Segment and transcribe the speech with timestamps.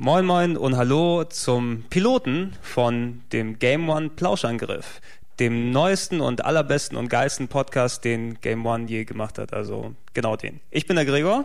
[0.00, 5.00] Moin Moin und Hallo zum Piloten von dem Game One Plauschangriff,
[5.40, 9.52] dem neuesten und allerbesten und geilsten Podcast, den Game One je gemacht hat.
[9.52, 10.60] Also genau den.
[10.70, 11.44] Ich bin der Gregor.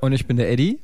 [0.00, 0.80] Und ich bin der Eddie.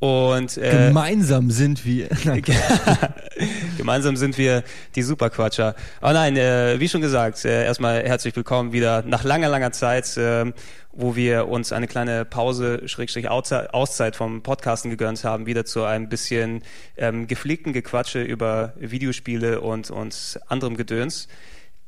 [0.00, 2.08] Und äh, gemeinsam sind wir.
[3.78, 4.62] gemeinsam sind wir
[4.94, 5.74] die Superquatscher.
[6.02, 10.14] Aber nein, äh, wie schon gesagt, äh, erstmal herzlich willkommen wieder nach langer, langer Zeit,
[10.18, 10.52] äh,
[10.96, 16.08] wo wir uns eine kleine Pause, Schrägstrich Auszeit vom Podcasten gegönnt haben, wieder zu einem
[16.08, 16.62] bisschen
[16.96, 21.28] ähm, gepflegten Gequatsche über Videospiele und, und anderem Gedöns.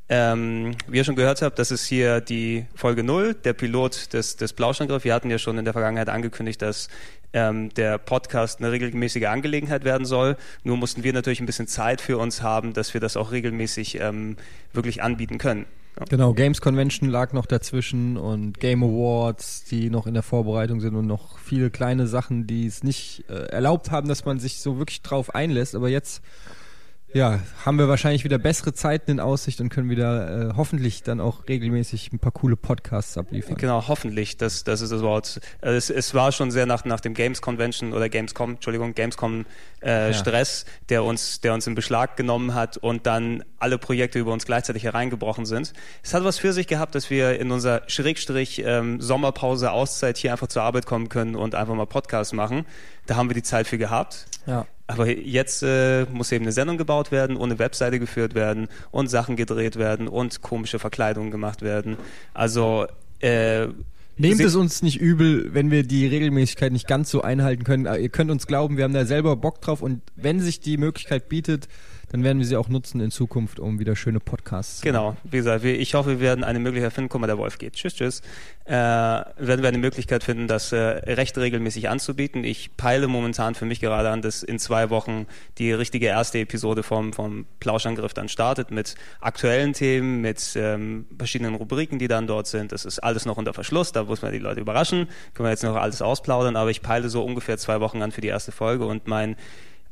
[0.08, 4.36] Ähm, wie ihr schon gehört habt, das ist hier die Folge 0, der Pilot des,
[4.36, 5.02] des Plauschangriff.
[5.02, 6.88] Wir hatten ja schon in der Vergangenheit angekündigt, dass
[7.32, 10.36] ähm, der Podcast eine regelmäßige Angelegenheit werden soll.
[10.62, 14.00] Nur mussten wir natürlich ein bisschen Zeit für uns haben, dass wir das auch regelmäßig
[14.00, 14.36] ähm,
[14.72, 15.66] wirklich anbieten können.
[16.10, 20.94] Genau, Games Convention lag noch dazwischen und Game Awards, die noch in der Vorbereitung sind
[20.94, 24.76] und noch viele kleine Sachen, die es nicht äh, erlaubt haben, dass man sich so
[24.78, 25.74] wirklich drauf einlässt.
[25.74, 26.22] Aber jetzt
[27.16, 31.18] ja, haben wir wahrscheinlich wieder bessere Zeiten in Aussicht und können wieder äh, hoffentlich dann
[31.18, 33.56] auch regelmäßig ein paar coole Podcasts abliefern.
[33.56, 34.36] Genau, hoffentlich.
[34.36, 35.40] Das, das ist das Wort.
[35.62, 39.46] Also es, es war schon sehr nach, nach dem Games Convention oder Gamescom, Entschuldigung, Gamescom
[39.82, 40.12] äh, ja.
[40.12, 44.44] Stress, der uns, der uns in Beschlag genommen hat und dann alle Projekte über uns
[44.44, 45.72] gleichzeitig hereingebrochen sind.
[46.02, 50.32] Es hat was für sich gehabt, dass wir in unserer Schrägstrich ähm, Sommerpause Auszeit hier
[50.32, 52.66] einfach zur Arbeit kommen können und einfach mal Podcasts machen.
[53.06, 54.26] Da haben wir die Zeit für gehabt.
[54.46, 54.66] Ja.
[54.88, 59.08] Aber jetzt äh, muss eben eine Sendung gebaut werden und eine Webseite geführt werden und
[59.08, 61.96] Sachen gedreht werden und komische Verkleidungen gemacht werden.
[62.34, 62.86] Also
[63.20, 63.68] äh,
[64.18, 67.84] Nehmt es uns nicht übel, wenn wir die Regelmäßigkeit nicht ganz so einhalten können.
[68.00, 71.28] Ihr könnt uns glauben, wir haben da selber Bock drauf und wenn sich die Möglichkeit
[71.28, 71.68] bietet,
[72.10, 75.38] dann werden wir sie auch nutzen in Zukunft, um wieder schöne Podcasts zu Genau, wie
[75.38, 77.08] gesagt, ich hoffe, wir werden eine Möglichkeit finden.
[77.08, 77.74] Guck mal, der Wolf geht.
[77.74, 78.22] Tschüss, tschüss.
[78.64, 82.44] Äh, werden wir eine Möglichkeit finden, das äh, recht regelmäßig anzubieten.
[82.44, 85.26] Ich peile momentan für mich gerade an, dass in zwei Wochen
[85.58, 91.56] die richtige erste Episode vom, vom Plauschangriff dann startet mit aktuellen Themen, mit ähm, verschiedenen
[91.56, 92.70] Rubriken, die dann dort sind.
[92.72, 95.08] Das ist alles noch unter Verschluss, da muss man die Leute überraschen.
[95.34, 98.20] Können wir jetzt noch alles ausplaudern, aber ich peile so ungefähr zwei Wochen an für
[98.20, 99.36] die erste Folge und mein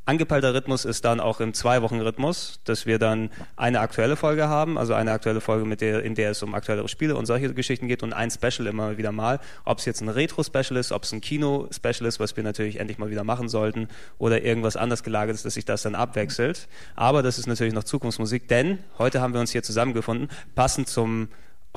[0.07, 4.93] Angepeilter Rhythmus ist dann auch im Zwei-Wochen-Rhythmus, dass wir dann eine aktuelle Folge haben, also
[4.93, 8.03] eine aktuelle Folge, mit der, in der es um aktuellere Spiele und solche Geschichten geht
[8.03, 9.39] und ein Special immer wieder mal.
[9.63, 12.99] Ob es jetzt ein Retro-Special ist, ob es ein Kino-Special ist, was wir natürlich endlich
[12.99, 13.87] mal wieder machen sollten,
[14.19, 16.67] oder irgendwas anders gelagert ist, dass sich das dann abwechselt.
[16.95, 21.29] Aber das ist natürlich noch Zukunftsmusik, denn heute haben wir uns hier zusammengefunden, passend zum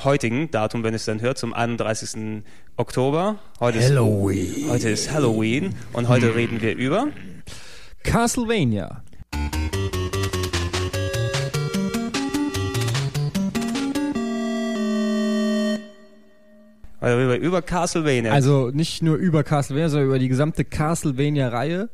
[0.04, 2.42] heutigen Datum, wenn es dann hört, zum 31.
[2.76, 3.38] Oktober.
[3.58, 4.64] Heute Halloween.
[4.64, 7.08] Ist, heute ist Halloween und heute reden wir über
[8.02, 9.02] Castlevania.
[17.00, 18.32] Also über Castlevania.
[18.32, 21.90] Also nicht nur über Castlevania, sondern über die gesamte Castlevania-Reihe.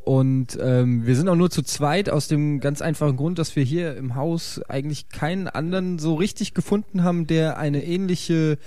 [0.00, 3.64] Und ähm, wir sind auch nur zu zweit aus dem ganz einfachen Grund, dass wir
[3.64, 8.58] hier im Haus eigentlich keinen anderen so richtig gefunden haben, der eine ähnliche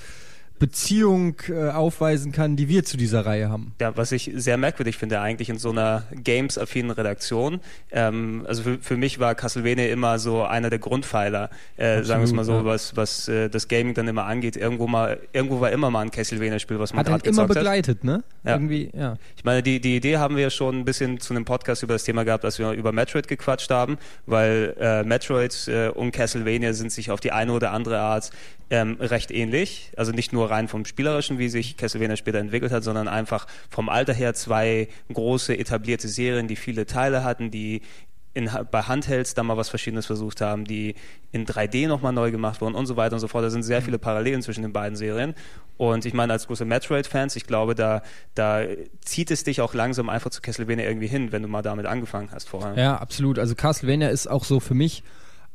[0.59, 3.73] Beziehung äh, aufweisen kann, die wir zu dieser Reihe haben.
[3.79, 7.61] Ja, was ich sehr merkwürdig finde eigentlich in so einer Games-affinen Redaktion.
[7.91, 12.25] Ähm, also für, für mich war Castlevania immer so einer der Grundpfeiler, äh, sagen wir
[12.25, 12.65] es mal so, ja.
[12.65, 14.57] was, was äh, das Gaming dann immer angeht.
[14.57, 17.55] Irgendwo mal, irgendwo war immer mal ein Castlevania-Spiel, was man gerade gezockt hat.
[17.55, 18.23] immer begleitet, ne?
[18.43, 18.51] Ja.
[18.51, 19.15] Irgendwie, ja.
[19.37, 21.93] Ich meine, die, die Idee haben wir ja schon ein bisschen zu einem Podcast über
[21.93, 26.73] das Thema gehabt, dass wir über Metroid gequatscht haben, weil äh, Metroid äh, und Castlevania
[26.73, 28.31] sind sich auf die eine oder andere Art
[28.69, 29.91] ähm, recht ähnlich.
[29.95, 33.89] Also nicht nur rein vom Spielerischen, wie sich Castlevania später entwickelt hat, sondern einfach vom
[33.89, 37.81] Alter her zwei große etablierte Serien, die viele Teile hatten, die
[38.33, 40.95] in, bei Handhelds da mal was Verschiedenes versucht haben, die
[41.31, 43.43] in 3D nochmal neu gemacht wurden und so weiter und so fort.
[43.43, 45.33] Da sind sehr viele Parallelen zwischen den beiden Serien.
[45.77, 48.01] Und ich meine, als große Metroid-Fans, ich glaube, da,
[48.35, 48.63] da
[49.01, 52.29] zieht es dich auch langsam einfach zu Castlevania irgendwie hin, wenn du mal damit angefangen
[52.31, 52.77] hast vorher.
[52.77, 53.39] Ja, absolut.
[53.39, 55.03] Also Castlevania ist auch so für mich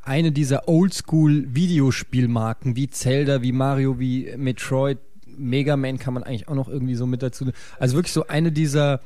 [0.05, 4.99] eine dieser Oldschool-Videospielmarken wie Zelda, wie Mario, wie Metroid,
[5.37, 7.51] Mega Man kann man eigentlich auch noch irgendwie so mit dazu.
[7.77, 9.01] Also wirklich so eine dieser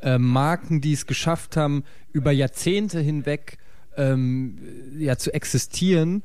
[0.00, 1.82] äh, Marken, die es geschafft haben,
[2.12, 3.58] über Jahrzehnte hinweg
[3.96, 4.58] ähm,
[4.98, 6.22] ja zu existieren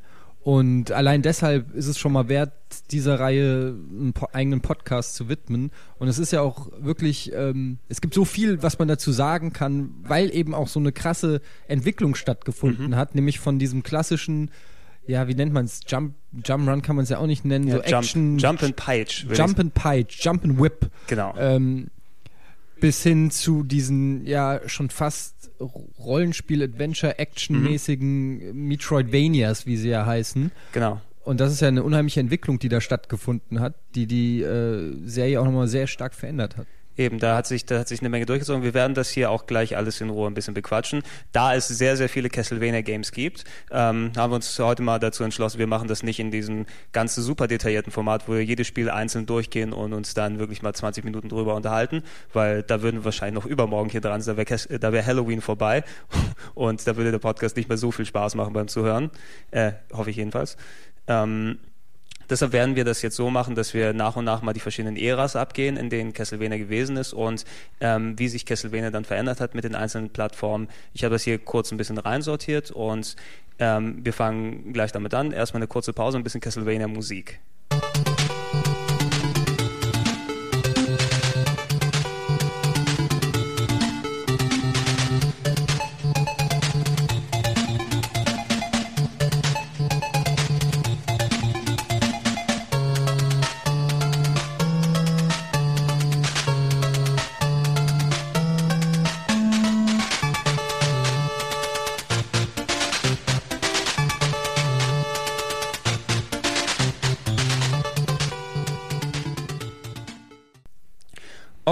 [0.48, 2.54] und allein deshalb ist es schon mal wert,
[2.92, 5.72] dieser Reihe einen po eigenen Podcast zu widmen.
[6.00, 9.52] Und es ist ja auch wirklich, ähm, es gibt so viel, was man dazu sagen
[9.52, 12.96] kann, weil eben auch so eine krasse Entwicklung stattgefunden mhm.
[12.96, 14.50] hat, nämlich von diesem klassischen
[15.06, 15.82] ja, wie nennt man es?
[15.86, 16.16] Jump,
[16.46, 17.68] Jump Run kann man es ja auch nicht nennen.
[17.68, 18.38] Ja, so Jump, Action.
[18.38, 19.26] Jump and Peitsch.
[19.34, 20.90] Jump and Peitsch, Jump and Whip.
[21.08, 21.34] Genau.
[21.38, 21.88] Ähm,
[22.80, 25.52] bis hin zu diesen ja schon fast
[26.00, 30.52] Rollenspiel, Adventure, Action-mäßigen Metroidvanias, wie sie ja heißen.
[30.72, 31.02] genau.
[31.24, 35.42] Und das ist ja eine unheimliche Entwicklung, die da stattgefunden hat, die die äh, Serie
[35.42, 36.68] auch nochmal sehr stark verändert hat.
[36.98, 38.64] Eben, da hat sich, da hat sich eine Menge durchgezogen.
[38.64, 41.04] Wir werden das hier auch gleich alles in Ruhe ein bisschen bequatschen.
[41.32, 45.24] Da es sehr, sehr viele Castlevania Games gibt, ähm, haben wir uns heute mal dazu
[45.24, 48.90] entschlossen, wir machen das nicht in diesem ganz super detaillierten Format, wo wir jedes Spiel
[48.90, 52.04] einzeln durchgehen und uns dann wirklich mal 20 Minuten drüber unterhalten,
[52.34, 55.84] weil da würden wir wahrscheinlich noch übermorgen hier dran sein, da wäre wär Halloween vorbei
[56.56, 59.12] und da würde der Podcast nicht mehr so viel Spaß machen beim Zuhören.
[59.52, 60.58] Äh, hoffe ich jedenfalls.
[61.08, 61.60] Ähm,
[62.30, 64.98] Deshalb werden wir das jetzt so machen, dass wir nach und nach mal die verschiedenen
[64.98, 67.46] Äras abgehen, in denen Castlevania gewesen ist und
[67.80, 70.68] ähm, wie sich Castlevania dann verändert hat mit den einzelnen Plattformen.
[70.94, 73.16] Ich habe das hier kurz ein bisschen reinsortiert und
[73.60, 75.32] ähm, wir fangen gleich damit an.
[75.32, 77.40] Erstmal eine kurze Pause, ein bisschen Castlevania Musik.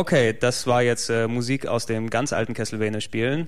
[0.05, 3.47] Okay, das war jetzt äh, Musik aus dem ganz alten Castlevania-Spielen.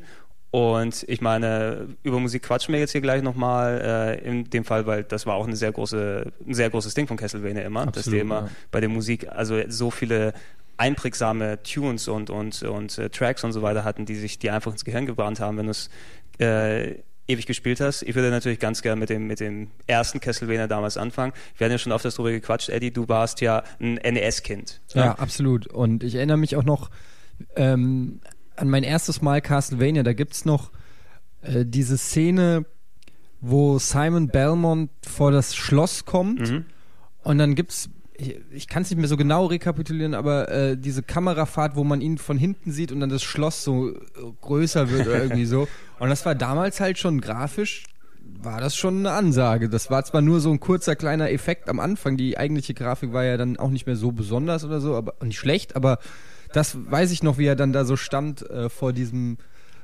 [0.50, 4.88] Und ich meine, über Musik quatschen wir jetzt hier gleich nochmal, äh, in dem Fall,
[4.88, 8.06] weil das war auch eine sehr große, ein sehr großes Ding von Castlevania immer, dass
[8.06, 8.50] die Absolut, immer ja.
[8.72, 10.34] bei der Musik, also so viele
[10.78, 14.72] einprägsame Tunes und, und, und äh, Tracks und so weiter hatten, die sich die einfach
[14.72, 15.92] ins Gehirn gebrannt haben, wenn du es
[16.40, 16.96] äh,
[17.28, 18.04] ewig gespielt hast.
[18.04, 21.34] Ich würde natürlich ganz gerne mit dem, mit dem ersten Castlevania damals anfangen.
[21.58, 24.82] Wir hatten ja schon oft das drüber gequatscht, Eddie, du warst ja ein NES-Kind.
[24.94, 25.68] Ja, absolut.
[25.68, 26.90] Und ich erinnere mich auch noch
[27.56, 28.20] ähm,
[28.56, 30.04] an mein erstes Mal Castlevania.
[30.04, 30.72] Da gibt's noch
[31.42, 32.66] äh, diese Szene,
[33.42, 36.66] wo Simon Belmont vor das Schloss kommt Mhm.
[37.24, 41.04] und dann gibt's ich, ich kann es nicht mehr so genau rekapitulieren, aber äh, diese
[41.04, 43.96] Kamerafahrt, wo man ihn von hinten sieht und dann das Schloss so äh,
[44.42, 45.68] größer wird oder irgendwie so.
[46.00, 47.86] Und das war damals halt schon grafisch,
[48.22, 49.68] war das schon eine Ansage.
[49.68, 53.24] Das war zwar nur so ein kurzer kleiner Effekt am Anfang, die eigentliche Grafik war
[53.24, 55.98] ja dann auch nicht mehr so besonders oder so, aber nicht schlecht, aber
[56.54, 59.38] das weiß ich noch, wie er dann da so stand äh, vor diesem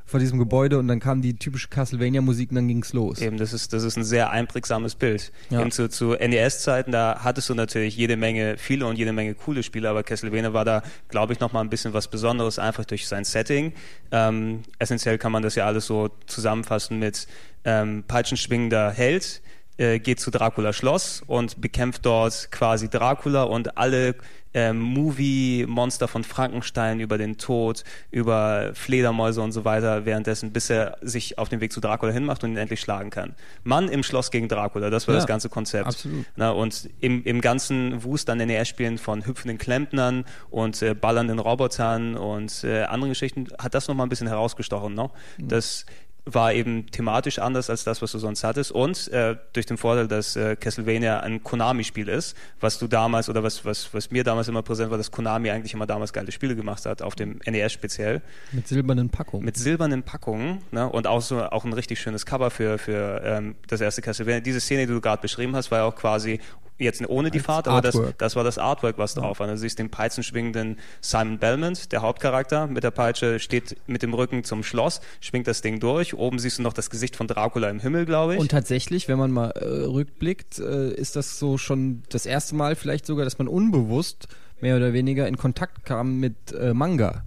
[0.05, 3.21] vor diesem Gebäude und dann kam die typische Castlevania-Musik und dann ging's los.
[3.21, 5.31] Eben, das ist, das ist ein sehr einprägsames Bild.
[5.49, 5.61] Ja.
[5.61, 9.63] Eben zu, zu NES-Zeiten, da hattest du natürlich jede Menge, viele und jede Menge coole
[9.63, 13.23] Spiele, aber Castlevania war da, glaube ich, nochmal ein bisschen was Besonderes, einfach durch sein
[13.23, 13.73] Setting.
[14.11, 17.27] Ähm, essentiell kann man das ja alles so zusammenfassen mit
[17.63, 19.41] ähm, peitschenschwingender Held,
[19.77, 24.15] äh, geht zu Dracula Schloss und bekämpft dort quasi Dracula und alle
[24.53, 30.97] ähm, Movie-Monster von Frankenstein über den Tod, über Fledermäuse und so weiter, währenddessen, bis er
[31.01, 33.35] sich auf den Weg zu Dracula hinmacht und ihn endlich schlagen kann.
[33.63, 35.87] Mann im Schloss gegen Dracula, das war Ja, das ganze Konzept.
[35.87, 36.25] absolut.
[36.35, 42.15] Na, und im, im ganzen Wust an NES-Spielen von hüpfenden Klempnern und äh, ballernden Robotern
[42.15, 44.93] und äh, anderen Geschichten hat das nochmal ein bisschen herausgestochen.
[44.93, 45.09] Ne?
[45.37, 45.47] Mhm.
[45.47, 45.85] Das
[46.25, 48.71] war eben thematisch anders als das, was du sonst hattest.
[48.71, 53.43] Und äh, durch den Vorteil, dass äh, Castlevania ein Konami-Spiel ist, was du damals oder
[53.43, 56.55] was, was, was mir damals immer präsent war, dass Konami eigentlich immer damals geile Spiele
[56.55, 58.21] gemacht hat, auf dem NES speziell
[58.51, 59.45] Mit silbernen Packungen.
[59.45, 60.87] mit silbernen Packungen ne?
[60.89, 64.39] und auch so auch ein richtig schönes Cover für, für ähm, das erste Castlevania.
[64.39, 66.39] Diese Szene, die du gerade beschrieben hast, war ja auch quasi
[66.77, 69.47] jetzt ohne die Fahrt, aber das, das war das Artwork, was drauf war.
[69.47, 74.43] Du siehst den peitschenschwingenden Simon Belmont, der Hauptcharakter, mit der Peitsche, steht mit dem Rücken
[74.43, 76.13] zum Schloss, schwingt das Ding durch.
[76.13, 78.39] Oben siehst du noch das Gesicht von Dracula im Himmel, glaube ich.
[78.39, 82.75] Und tatsächlich, wenn man mal äh, rückblickt, äh, ist das so schon das erste Mal
[82.75, 84.27] vielleicht sogar, dass man unbewusst
[84.61, 87.23] mehr oder weniger in Kontakt kam mit äh, Manga.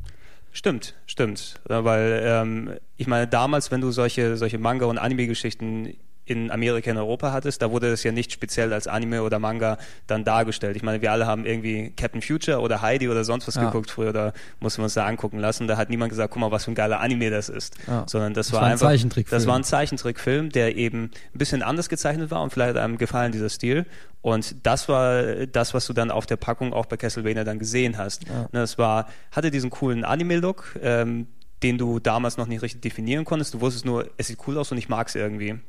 [0.53, 1.61] Stimmt, stimmt.
[1.65, 5.95] Weil ähm, ich meine, damals, wenn du solche, solche Manga- und Anime-Geschichten
[6.27, 9.79] in Amerika, in Europa hattest, da wurde das ja nicht speziell als Anime oder Manga
[10.09, 10.77] dann dargestellt.
[10.77, 13.65] Ich meine, wir alle haben irgendwie Captain Future oder Heidi oder sonst was Ja.
[13.67, 15.69] geguckt früher, da mussten wir uns da angucken lassen.
[15.69, 17.77] Da hat niemand gesagt, guck mal, was für ein geiler Anime das ist.
[17.87, 18.05] Ja.
[18.09, 18.89] Sondern das, Das war war ein einfach.
[18.89, 19.39] Zeichentrickfilm.
[19.41, 22.99] Das war ein Zeichentrickfilm, der eben ein bisschen anders gezeichnet war und vielleicht hat einem
[22.99, 23.87] gefallen, dieser Stil.
[24.21, 27.97] Und das war das, was du dann auf der Packung auch bei Castlevania dann gesehen
[27.99, 28.27] hast.
[28.29, 28.43] Ja.
[28.43, 31.29] Ne, Das war, hatte diesen coolen Anime-Look, ähm,
[31.63, 33.55] den du damals noch nicht richtig definieren konntest.
[33.55, 35.61] Du wusstest nur, es sieht cool aus und ich mag es irgendwie.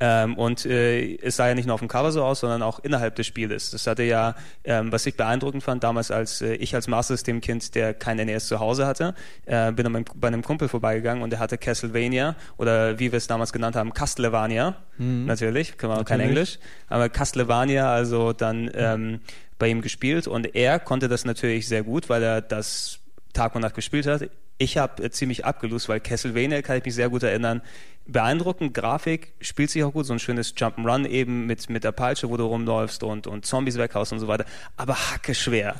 [0.00, 2.80] Ähm, und äh, es sah ja nicht nur auf dem Cover so aus, sondern auch
[2.80, 3.70] innerhalb des Spieles.
[3.70, 4.34] Das hatte ja,
[4.64, 8.16] ähm, was ich beeindruckend fand, damals als äh, ich als Master System Kind, der kein
[8.16, 9.14] NES zu Hause hatte,
[9.46, 13.26] äh, bin dann bei einem Kumpel vorbeigegangen und der hatte Castlevania oder wie wir es
[13.26, 14.76] damals genannt haben, Castlevania.
[14.98, 15.26] Mhm.
[15.26, 16.58] Natürlich, können wir auch kein Englisch,
[16.88, 19.20] aber Castlevania, also dann ähm,
[19.58, 22.98] bei ihm gespielt und er konnte das natürlich sehr gut, weil er das
[23.32, 24.28] Tag und Nacht gespielt hat.
[24.58, 27.62] Ich habe äh, ziemlich abgelust, weil Castlevania kann ich mich sehr gut erinnern.
[28.06, 32.28] Beeindruckend, Grafik, spielt sich auch gut, so ein schönes Jump'n'Run eben mit, mit der Peitsche,
[32.30, 34.44] wo du rumläufst und, und Zombies weghaust und so weiter.
[34.76, 35.76] Aber hacke schwer.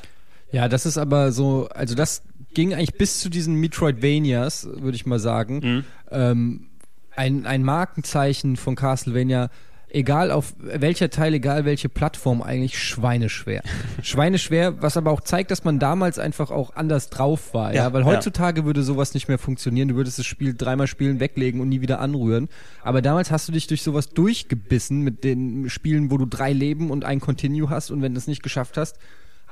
[0.51, 5.05] Ja, das ist aber so, also das ging eigentlich bis zu diesen Metroidvanias, würde ich
[5.05, 5.59] mal sagen.
[5.59, 5.85] Mhm.
[6.11, 6.69] Ähm,
[7.15, 9.49] ein, ein Markenzeichen von Castlevania
[9.93, 13.61] egal auf welcher Teil, egal welche Plattform, eigentlich schweineschwer.
[14.01, 17.73] schweineschwer, was aber auch zeigt, dass man damals einfach auch anders drauf war.
[17.73, 18.65] Ja, ja weil heutzutage ja.
[18.65, 19.87] würde sowas nicht mehr funktionieren.
[19.87, 22.49] Du würdest das Spiel dreimal spielen, weglegen und nie wieder anrühren.
[22.81, 26.89] Aber damals hast du dich durch sowas durchgebissen mit den Spielen, wo du drei Leben
[26.89, 28.97] und ein Continue hast und wenn du es nicht geschafft hast,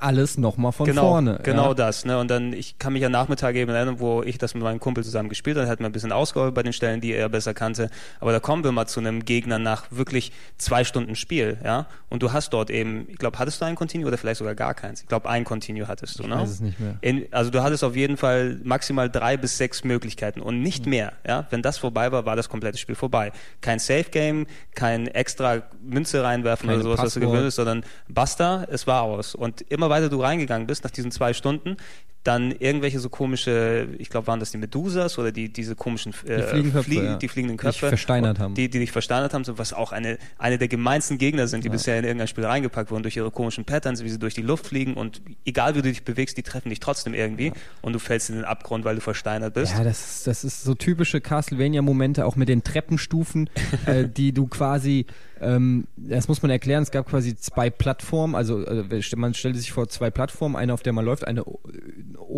[0.02, 1.40] alles nochmal von genau, vorne.
[1.44, 1.74] Genau ja.
[1.74, 2.06] das.
[2.06, 2.20] Ne?
[2.20, 5.04] Und dann, ich kann mich an Nachmittag eben erinnern, wo ich das mit meinem Kumpel
[5.04, 7.90] zusammen gespielt habe, hat mir ein bisschen ausgeholt bei den Stellen, die er besser kannte.
[8.20, 11.88] Aber da kommen wir mal zu einem Gegner nach wirklich zwei Stunden Spiel, ja.
[12.10, 14.74] Und du hast dort eben, ich glaube, hattest du ein Continue oder vielleicht sogar gar
[14.74, 15.02] keins?
[15.02, 16.36] Ich glaube, ein Continue hattest du, ich ne?
[16.36, 16.98] weiß es nicht mehr.
[17.02, 20.90] In, also du hattest auf jeden Fall maximal drei bis sechs Möglichkeiten und nicht mhm.
[20.90, 21.46] mehr, ja.
[21.50, 23.32] Wenn das vorbei war, war das komplette Spiel vorbei.
[23.62, 27.08] Kein Safe Game, kein extra Münze reinwerfen Keine oder sowas, Passwort.
[27.08, 29.36] was du gewöhnt bist, sondern basta, es war aus.
[29.36, 31.78] Und immer weiter du reingegangen bist nach diesen zwei Stunden,
[32.24, 36.38] dann irgendwelche so komische, ich glaube, waren das die Medusas oder die diese komischen äh,
[36.38, 37.16] die, Fliegenköpfe, Fliegen, ja.
[37.16, 40.20] die fliegenden Köpfe, die versteinert haben, die, die dich versteinert haben, so was auch eine
[40.38, 41.72] eine der gemeinsten Gegner sind, die ja.
[41.72, 44.68] bisher in irgendein Spiel reingepackt wurden durch ihre komischen Patterns, wie sie durch die Luft
[44.68, 47.54] fliegen und egal wie du dich bewegst, die treffen dich trotzdem irgendwie ja.
[47.82, 49.74] und du fällst in den Abgrund, weil du versteinert bist.
[49.74, 53.50] Ja, das ist, das ist so typische Castlevania-Momente, auch mit den Treppenstufen,
[53.88, 55.08] äh, die du quasi
[55.42, 59.72] ähm, das muss man erklären, es gab quasi zwei Plattformen, also äh, man stellte sich
[59.72, 61.44] vor zwei Plattformen, eine auf der man läuft, eine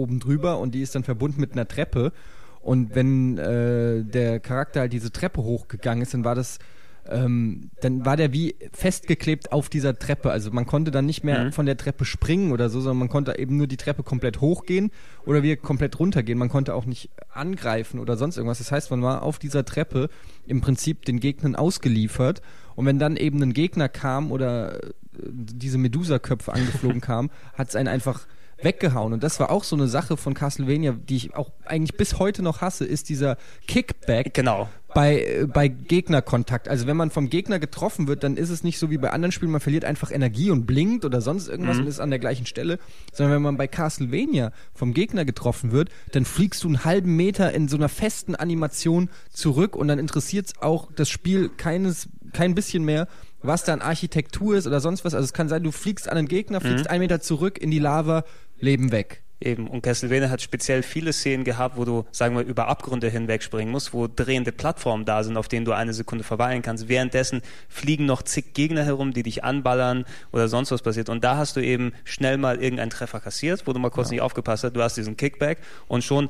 [0.04, 2.12] oben drüber und die ist dann verbunden mit einer Treppe.
[2.62, 6.60] Und wenn äh, der Charakter halt diese Treppe hochgegangen ist, dann war das
[7.10, 10.32] ähm, dann war der wie festgeklebt auf dieser Treppe.
[10.32, 11.52] Also man konnte dann nicht mehr mhm.
[11.52, 14.92] von der Treppe springen oder so, sondern man konnte eben nur die Treppe komplett hochgehen
[15.26, 16.38] oder wieder komplett runtergehen.
[16.38, 18.60] Man konnte auch nicht angreifen oder sonst irgendwas.
[18.60, 20.10] Das heißt, man war auf dieser Treppe
[20.48, 22.42] im Prinzip den Gegnern ausgeliefert.
[22.76, 27.76] Und wenn dann eben ein Gegner kam oder äh, diese Medusa-Köpfe angeflogen kam, hat es
[27.76, 28.28] einen einfach
[28.64, 29.14] weggehauen.
[29.14, 32.42] Und das war auch so eine Sache von Castlevania, die ich auch eigentlich bis heute
[32.42, 34.34] noch hasse, ist dieser Kickback.
[34.34, 34.70] Genau.
[34.94, 36.70] Bei, äh, bei Gegnerkontakt.
[36.70, 39.32] Also wenn man vom Gegner getroffen wird, dann ist es nicht so wie bei anderen
[39.32, 41.84] Spielen, man verliert einfach Energie und blinkt oder sonst irgendwas mhm.
[41.84, 42.80] und ist an der gleichen Stelle,
[43.12, 47.54] sondern wenn man bei Castlevania vom Gegner getroffen wird, dann fliegst du einen halben Meter
[47.54, 52.56] in so einer festen Animation zurück und dann interessiert es auch das Spiel keines, kein
[52.56, 53.08] bisschen mehr,
[53.42, 55.14] was da an Architektur ist oder sonst was.
[55.14, 56.92] Also es kann sein, du fliegst an einen Gegner, fliegst mhm.
[56.92, 58.24] einen Meter zurück in die Lava,
[58.60, 59.23] Leben weg.
[59.40, 59.68] Eben.
[59.68, 63.94] Und Castlevania hat speziell viele Szenen gehabt, wo du, sagen wir, über Abgründe hinwegspringen musst,
[63.94, 66.88] wo drehende Plattformen da sind, auf denen du eine Sekunde verweilen kannst.
[66.88, 71.10] Währenddessen fliegen noch zig Gegner herum, die dich anballern oder sonst was passiert.
[71.10, 74.14] Und da hast du eben schnell mal irgendeinen Treffer kassiert, wo du mal kurz ja.
[74.14, 74.74] nicht aufgepasst hast.
[74.74, 76.30] Du hast diesen Kickback und schon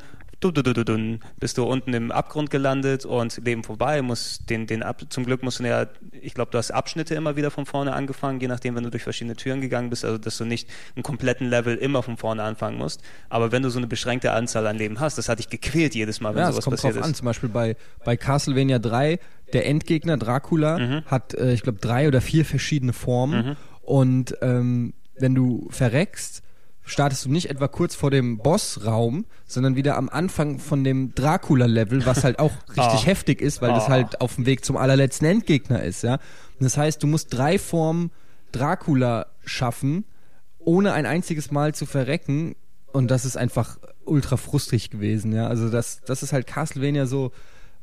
[0.51, 4.01] bist du unten im Abgrund gelandet und Leben vorbei.
[4.01, 5.87] Musst den, den Ab zum Glück musst du ja,
[6.21, 9.03] ich glaube, du hast Abschnitte immer wieder von vorne angefangen, je nachdem, wenn du durch
[9.03, 12.77] verschiedene Türen gegangen bist, also dass du nicht einen kompletten Level immer von vorne anfangen
[12.77, 13.01] musst.
[13.29, 16.21] Aber wenn du so eine beschränkte Anzahl an Leben hast, das hat dich gequält jedes
[16.21, 17.07] Mal, wenn ja, sowas kommt passiert drauf ist.
[17.07, 17.15] An.
[17.15, 19.19] Zum Beispiel bei, bei Castlevania 3,
[19.53, 21.05] der Endgegner Dracula mhm.
[21.05, 23.45] hat, äh, ich glaube, drei oder vier verschiedene Formen.
[23.45, 23.55] Mhm.
[23.81, 26.42] Und ähm, wenn du verreckst,
[26.83, 32.05] startest du nicht etwa kurz vor dem Bossraum, sondern wieder am Anfang von dem Dracula-Level,
[32.05, 33.05] was halt auch richtig oh.
[33.05, 33.75] heftig ist, weil oh.
[33.75, 36.13] das halt auf dem Weg zum allerletzten Endgegner ist, ja.
[36.13, 38.11] Und das heißt, du musst drei Formen
[38.51, 40.05] Dracula schaffen,
[40.59, 42.55] ohne ein einziges Mal zu verrecken.
[42.91, 45.47] Und das ist einfach ultra frustrig gewesen, ja.
[45.47, 47.31] Also das, das ist halt Castlevania so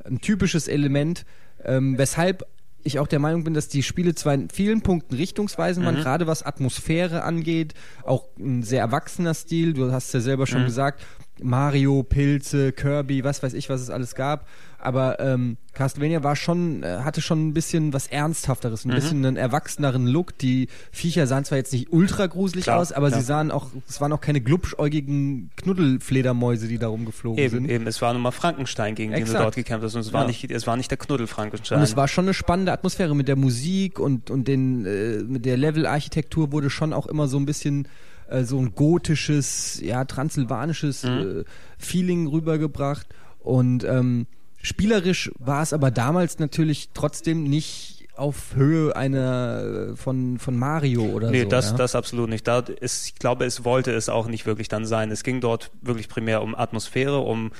[0.05, 1.25] ein typisches Element,
[1.65, 2.47] ähm, weshalb
[2.83, 6.03] ich auch der Meinung bin, dass die Spiele zwar in vielen Punkten richtungsweisend waren, mhm.
[6.03, 9.73] gerade was Atmosphäre angeht, auch ein sehr erwachsener Stil.
[9.73, 10.67] Du hast ja selber schon mhm.
[10.67, 11.03] gesagt,
[11.43, 14.47] Mario, Pilze, Kirby, was weiß ich, was es alles gab.
[14.83, 18.95] Aber ähm, Castlevania war schon, äh, hatte schon ein bisschen was Ernsthafteres, ein mhm.
[18.95, 20.37] bisschen einen erwachseneren Look.
[20.39, 23.21] Die Viecher sahen zwar jetzt nicht ultra gruselig klar, aus, aber klar.
[23.21, 27.71] sie sahen auch, es waren auch keine glubschäugigen Knuddelfledermäuse, die da rumgeflogen eben, sind.
[27.71, 29.29] Eben, es war nochmal Frankenstein, gegen Exakt.
[29.29, 29.95] den du dort gekämpft hast.
[29.95, 30.27] Und es war, ja.
[30.29, 31.79] nicht, es war nicht der Knuddelfrankenstein.
[31.79, 35.45] Und es war schon eine spannende Atmosphäre mit der Musik und, und den, äh, mit
[35.45, 37.87] der Levelarchitektur wurde schon auch immer so ein bisschen
[38.29, 41.41] äh, so ein gotisches, ja, transsilvanisches mhm.
[41.41, 41.45] äh,
[41.79, 43.07] Feeling rübergebracht.
[43.41, 44.27] Und ähm,
[44.63, 51.31] spielerisch war es aber damals natürlich trotzdem nicht auf Höhe einer von, von Mario oder
[51.31, 51.49] nee, so.
[51.49, 51.77] das, ja?
[51.77, 52.47] das absolut nicht.
[52.47, 55.11] Da ist, ich glaube, es wollte es auch nicht wirklich dann sein.
[55.11, 57.51] Es ging dort wirklich primär um Atmosphäre, um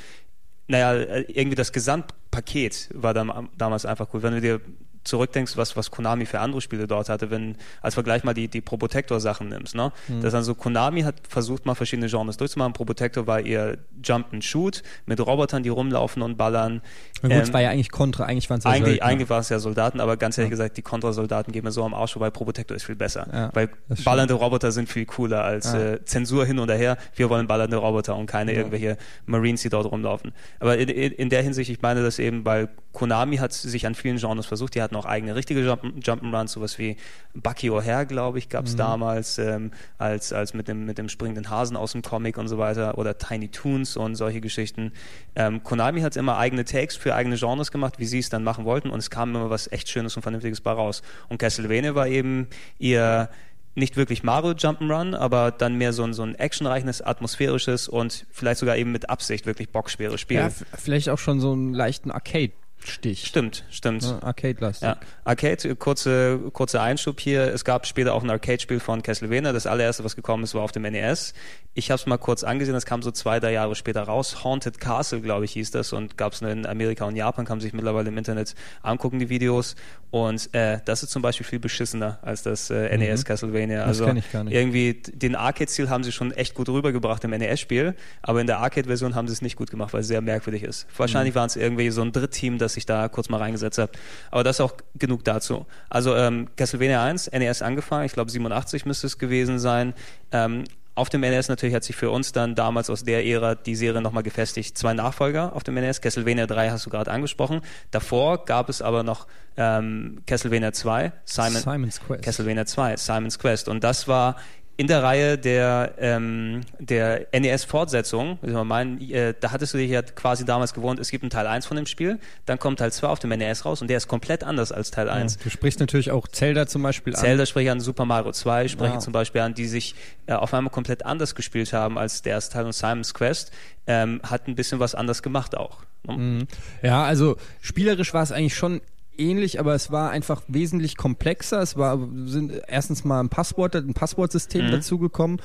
[0.69, 4.23] naja, irgendwie das Gesamtpaket war dann damals einfach cool.
[4.23, 4.61] Wenn du dir
[5.05, 8.61] zurückdenkst, was, was Konami für andere Spiele dort hatte, wenn, als Vergleich mal die, die
[8.61, 9.93] Probotector-Sachen nimmst, ne?
[10.09, 10.21] Mhm.
[10.21, 12.73] Das also Konami hat versucht mal verschiedene Genres durchzumachen.
[12.73, 16.83] Probotector war ihr Jump and Shoot mit Robotern, die rumlaufen und ballern.
[17.23, 19.07] Na gut, ähm, es war ja eigentlich Contra, eigentlich waren es ja Eigentlich, Söldner.
[19.07, 20.57] eigentlich war es ja Soldaten, aber ganz ehrlich ja.
[20.57, 23.27] gesagt, die Contra-Soldaten gehen mir so am Arsch weil Probotector ist viel besser.
[23.33, 23.71] Ja, weil
[24.05, 25.93] ballernde Roboter sind viel cooler als ja.
[25.93, 26.97] äh, Zensur hin und her.
[27.15, 30.33] Wir wollen ballernde Roboter und keine irgendwelche Marines, die dort rumlaufen.
[30.59, 34.19] Aber in, in der Hinsicht, ich meine das eben, weil Konami hat sich an vielen
[34.19, 36.97] Genres versucht, die hatten auch eigene richtige Jump Jump'n'Runs, sowas wie
[37.35, 38.79] Bucky O'Hare, glaube ich, gab es mhm.
[38.79, 42.59] damals, ähm, als, als mit dem, mit dem springenden Hasen aus dem Comic und so
[42.59, 44.93] weiter, oder Tiny Toons und solche Geschichten.
[45.37, 48.65] Ähm, Konami hat immer eigene Takes für eigene Genres gemacht, wie sie es dann machen
[48.65, 51.03] wollten, und es kam immer was echt Schönes und Vernünftiges bei raus.
[51.29, 53.29] Und Castlevania war eben ihr
[53.77, 58.59] nicht wirklich Mario Jump'n'Run, aber dann mehr so ein, so ein actionreiches, atmosphärisches und vielleicht
[58.59, 60.39] sogar eben mit Absicht wirklich bockschweres Spiel.
[60.39, 62.51] Ja, vielleicht auch schon so einen leichten Arcade
[62.85, 63.27] Stich.
[63.27, 64.03] Stimmt, stimmt.
[64.03, 64.89] Ja, Arcade-lastig.
[64.89, 64.97] Ja.
[65.25, 67.53] Arcade, kurze, kurzer Einschub hier.
[67.53, 69.53] Es gab später auch ein Arcade-Spiel von Castlevania.
[69.53, 71.35] Das allererste, was gekommen ist, war auf dem NES.
[71.75, 74.43] Ich habe es mal kurz angesehen, das kam so zwei, drei Jahre später raus.
[74.43, 75.93] Haunted Castle, glaube ich, hieß das.
[75.93, 79.29] Und gab es in Amerika und Japan, kann man sich mittlerweile im Internet angucken, die
[79.29, 79.77] Videos.
[80.11, 83.25] Und äh, das ist zum Beispiel viel beschissener als das äh, NES mhm.
[83.25, 83.85] Castlevania.
[83.85, 84.55] Also das ich gar nicht.
[84.55, 89.15] irgendwie den Arcade-Stil haben sie schon echt gut rübergebracht im NES-Spiel, aber in der Arcade-Version
[89.15, 90.87] haben sie es nicht gut gemacht, weil es sehr merkwürdig ist.
[90.97, 91.39] Wahrscheinlich mhm.
[91.39, 93.91] waren es irgendwie so ein Drittteam, das sich da kurz mal reingesetzt hat.
[94.31, 95.67] Aber das ist auch genug dazu.
[95.89, 99.95] Also ähm, Castlevania 1, NES angefangen, ich glaube 87 müsste es gewesen sein.
[100.33, 103.75] Ähm, auf dem NES natürlich hat sich für uns dann damals aus der Ära die
[103.75, 104.77] Serie nochmal gefestigt.
[104.77, 107.63] Zwei Nachfolger auf dem NES, Castlevania 3 hast du gerade angesprochen.
[107.91, 112.23] Davor gab es aber noch ähm, Castlevania 2, Simon, Simon's Quest.
[112.23, 113.69] Castlevania 2, Simon's Quest.
[113.69, 114.37] Und das war
[114.81, 120.73] in der Reihe der, ähm, der NES-Fortsetzung, äh, da hattest du dich ja quasi damals
[120.73, 123.29] gewohnt, es gibt einen Teil 1 von dem Spiel, dann kommt Teil 2 auf dem
[123.29, 125.35] NES raus und der ist komplett anders als Teil 1.
[125.35, 127.27] Ja, du sprichst natürlich auch Zelda zum Beispiel Zelda an.
[127.27, 129.05] Zelda spreche ich an, Super Mario 2 spreche wow.
[129.05, 129.95] zum Beispiel an, die sich
[130.27, 133.53] äh, auf einmal komplett anders gespielt haben als der erste Teil und Simon's Quest,
[133.87, 135.81] ähm, hat ein bisschen was anders gemacht auch.
[136.05, 136.17] Ne?
[136.17, 136.49] Mhm.
[136.81, 138.81] Ja, also spielerisch war es eigentlich schon
[139.21, 141.61] ähnlich, aber es war einfach wesentlich komplexer.
[141.61, 144.71] Es war sind erstens mal ein Passwort, ein Passwortsystem mhm.
[144.73, 145.41] dazugekommen.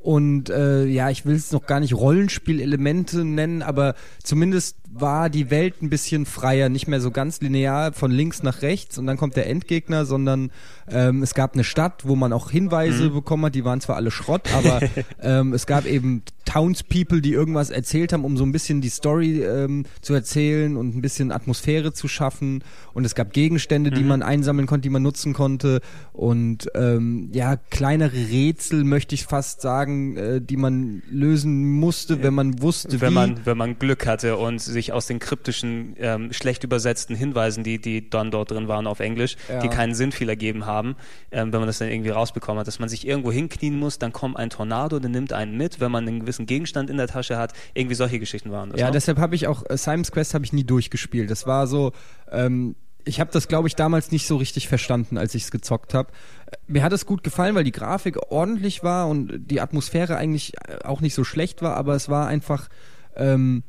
[0.00, 5.50] Und äh, ja, ich will es noch gar nicht Rollenspielelemente nennen, aber zumindest war die
[5.50, 9.16] Welt ein bisschen freier, nicht mehr so ganz linear von links nach rechts und dann
[9.16, 10.50] kommt der Endgegner, sondern
[10.90, 13.14] ähm, es gab eine Stadt, wo man auch Hinweise mhm.
[13.14, 14.80] bekommen hat, die waren zwar alle Schrott, aber
[15.22, 19.42] ähm, es gab eben Townspeople, die irgendwas erzählt haben, um so ein bisschen die Story
[19.42, 22.64] ähm, zu erzählen und ein bisschen Atmosphäre zu schaffen.
[22.94, 24.08] Und es gab Gegenstände, die mhm.
[24.08, 25.80] man einsammeln konnte, die man nutzen konnte.
[26.14, 32.34] Und ähm, ja, kleinere Rätsel, möchte ich fast sagen, äh, die man lösen musste, wenn
[32.34, 33.14] man wusste, wenn wie.
[33.14, 37.80] Man, wenn man Glück hatte und sich aus den kryptischen, ähm, schlecht übersetzten Hinweisen, die,
[37.80, 39.60] die dann dort drin waren auf Englisch, ja.
[39.60, 40.96] die keinen Sinn viel ergeben haben,
[41.30, 44.12] ähm, wenn man das dann irgendwie rausbekommen hat, dass man sich irgendwo hinknien muss, dann
[44.12, 47.36] kommt ein Tornado, der nimmt einen mit, wenn man einen gewissen Gegenstand in der Tasche
[47.36, 47.52] hat.
[47.74, 48.80] Irgendwie solche Geschichten waren das.
[48.80, 48.92] Ja, noch?
[48.92, 51.30] deshalb habe ich auch äh, Simon's Quest habe ich nie durchgespielt.
[51.30, 51.92] Das war so,
[52.30, 55.94] ähm, ich habe das, glaube ich, damals nicht so richtig verstanden, als ich es gezockt
[55.94, 56.12] habe.
[56.46, 60.54] Äh, mir hat es gut gefallen, weil die Grafik ordentlich war und die Atmosphäre eigentlich
[60.66, 62.68] äh, auch nicht so schlecht war, aber es war einfach.
[63.16, 63.64] Ähm,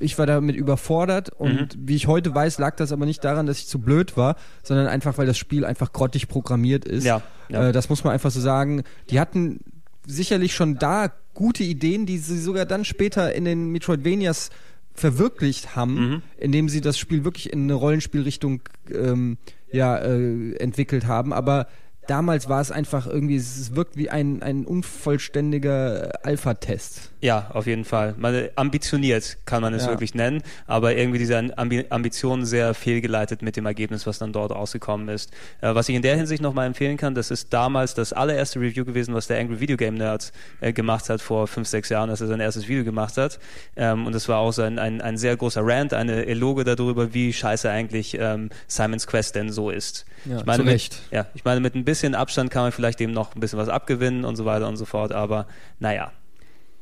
[0.00, 1.88] ich war damit überfordert und mhm.
[1.88, 4.86] wie ich heute weiß, lag das aber nicht daran, dass ich zu blöd war, sondern
[4.86, 7.04] einfach, weil das Spiel einfach grottig programmiert ist.
[7.04, 7.68] Ja, ja.
[7.68, 8.82] Äh, das muss man einfach so sagen.
[9.10, 9.60] Die hatten
[10.06, 14.50] sicherlich schon da gute Ideen, die sie sogar dann später in den Metroidvanias
[14.94, 16.22] verwirklicht haben, mhm.
[16.38, 19.36] indem sie das Spiel wirklich in eine Rollenspielrichtung ähm,
[19.70, 21.32] ja, äh, entwickelt haben.
[21.32, 21.66] Aber
[22.06, 27.10] damals war es einfach irgendwie, es wirkt wie ein, ein unvollständiger Alpha-Test.
[27.20, 28.14] Ja, auf jeden Fall.
[28.18, 29.88] Man, ambitioniert kann man es ja.
[29.90, 34.52] wirklich nennen, aber irgendwie diese Ambi Ambitionen sehr fehlgeleitet mit dem Ergebnis, was dann dort
[34.52, 35.32] rausgekommen ist.
[35.60, 38.84] Äh, was ich in der Hinsicht nochmal empfehlen kann, das ist damals das allererste Review
[38.84, 42.20] gewesen, was der Angry Video Game Nerd äh, gemacht hat vor fünf, sechs Jahren, als
[42.20, 43.38] er sein erstes Video gemacht hat.
[43.76, 47.14] Ähm, und das war auch so ein, ein, ein, sehr großer Rant, eine Eloge darüber,
[47.14, 50.04] wie scheiße eigentlich ähm, Simon's Quest denn so ist.
[50.26, 50.62] Ja, ich meine.
[50.64, 53.58] Mit, ja, ich meine, mit ein bisschen Abstand kann man vielleicht dem noch ein bisschen
[53.58, 55.46] was abgewinnen und so weiter und so fort, aber
[55.78, 56.12] naja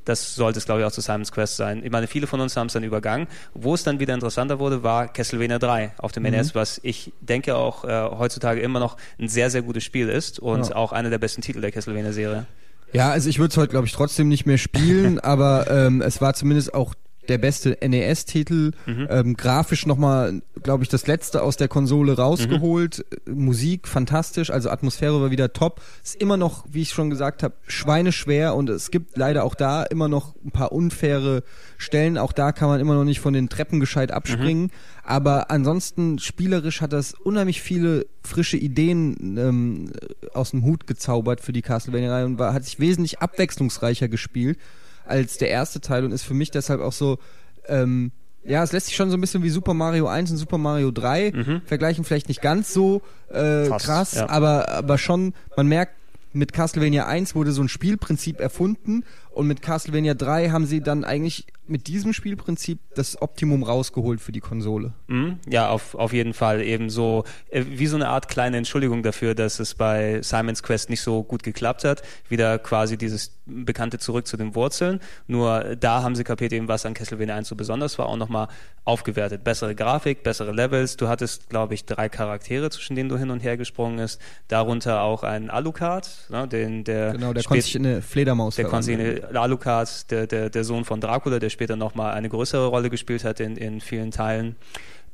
[0.05, 1.83] das sollte es, glaube ich, auch zu Simon's Quest sein.
[1.85, 3.27] Ich meine, viele von uns haben es dann übergangen.
[3.55, 6.31] Wo es dann wieder interessanter wurde, war Castlevania 3 auf dem mhm.
[6.31, 10.39] NES, was ich denke auch äh, heutzutage immer noch ein sehr, sehr gutes Spiel ist
[10.39, 10.77] und ja.
[10.77, 12.47] auch einer der besten Titel der Castlevania-Serie.
[12.93, 16.21] Ja, also ich würde es heute, glaube ich, trotzdem nicht mehr spielen, aber ähm, es
[16.21, 16.95] war zumindest auch
[17.29, 18.73] der beste NES-Titel.
[18.87, 19.07] Mhm.
[19.11, 23.05] Ähm, grafisch nochmal, glaube ich, das letzte aus der Konsole rausgeholt.
[23.27, 23.45] Mhm.
[23.45, 25.81] Musik fantastisch, also Atmosphäre war wieder top.
[26.03, 29.83] Ist immer noch, wie ich schon gesagt habe, schweineschwer und es gibt leider auch da
[29.85, 31.43] immer noch ein paar unfaire
[31.79, 32.19] Stellen.
[32.19, 34.65] Auch da kann man immer noch nicht von den Treppen gescheit abspringen.
[34.65, 34.71] Mhm.
[35.03, 39.93] Aber ansonsten spielerisch hat das unheimlich viele frische Ideen ähm,
[40.33, 44.59] aus dem Hut gezaubert für die Castlevania-Reihe und war, hat sich wesentlich abwechslungsreicher gespielt
[45.07, 47.19] als der erste Teil und ist für mich deshalb auch so,
[47.67, 48.13] ähm,
[48.45, 50.91] ja, es lässt sich schon so ein bisschen wie Super Mario 1 und Super Mario
[50.91, 51.63] 3 mhm.
[51.65, 54.29] vergleichen, vielleicht nicht ganz so äh, Fast, krass, ja.
[54.29, 55.95] aber, aber schon, man merkt,
[56.35, 61.05] mit Castlevania 1 wurde so ein Spielprinzip erfunden und mit Castlevania 3 haben sie dann
[61.05, 64.93] eigentlich mit diesem Spielprinzip das Optimum rausgeholt für die Konsole.
[65.07, 66.63] Mhm, ja, auf, auf jeden Fall.
[66.63, 70.91] Eben so, äh, wie so eine Art kleine Entschuldigung dafür, dass es bei Simon's Quest
[70.91, 72.03] nicht so gut geklappt hat.
[72.29, 75.01] Wieder quasi dieses Bekannte zurück zu den Wurzeln.
[75.27, 78.49] Nur da haben sie kapiert eben, was an Castlevania 1 so besonders war, auch nochmal
[78.85, 79.43] aufgewertet.
[79.43, 80.97] Bessere Grafik, bessere Levels.
[80.97, 84.21] Du hattest, glaube ich, drei Charaktere, zwischen denen du hin und her gesprungen bist.
[84.49, 87.13] Darunter auch ein Alucard, ne, den, der.
[87.13, 90.51] Genau, der konnte sich in eine Fledermaus Der konnte sich in eine Alucard, der, der,
[90.51, 94.11] der Sohn von Dracula, der später nochmal eine größere Rolle gespielt hat in, in vielen
[94.11, 94.57] Teilen.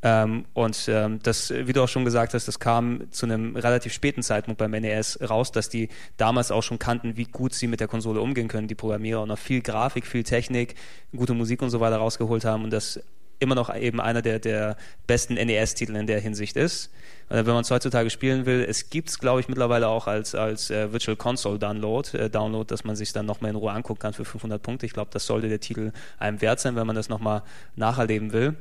[0.03, 3.93] Ähm, und ähm, das, wie du auch schon gesagt hast, das kam zu einem relativ
[3.93, 7.81] späten Zeitpunkt beim NES raus, dass die damals auch schon kannten, wie gut sie mit
[7.81, 10.75] der Konsole umgehen können, die Programmierer, und noch viel Grafik, viel Technik,
[11.15, 13.01] gute Musik und so weiter rausgeholt haben und das
[13.41, 16.91] immer noch eben einer der, der besten NES-Titel in der Hinsicht ist.
[17.31, 20.35] Und wenn man es heutzutage spielen will, es gibt es, glaube ich, mittlerweile auch als,
[20.35, 24.01] als äh, Virtual Console Download, äh, Download, dass man sich dann nochmal in Ruhe angucken
[24.01, 24.85] kann für 500 Punkte.
[24.85, 27.43] Ich glaube, das sollte der Titel einem wert sein, wenn man das nochmal
[27.77, 28.57] nacherleben will.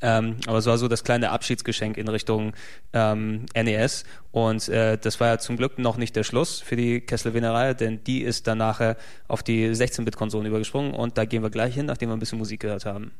[0.00, 2.54] Ähm, aber es war so das kleine Abschiedsgeschenk in Richtung
[2.94, 4.04] ähm, NES.
[4.30, 8.02] Und äh, das war ja zum Glück noch nicht der Schluss für die Castlevania-Reihe, denn
[8.04, 8.96] die ist dann nachher
[9.28, 10.94] auf die 16-Bit-Konsolen übergesprungen.
[10.94, 13.12] Und da gehen wir gleich hin, nachdem wir ein bisschen Musik gehört haben.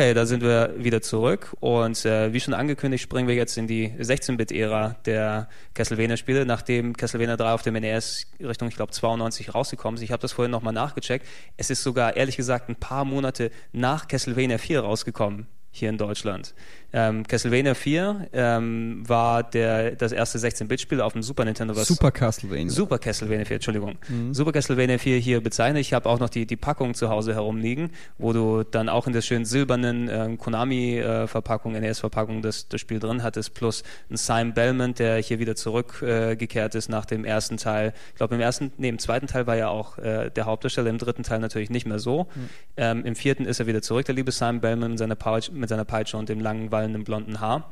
[0.00, 3.66] Okay, da sind wir wieder zurück und äh, wie schon angekündigt, springen wir jetzt in
[3.66, 9.98] die 16-Bit-Ära der Castlevania-Spiele, nachdem Castlevania 3 auf dem NES Richtung, ich glaube, 92 rausgekommen
[9.98, 10.02] ist.
[10.02, 11.26] Ich habe das vorhin nochmal nachgecheckt.
[11.58, 16.54] Es ist sogar, ehrlich gesagt, ein paar Monate nach Castlevania 4 rausgekommen hier in Deutschland.
[16.92, 21.76] Ähm, Castlevania 4 ähm, war der, das erste 16-Bit-Spiel auf dem Super Nintendo.
[21.76, 22.70] Was Super Castlevania.
[22.70, 23.96] Super Castlevania 4, Entschuldigung.
[24.08, 24.34] Mhm.
[24.34, 25.80] Super Castlevania 4 hier bezeichnet.
[25.80, 29.12] Ich habe auch noch die, die Packung zu Hause herumliegen, wo du dann auch in
[29.12, 34.54] der schönen silbernen äh, Konami-Verpackung, äh, NES-Verpackung das, das Spiel drin hattest, plus ein Simon
[34.54, 37.92] Bellman, der hier wieder zurückgekehrt äh, ist nach dem ersten Teil.
[38.10, 40.98] Ich glaube, im ersten, nee, im zweiten Teil war ja auch äh, der Hauptdarsteller, im
[40.98, 42.24] dritten Teil natürlich nicht mehr so.
[42.34, 42.48] Mhm.
[42.76, 45.68] Ähm, Im vierten ist er wieder zurück, der liebe Simon Bellman mit seiner, Peitsche, mit
[45.68, 47.70] seiner Peitsche und dem langen wallenden blonden Haar.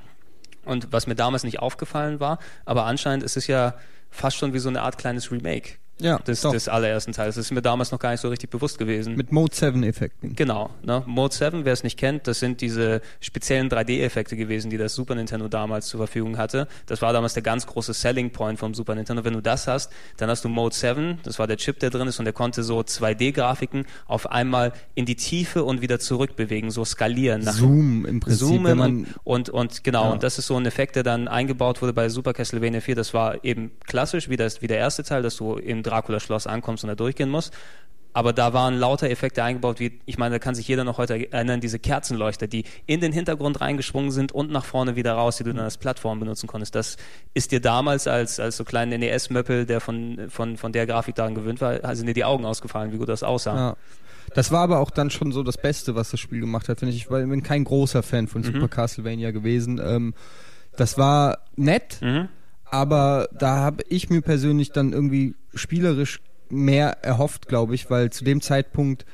[0.65, 3.75] Und was mir damals nicht aufgefallen war, aber anscheinend ist es ja
[4.11, 7.35] fast schon wie so eine Art kleines Remake ja, des, des allerersten Teils.
[7.35, 9.17] Das ist mir damals noch gar nicht so richtig bewusst gewesen.
[9.17, 10.37] Mit Mode 7 Effekten.
[10.37, 10.71] Genau.
[10.83, 11.03] Ne?
[11.07, 15.15] Mode 7, wer es nicht kennt, das sind diese speziellen 3D-Effekte gewesen, die das Super
[15.15, 16.69] Nintendo damals zur Verfügung hatte.
[16.87, 19.25] Das war damals der ganz große Selling Point vom Super Nintendo.
[19.25, 22.09] Wenn du das hast, dann hast du Mode 7, das war der Chip, der drin
[22.09, 26.85] ist und der konnte so 2D-Grafiken auf einmal in die Tiefe und wieder zurückbewegen, so
[26.85, 27.43] skalieren.
[27.43, 28.41] Nach Zoom im Prinzip.
[28.41, 30.11] Zoomen wenn man und, und, und genau, ja.
[30.11, 32.95] und das ist so ein Effekt, der dann eingebaut wurde bei Super Castlevania 4.
[32.95, 36.85] Das war eben klassisch, wie, das, wie der erste Teil, dass du im Dracula-Schloss ankommst
[36.85, 37.53] und da durchgehen musst.
[38.15, 41.31] aber da waren lauter Effekte eingebaut, wie, ich meine, da kann sich jeder noch heute
[41.33, 45.45] erinnern, diese Kerzenleuchter, die in den Hintergrund reingeschwungen sind und nach vorne wieder raus, die
[45.45, 46.75] du dann als Plattform benutzen konntest.
[46.75, 46.97] Das
[47.35, 51.35] ist dir damals als, als so kleinen NES-Möppel, der von, von, von der Grafik daran
[51.37, 53.57] gewöhnt war, sind dir die Augen ausgefallen, wie gut das aussah.
[53.57, 53.77] Ja.
[54.35, 56.95] Das war aber auch dann schon so das Beste, was das Spiel gemacht hat, finde
[56.95, 57.03] ich.
[57.03, 58.71] Ich bin kein großer Fan von Super Mhm.
[58.71, 59.81] Castlevania gewesen.
[59.85, 60.15] Ähm,
[60.77, 62.29] das war nett, Mhm.
[62.71, 68.25] Aber da habe ich mir persönlich dann irgendwie spielerisch mehr erhofft, glaube ich, weil zu
[68.25, 69.05] dem Zeitpunkt,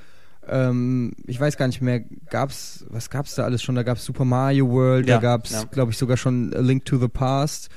[0.49, 3.75] ähm, ich weiß gar nicht mehr, gab's, was gab's da alles schon?
[3.75, 5.65] Da gab's Super Mario World, Ja, da gab's, ja.
[5.65, 7.69] glaube ich, sogar schon A Link to the Past.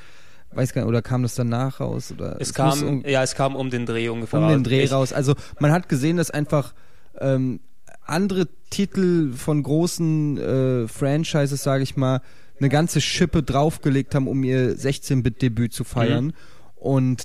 [0.52, 2.12] Weiß gar nicht, oder kam das danach raus?
[2.12, 4.84] Oder Es muss kam, um- ja, es kam um den Dreh ungefähr um den Dreh
[4.84, 5.12] Ich- raus.
[5.14, 6.74] Also man hat gesehen, dass einfach
[7.20, 7.60] ähm,
[8.06, 12.22] andere Titel von großen äh, Franchises, sage ich mal,
[12.60, 16.26] eine ganze Schippe draufgelegt haben, um ihr 16-Bit-Debüt zu feiern.
[16.26, 16.34] Mhm.
[16.76, 17.24] Und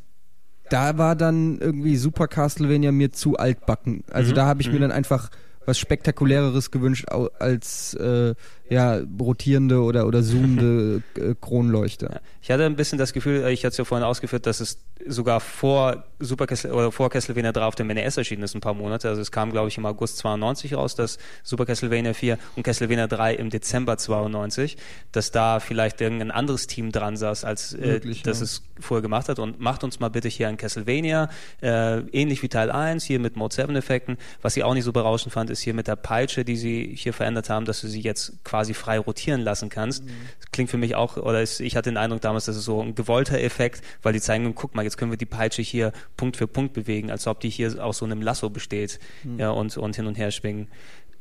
[0.70, 4.04] da war dann irgendwie Super Castlevania mir zu altbacken.
[4.10, 4.34] Also Mhm.
[4.36, 4.82] da habe ich mir Mhm.
[4.82, 5.30] dann einfach
[5.64, 7.06] was spektakuläreres gewünscht
[7.38, 8.34] als äh,
[8.68, 12.20] ja rotierende oder oder zoomende äh, Kronleuchter.
[12.42, 14.78] Ich hatte ein bisschen das Gefühl, äh, ich hatte es ja vorhin ausgeführt, dass es
[15.06, 18.74] sogar vor Super Castle, oder vor Castlevania 3 auf dem NES erschienen ist, ein paar
[18.74, 19.08] Monate.
[19.08, 23.06] Also es kam, glaube ich, im August 92 raus, dass Super Castlevania 4 und Castlevania
[23.06, 24.76] 3 im Dezember 92,
[25.12, 28.44] dass da vielleicht irgendein anderes Team dran saß, als äh, das ja.
[28.44, 29.38] es vorher gemacht hat.
[29.38, 33.36] Und macht uns mal bitte hier ein Castlevania, äh, ähnlich wie Teil 1, hier mit
[33.36, 34.18] Mode 7 Effekten.
[34.40, 37.12] Was ich auch nicht so berauschend fand, ist hier mit der Peitsche, die sie hier
[37.12, 40.02] verändert haben, dass du sie jetzt quasi frei rotieren lassen kannst.
[40.40, 42.82] Das klingt für mich auch, oder ist, ich hatte den Eindruck damals, das ist so
[42.82, 46.36] ein gewollter Effekt, weil die zeigen, guck mal, jetzt können wir die Peitsche hier Punkt
[46.36, 48.98] für Punkt bewegen, als ob die hier aus so einem Lasso besteht
[49.36, 50.68] ja, und, und hin und her schwingen.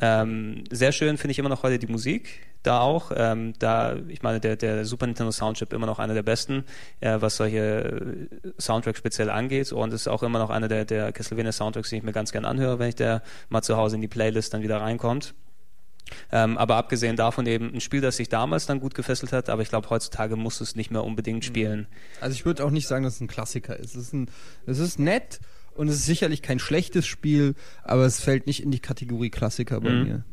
[0.03, 3.11] Ähm, sehr schön finde ich immer noch heute die Musik, da auch.
[3.15, 6.63] Ähm, da, ich meine, der, der Super Nintendo Soundchip immer noch einer der besten,
[7.01, 9.71] äh, was solche Soundtracks speziell angeht.
[9.71, 12.45] Und ist auch immer noch einer der, der Castlevania Soundtracks, die ich mir ganz gern
[12.45, 15.35] anhöre, wenn ich der mal zu Hause in die Playlist dann wieder reinkommt.
[16.31, 19.61] Ähm, aber abgesehen davon eben ein Spiel, das sich damals dann gut gefesselt hat, aber
[19.61, 21.87] ich glaube, heutzutage musst du es nicht mehr unbedingt spielen.
[22.19, 23.95] Also ich würde auch nicht sagen, dass es ein Klassiker ist.
[23.95, 24.29] Es ist, ein,
[24.65, 25.39] es ist nett
[25.75, 29.79] und es ist sicherlich kein schlechtes Spiel, aber es fällt nicht in die Kategorie Klassiker
[29.81, 30.03] bei Mhm.
[30.03, 30.23] mir.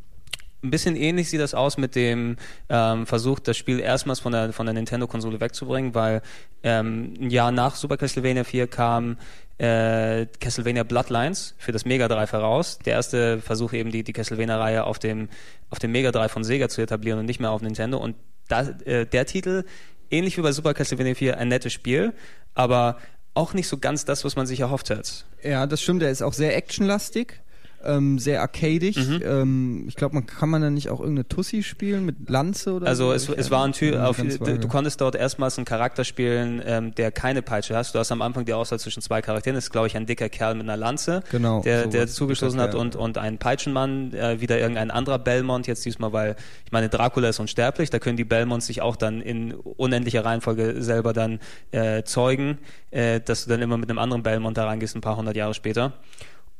[0.62, 2.37] Ein bisschen ähnlich sieht das aus mit dem
[2.68, 6.21] ähm, Versuch, das Spiel erstmals von der, von der Nintendo-Konsole wegzubringen, weil
[6.64, 9.18] ähm, ein Jahr nach Super Castlevania 4 kam
[9.59, 12.79] äh, Castlevania Bloodlines für das Mega Drive heraus.
[12.85, 15.29] Der erste Versuch eben, die, die Castlevania-Reihe auf dem,
[15.71, 17.99] auf dem Mega Drive von Sega zu etablieren und nicht mehr auf Nintendo.
[17.99, 18.16] Und
[18.49, 19.64] das, äh, der Titel,
[20.11, 22.14] ähnlich wie bei Super Castlevania 4, ein nettes Spiel,
[22.55, 22.99] aber
[23.35, 25.25] auch nicht so ganz das, was man sich erhofft hat.
[25.42, 26.03] Ja, das stimmt.
[26.03, 27.40] Er ist auch sehr actionlastig,
[27.85, 28.97] ähm, sehr arcadig.
[28.97, 29.23] Mhm.
[29.25, 32.87] Ähm, ich glaube, man kann man dann nicht auch irgendeine Tussi spielen mit Lanze oder
[32.88, 33.33] Also so?
[33.33, 36.95] es, es war ein Typ, auf, du, du konntest dort erstmals einen Charakter spielen, ähm,
[36.95, 37.95] der keine Peitsche hast.
[37.95, 39.55] Du hast am Anfang die Auswahl zwischen zwei Charakteren.
[39.55, 41.93] Das ist, glaube ich, ein dicker Kerl mit einer Lanze, Genau, der, sowas.
[41.93, 46.37] der zugestoßen hat und, und ein Peitschenmann, äh, wieder irgendein anderer Belmont, jetzt diesmal, weil,
[46.67, 50.83] ich meine, Dracula ist unsterblich, da können die Belmonts sich auch dann in unendlicher Reihenfolge
[50.83, 51.38] selber dann
[51.71, 52.59] äh, zeugen,
[52.91, 55.55] äh, dass du dann immer mit einem anderen Belmont da reingehst, ein paar hundert Jahre
[55.55, 55.93] später.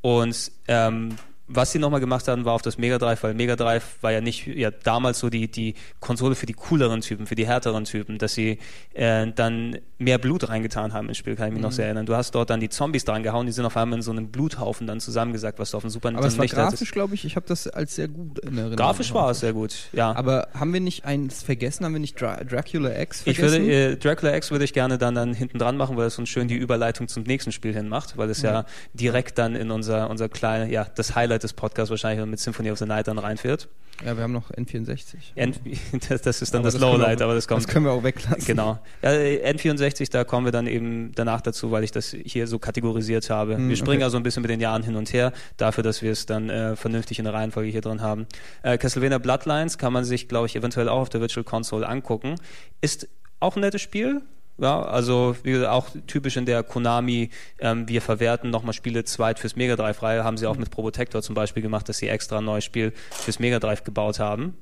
[0.01, 1.17] Und ähm,
[1.49, 4.21] was sie nochmal gemacht haben, war auf das Mega Drive, weil Mega Drive war ja
[4.21, 8.19] nicht ja damals so die die Konsole für die cooleren Typen, für die härteren Typen,
[8.19, 8.59] dass sie
[8.93, 12.07] äh, dann mehr Blut reingetan haben ins Spiel, kann ich mich noch sehr erinnern.
[12.07, 14.29] Du hast dort dann die Zombies dran gehauen, die sind auf einmal in so einem
[14.29, 16.73] Bluthaufen dann zusammengesagt, was du auf dem Super Aber Nintendo war nicht hattest.
[16.73, 18.77] grafisch, glaube ich, ich habe das als sehr gut in Erinnerung.
[18.77, 20.13] Grafisch war es sehr gut, ja.
[20.15, 21.85] Aber haben wir nicht eins vergessen?
[21.85, 23.63] Haben wir nicht Dra Dracula X ich vergessen?
[23.63, 26.29] würde äh, Dracula X würde ich gerne dann, dann hinten dran machen, weil es uns
[26.29, 30.11] schön die Überleitung zum nächsten Spiel hin macht, weil es ja direkt dann in unser
[30.11, 33.69] unser kleine, ja, das Highlight des Podcasts wahrscheinlich mit Symphony of the Night dann reinführt.
[34.05, 35.17] ja, wir haben noch N64.
[35.35, 35.55] N
[36.09, 37.63] das, das ist dann Aber das, wir Lowlight, aber das kommt.
[37.63, 38.45] Das können wir auch weglassen.
[38.47, 38.79] Genau.
[39.03, 43.31] Ja, N64, da kommen wir dann eben danach dazu, weil ich das hier so kategorisiert
[43.31, 43.57] habe.
[43.57, 44.05] Hm, wir springen okay.
[44.05, 46.77] also ein bisschen mit den Jahren hin und her, dafür, dass wir es dann äh,
[46.77, 48.27] vernünftig in der Reihenfolge hier drin haben.
[48.63, 52.37] Äh, Castlevania Bloodlines kann man sich, glaube ich, eventuell auch auf der Virtual Console angucken.
[52.81, 53.09] Ist
[53.41, 54.23] auch ein nettes Spiel.
[54.59, 59.39] Ja, also wie gesagt, auch typisch in der Konami, ähm, wir verwerten nochmal Spiele zweit
[59.39, 62.39] fürs Mega Drive Reihe, haben sie auch mit Probotector zum Beispiel gemacht, dass sie extra
[62.39, 64.55] ein neues Spiel fürs Mega Drive gebaut haben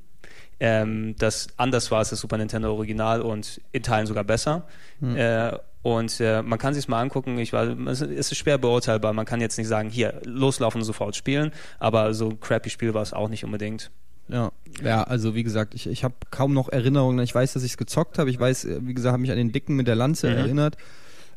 [0.58, 4.66] ähm, das anders war als das Super Nintendo Original und in Teilen sogar besser.
[5.02, 7.38] Äh, und äh, man kann sich mal angucken.
[7.38, 9.12] Ich war, es ist schwer beurteilbar.
[9.12, 12.94] Man kann jetzt nicht sagen, hier loslaufen und sofort spielen, aber so ein crappy Spiel
[12.94, 13.90] war es auch nicht unbedingt.
[14.28, 14.50] Ja,
[14.82, 17.18] ja, also wie gesagt, ich, ich habe kaum noch Erinnerungen.
[17.20, 18.28] Ich weiß, dass ich es gezockt habe.
[18.30, 20.36] Ich weiß, äh, wie gesagt, habe mich an den Dicken mit der Lanze Mhm.
[20.36, 20.76] erinnert.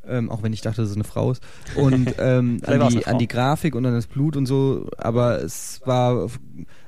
[0.08, 1.44] Ähm, auch wenn ich dachte, dass es eine Frau ist.
[1.76, 4.90] Und ähm, an, die, an die Grafik und an das Blut und so.
[4.98, 6.30] Aber es war,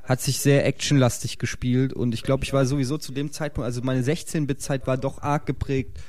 [0.04, 1.94] hat sich sehr actionlastig gespielt.
[1.94, 5.46] Und ich glaube, ich war sowieso zu dem Zeitpunkt, also meine 16-Bit-Zeit war doch arg
[5.46, 6.00] geprägt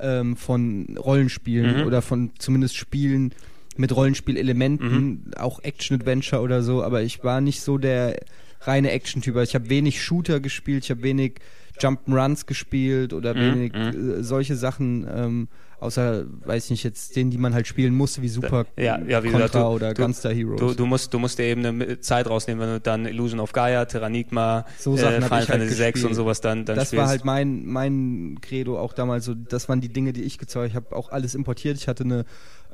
[0.00, 1.86] ähm, von Rollenspielen Mhm.
[1.86, 3.32] oder von zumindest Spielen,
[3.76, 5.22] mit Rollenspielelementen, mhm.
[5.36, 8.18] auch Action-Adventure oder so, aber ich war nicht so der
[8.60, 9.36] reine Action-Typ.
[9.36, 11.40] Also ich habe wenig Shooter gespielt, ich habe wenig
[11.80, 13.38] Jump'n'Runs gespielt oder mhm.
[13.38, 14.20] wenig mhm.
[14.20, 15.06] äh, solche Sachen.
[15.12, 15.48] Ähm,
[15.80, 19.22] außer, weiß ich nicht, jetzt den, die man halt spielen musste, wie Super ja, ja,
[19.22, 20.60] wie Contra gesagt, du, oder du, Gunstar Heroes.
[20.60, 23.52] Du, du, musst, du musst dir eben eine Zeit rausnehmen, wenn du dann Illusion of
[23.52, 27.00] Gaia, Terranigma, so äh, Final halt Fantasy 6 und sowas dann, dann Das spielst.
[27.00, 30.58] war halt mein, mein Credo auch damals so, das waren die Dinge, die ich gezeugt
[30.58, 30.66] habe.
[30.68, 31.76] Ich habe auch alles importiert.
[31.76, 32.24] Ich hatte eine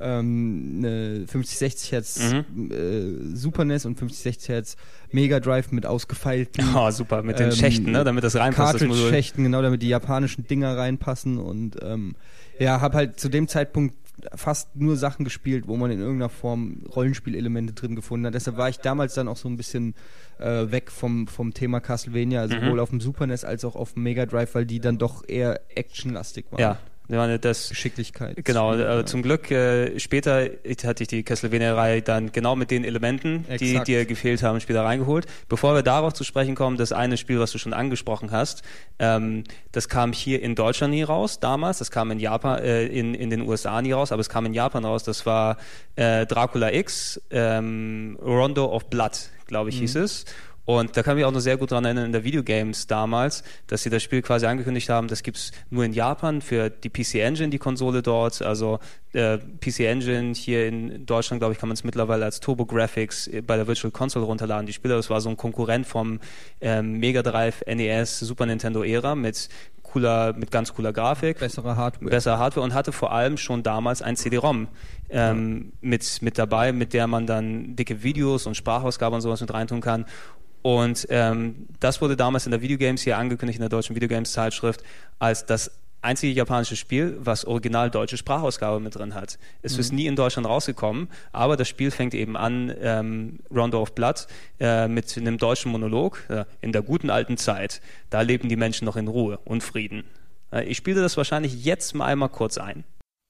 [0.00, 2.70] ähm, eine 50-60 Hertz mhm.
[2.70, 4.76] äh, Super NES und 50-60 Hertz
[5.12, 6.64] Mega Drive mit ausgefeilten.
[6.74, 8.02] Oh, super, mit den ähm, Schächten, ne?
[8.02, 8.80] damit das reinpasst.
[8.94, 12.14] Cartridge-Schächten, genau, damit die japanischen Dinger reinpassen und ähm,
[12.58, 13.94] ja, habe halt zu dem Zeitpunkt
[14.34, 18.34] fast nur Sachen gespielt, wo man in irgendeiner Form Rollenspielelemente drin gefunden hat.
[18.34, 19.94] Deshalb war ich damals dann auch so ein bisschen
[20.38, 22.60] äh, weg vom, vom Thema Castlevania, also mhm.
[22.60, 25.28] sowohl auf dem Super NES als auch auf dem Mega Drive, weil die dann doch
[25.28, 26.60] eher actionlastig waren.
[26.60, 26.78] Ja,
[27.08, 28.44] das, Geschicklichkeit.
[28.44, 30.48] Genau, äh, zum Glück äh, später
[30.84, 35.26] hatte ich die Castlevania-Reihe dann genau mit den Elementen, die dir gefehlt haben, später reingeholt.
[35.48, 38.62] Bevor wir darauf zu sprechen kommen, das eine Spiel, was du schon angesprochen hast,
[38.98, 43.14] ähm, das kam hier in Deutschland nie raus damals, das kam in Japan, äh, in,
[43.14, 45.58] in den USA nie raus, aber es kam in Japan raus, das war
[45.96, 49.80] äh, Dracula X, ähm, Rondo of Blood, glaube ich, mhm.
[49.80, 50.24] hieß es.
[50.64, 53.44] Und da kann ich mich auch noch sehr gut dran erinnern in der Videogames damals,
[53.66, 57.16] dass sie das Spiel quasi angekündigt haben, das gibt's nur in Japan für die PC
[57.16, 58.40] Engine, die Konsole dort.
[58.42, 58.78] Also
[59.12, 63.30] äh, PC Engine hier in Deutschland, glaube ich, kann man es mittlerweile als Turbo Graphics
[63.46, 64.66] bei der Virtual Console runterladen.
[64.66, 66.20] Die Spiele, das war so ein Konkurrent vom
[66.60, 69.48] ähm, Mega Drive, NES, Super Nintendo Ära mit
[69.94, 71.38] cooler, mit ganz cooler Grafik.
[71.38, 72.10] Bessere Hardware.
[72.10, 74.68] Bessere Hardware und hatte vor allem schon damals ein CD-ROM
[75.08, 75.88] ähm, ja.
[75.88, 79.80] mit, mit dabei, mit der man dann dicke Videos und Sprachausgaben und sowas mit reintun
[79.80, 80.06] kann.
[80.64, 84.82] Und ähm, das wurde damals in der Videogames hier angekündigt, in der deutschen Videogames-Zeitschrift,
[85.18, 89.38] als das einzige japanische Spiel, was original deutsche Sprachausgabe mit drin hat.
[89.60, 89.80] Es mhm.
[89.80, 94.26] ist nie in Deutschland rausgekommen, aber das Spiel fängt eben an, ähm, Rondo of Blood,
[94.58, 98.86] äh, mit einem deutschen Monolog, äh, in der guten alten Zeit, da leben die Menschen
[98.86, 100.04] noch in Ruhe und Frieden.
[100.50, 102.84] Äh, ich spiele das wahrscheinlich jetzt mal einmal kurz ein.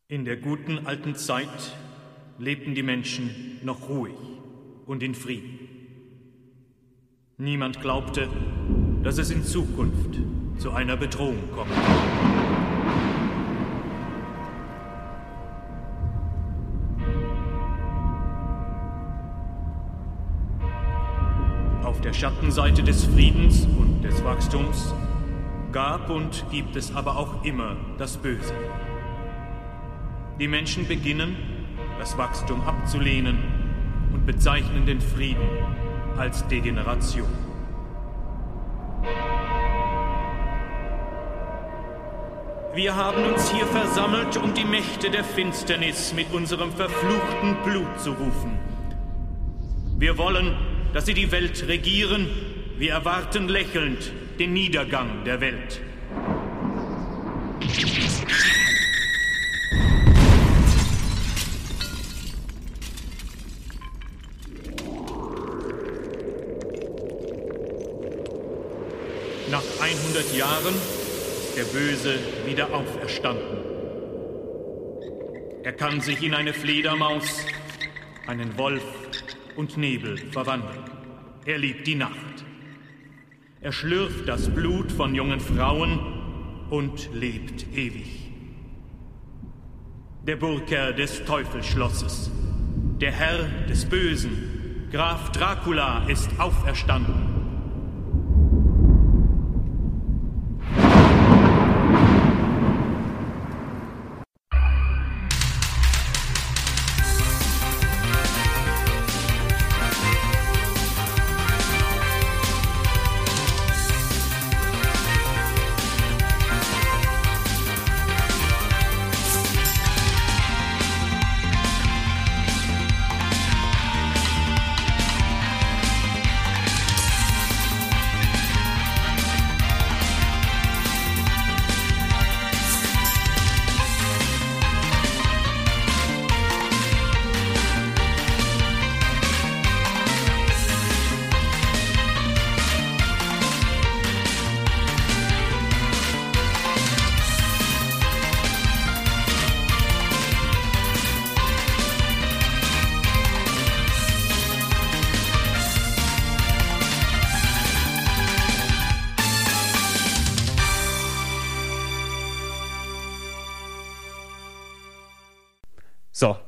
[0.07, 1.49] In der guten alten Zeit
[2.38, 4.14] lebten die Menschen noch ruhig
[4.87, 5.63] und in Frieden.
[7.37, 8.29] Niemand glaubte,
[9.03, 10.20] dass es in Zukunft
[10.59, 11.73] zu einer Bedrohung kommt.
[21.83, 24.94] Auf der Schattenseite des Friedens und des Wachstums
[25.73, 28.55] gab und gibt es aber auch immer das Böse.
[30.38, 31.35] Die Menschen beginnen,
[31.99, 33.38] das Wachstum abzulehnen
[34.12, 35.49] und bezeichnen den Frieden
[36.16, 37.29] als Degeneration.
[42.74, 48.11] Wir haben uns hier versammelt, um die Mächte der Finsternis mit unserem verfluchten Blut zu
[48.11, 48.59] rufen.
[49.96, 50.57] Wir wollen,
[50.92, 52.29] dass sie die Welt regieren.
[52.77, 55.81] Wir erwarten lächelnd den Niedergang der Welt.
[70.14, 70.74] 100 Jahren
[71.57, 73.59] der Böse wieder auferstanden.
[75.64, 77.44] Er kann sich in eine Fledermaus,
[78.29, 78.85] einen Wolf
[79.57, 80.85] und Nebel verwandeln.
[81.46, 82.44] Er liebt die Nacht.
[83.61, 85.98] Er schlürft das Blut von jungen Frauen
[86.70, 88.31] und lebt ewig.
[90.29, 92.31] Der Burgherr des Teufelsschlosses,
[93.00, 97.24] der Herr des Bösen, Graf Dracula ist auferstanden.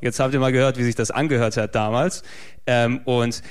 [0.07, 2.23] Jetzt habt ihr mal gehört, wie sich das angehört hat damals.
[2.67, 3.43] Ähm, und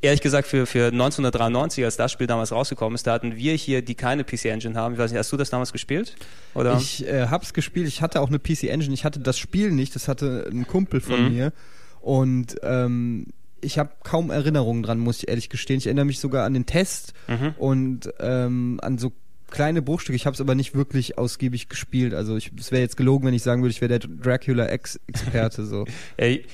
[0.00, 3.82] ehrlich gesagt, für, für 1993, als das Spiel damals rausgekommen ist, da hatten wir hier,
[3.82, 4.94] die keine PC Engine haben.
[4.94, 6.14] Ich weiß nicht, hast du das damals gespielt?
[6.54, 6.76] Oder?
[6.76, 9.94] Ich äh, hab's gespielt, ich hatte auch eine PC Engine, ich hatte das Spiel nicht,
[9.94, 11.32] das hatte ein Kumpel von Mhm.
[11.32, 11.52] mir.
[12.00, 13.26] Und ähm,
[13.62, 15.78] ich habe kaum Erinnerungen dran, muss ich ehrlich gestehen.
[15.78, 17.54] Ich erinnere mich sogar an den Test Mhm.
[17.56, 19.10] und ähm, an so
[19.54, 20.16] kleine Bruchstücke.
[20.16, 22.12] Ich habe es aber nicht wirklich ausgiebig gespielt.
[22.12, 25.64] Also ich, es wäre jetzt gelogen, wenn ich sagen würde, ich wäre der Dracula X-Experte.
[25.64, 25.84] So.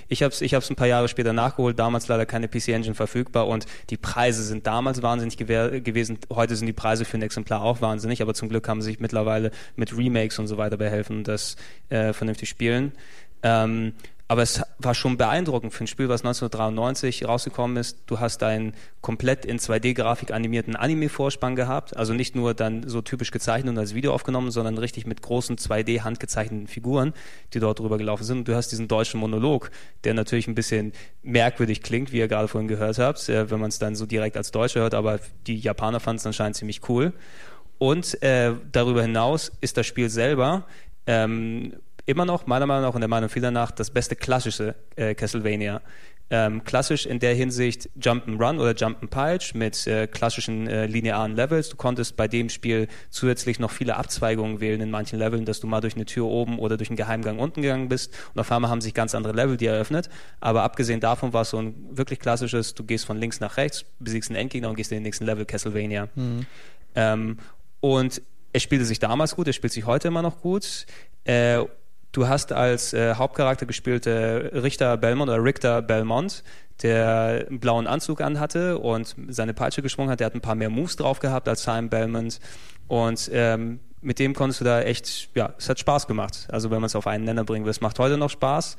[0.09, 3.47] Ich habe es ich ein paar Jahre später nachgeholt, damals leider keine PC Engine verfügbar
[3.49, 6.19] und die Preise sind damals wahnsinnig gewesen.
[6.31, 9.01] Heute sind die Preise für ein Exemplar auch wahnsinnig, aber zum Glück haben sie sich
[9.01, 11.57] mittlerweile mit Remakes und so weiter behelfen und das
[11.89, 12.93] äh, vernünftig spielen.
[13.43, 13.93] Ähm,
[14.31, 18.05] aber es war schon beeindruckend für ein Spiel, was 1993 rausgekommen ist.
[18.07, 21.97] Du hast einen komplett in 2D-Grafik animierten Anime-Vorspann gehabt.
[21.97, 25.57] Also nicht nur dann so typisch gezeichnet und als Video aufgenommen, sondern richtig mit großen
[25.57, 27.13] 2D-handgezeichneten Figuren,
[27.55, 28.39] die dort drüber gelaufen sind.
[28.39, 29.73] Und du hast diesen deutschen Monolog,
[30.05, 30.93] der natürlich ein bisschen
[31.25, 34.37] merkwürdig klingt, wie ihr gerade vorhin gehört habt, äh, wenn man es dann so direkt
[34.37, 34.95] als Deutscher hört.
[34.95, 35.19] Aber
[35.49, 37.15] die Japaner fanden es anscheinend ziemlich cool.
[37.79, 40.67] Und äh, darüber hinaus ist das Spiel selber
[41.07, 41.73] ähm,
[42.11, 45.81] immer noch, meiner Meinung nach und der Meinung vieler nach, das beste klassische äh, Castlevania.
[46.33, 51.71] Ähm, klassisch in der Hinsicht Jump'n'Run oder Jump'n'Pulch mit äh, klassischen äh, linearen Levels.
[51.71, 55.67] Du konntest bei dem Spiel zusätzlich noch viele Abzweigungen wählen in manchen Leveln, dass du
[55.67, 58.71] mal durch eine Tür oben oder durch einen Geheimgang unten gegangen bist und auf einmal
[58.71, 60.09] haben sich ganz andere Level dir eröffnet.
[60.39, 63.85] Aber abgesehen davon war es so ein wirklich klassisches, du gehst von links nach rechts,
[63.99, 66.09] besiegst einen Endgegner und gehst in den nächsten Level Castlevania.
[66.95, 67.39] Ähm,
[67.81, 70.87] und es spielte sich damals gut, es spielt sich heute immer noch gut.
[71.25, 71.65] Äh,
[72.13, 74.13] du hast als äh, Hauptcharakter gespielt äh,
[74.59, 76.43] Richter Belmont oder Richter Belmont,
[76.83, 80.21] der einen blauen Anzug anhatte und seine Peitsche geschwungen hat.
[80.21, 82.41] Der hat ein paar mehr Moves drauf gehabt als Simon Belmont.
[82.89, 86.49] Und ähm, mit dem konntest du da echt, ja, es hat Spaß gemacht.
[86.51, 88.77] Also wenn man es auf einen Nenner bringen will, es macht heute noch Spaß.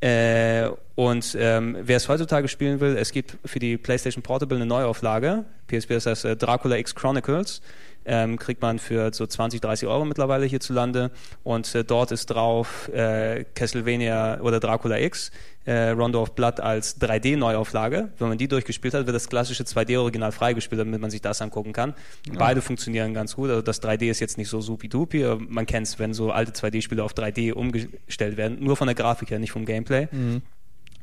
[0.00, 4.66] Äh, und ähm, wer es heutzutage spielen will, es gibt für die PlayStation Portable eine
[4.66, 5.44] Neuauflage.
[5.68, 7.62] PSP ist das äh, Dracula X Chronicles.
[8.08, 11.10] Ähm, kriegt man für so 20, 30 Euro mittlerweile hierzulande.
[11.42, 15.32] Und äh, dort ist drauf äh, Castlevania oder Dracula X,
[15.64, 18.10] äh, Rondo of Blood als 3D-Neuauflage.
[18.18, 21.72] Wenn man die durchgespielt hat, wird das klassische 2D-Original freigespielt, damit man sich das angucken
[21.72, 21.94] kann.
[22.38, 23.50] Beide funktionieren ganz gut.
[23.50, 25.24] Also das 3D ist jetzt nicht so supi-dupi.
[25.24, 28.58] aber Man kennt es, wenn so alte 2D-Spiele auf 3D umgestellt werden.
[28.60, 30.08] Nur von der Grafik her, nicht vom Gameplay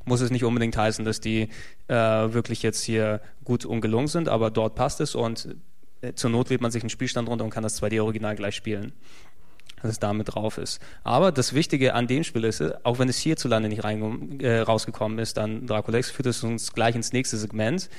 [0.06, 1.50] muss es nicht unbedingt heißen, dass die
[1.88, 5.56] äh, wirklich jetzt hier gut und gelungen sind, aber dort passt es und äh,
[6.16, 8.94] zur Not lädt man sich einen Spielstand runter und kann das 2D-Original gleich spielen,
[9.82, 10.80] dass es damit drauf ist.
[11.04, 14.60] Aber das Wichtige an dem Spiel ist, äh, auch wenn es hierzulande nicht rein, äh,
[14.60, 17.90] rausgekommen ist, dann Dracula X, führt es uns gleich ins nächste Segment,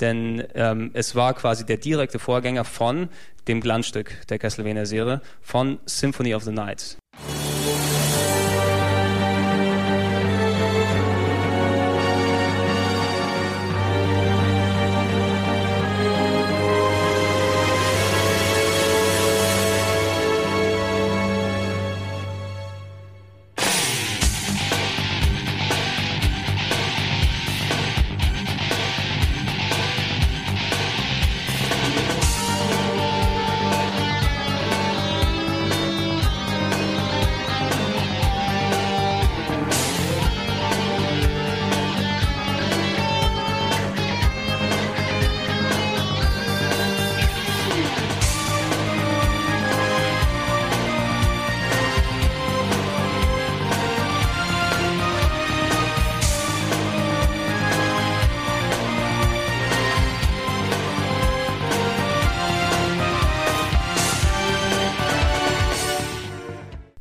[0.00, 3.08] denn ähm, es war quasi der direkte Vorgänger von
[3.48, 6.96] dem Glanzstück der Castlevania-Serie, von Symphony of the Night.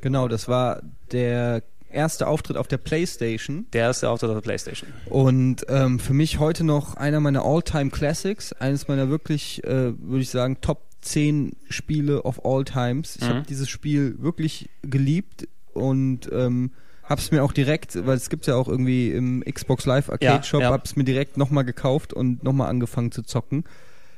[0.03, 0.81] Genau, das war
[1.13, 3.67] der erste Auftritt auf der PlayStation.
[3.71, 4.89] Der erste Auftritt auf der Playstation.
[5.05, 10.19] Und ähm, für mich heute noch einer meiner All-Time Classics, eines meiner wirklich, äh, würde
[10.21, 13.15] ich sagen, Top 10 Spiele of all times.
[13.15, 13.27] Ich Mhm.
[13.29, 16.71] habe dieses Spiel wirklich geliebt und ähm,
[17.05, 20.61] hab's mir auch direkt, weil es gibt's ja auch irgendwie im Xbox Live Arcade Shop,
[20.61, 20.73] Ja, ja.
[20.73, 23.63] hab's mir direkt nochmal gekauft und nochmal angefangen zu zocken.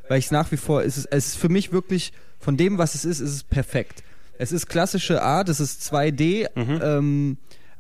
[0.09, 2.95] Weil ich nach wie vor, es ist, es ist für mich wirklich, von dem, was
[2.95, 4.03] es ist, ist es perfekt.
[4.38, 6.79] Es ist klassische Art, es ist 2D, Mhm.
[6.83, 7.38] ähm,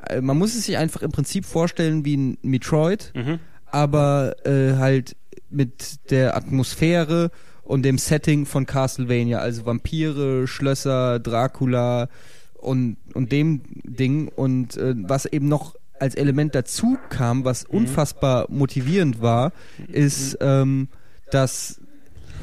[0.07, 3.39] äh, man muss es sich einfach im Prinzip vorstellen wie ein Metroid, Mhm.
[3.65, 5.15] aber äh, halt
[5.49, 7.31] mit der Atmosphäre
[7.63, 12.09] und dem Setting von Castlevania, also Vampire, Schlösser, Dracula
[12.53, 14.27] und, und dem Ding.
[14.27, 19.51] Und äh, was eben noch als Element dazu kam, was unfassbar motivierend war,
[19.87, 20.89] ist, ähm,
[21.31, 21.79] dass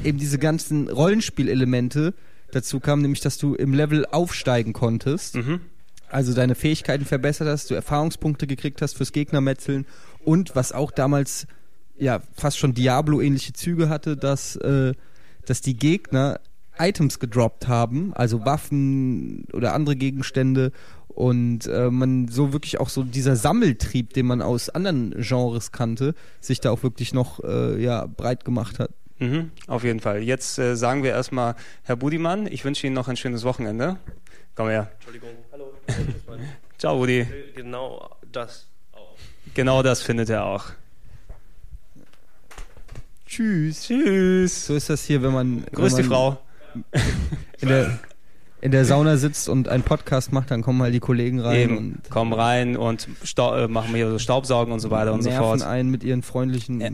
[0.03, 2.13] eben diese ganzen Rollenspielelemente
[2.55, 5.35] dazu kamen, nämlich dass du im Level aufsteigen konntest.
[5.35, 5.61] Mhm.
[6.09, 9.85] also deine Fähigkeiten verbessert hast, du Erfahrungspunkte gekriegt hast fürs Gegnermetzeln
[10.23, 11.47] und was auch damals
[11.97, 14.93] ja fast schon Diablo-ähnliche Züge hatte, dass, äh,
[15.45, 16.39] dass die Gegner
[16.77, 20.71] Items gedroppt haben, also Waffen oder andere Gegenstände
[21.07, 26.15] und äh, man so wirklich auch so dieser Sammeltrieb, den man aus anderen Genres kannte,
[26.41, 28.89] sich da auch wirklich noch äh, ja, breit gemacht hat.
[29.23, 30.21] Mhm, auf jeden Fall.
[30.21, 33.95] Jetzt äh, sagen wir erstmal, Herr Budimann, ich wünsche Ihnen noch ein schönes Wochenende.
[34.55, 34.91] Komm her.
[34.95, 35.73] Entschuldigung, hallo.
[36.77, 37.25] Ciao, Budi.
[37.55, 39.15] Genau das auch.
[39.53, 40.65] Genau das findet er auch.
[43.25, 43.83] Tschüss.
[43.83, 44.65] Tschüss.
[44.67, 45.63] So ist das hier, wenn man.
[45.71, 46.37] Grüß wenn die man Frau.
[47.61, 47.99] In der,
[48.61, 51.77] in der Sauna sitzt und einen Podcast macht, dann kommen halt die Kollegen rein Eben,
[51.77, 53.07] und kommen rein und
[53.37, 55.61] äh, machen hier so Staubsaugen und so weiter und so nerven fort.
[55.61, 56.89] einen mit ihren freundlichen Ja.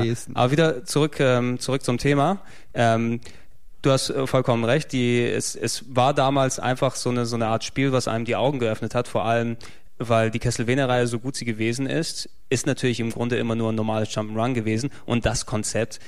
[0.00, 0.36] Gesten.
[0.36, 2.38] Aber wieder zurück, ähm, zurück zum Thema.
[2.74, 3.20] Ähm,
[3.82, 4.92] du hast äh, vollkommen recht.
[4.92, 8.36] Die, es, es war damals einfach so eine, so eine Art Spiel, was einem die
[8.36, 9.08] Augen geöffnet hat.
[9.08, 9.56] Vor allem,
[9.98, 13.74] weil die Castlevania-Reihe so gut sie gewesen ist, ist natürlich im Grunde immer nur ein
[13.74, 14.90] normales Jump'n'Run gewesen.
[15.04, 16.00] Und das Konzept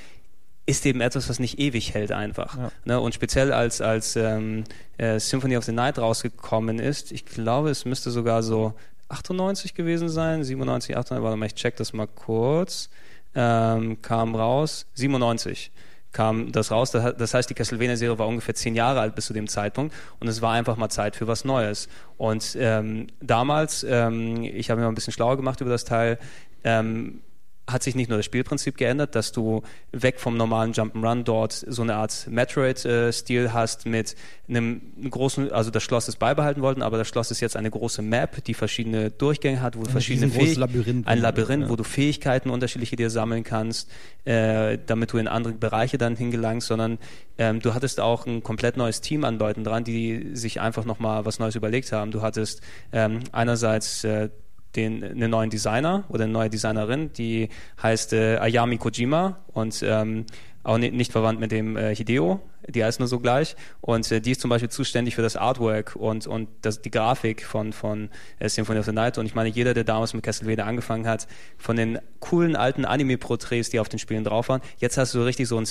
[0.66, 2.57] ist eben etwas, was nicht ewig hält einfach.
[2.57, 2.72] Ja.
[2.85, 3.01] Ne?
[3.01, 4.64] Und speziell als, als ähm,
[4.97, 8.74] äh, Symphony of the Night rausgekommen ist, ich glaube, es müsste sogar so
[9.09, 12.89] 98 gewesen sein, 97, 98, warte mal, ich check das mal kurz,
[13.35, 15.72] ähm, kam raus, 97
[16.12, 16.93] kam das raus.
[16.93, 19.93] Das he- Das heißt, die Castlevania-Serie war ungefähr zehn Jahre alt bis zu dem Zeitpunkt
[20.20, 21.89] und es war einfach mal Zeit für was Neues.
[22.18, 26.18] Und ähm, damals, ähm, ich habe mir mal ein bisschen schlauer gemacht über das Teil,
[26.62, 27.20] ähm,
[27.66, 31.80] hat sich nicht nur das Spielprinzip geändert, dass du weg vom normalen Jump'n'Run dort so
[31.80, 34.16] eine Art Metroid-Stil hast mit
[34.48, 38.02] einem großen, also das Schloss ist beibehalten worden, aber das Schloss ist jetzt eine große
[38.02, 41.06] Map, die verschiedene Durchgänge hat, wo du verschiedene Fähig- Labyrinth.
[41.06, 41.68] ein Labyrinth, Ja.
[41.70, 43.90] wo du Fähigkeiten unterschiedliche dir sammeln kannst,
[44.26, 46.98] äh, damit du in andere Bereiche dann hingelangst, sondern
[47.38, 51.24] ähm, du hattest auch ein komplett neues Team an Leuten dran, die sich einfach nochmal
[51.24, 52.10] was Neues überlegt haben.
[52.10, 52.60] Du hattest
[52.92, 54.28] ähm, einerseits äh,
[54.77, 57.49] den, einen neuen Designer oder eine neue Designerin, die
[57.83, 60.27] heißt äh, Ayami Kojima und ähm,
[60.62, 63.55] auch ni- nicht verwandt mit dem äh, Hideo, die heißt nur so gleich.
[63.83, 67.45] Und äh, die ist zum Beispiel zuständig für das Artwork und, und das, die Grafik
[67.45, 68.09] von, von
[68.39, 69.18] äh, Symphony of the Night.
[69.18, 71.27] Und ich meine, jeder, der damals mit Castlevania angefangen hat,
[71.59, 75.49] von den coolen alten Anime-Porträts, die auf den Spielen drauf waren, jetzt hast du richtig
[75.49, 75.66] so ein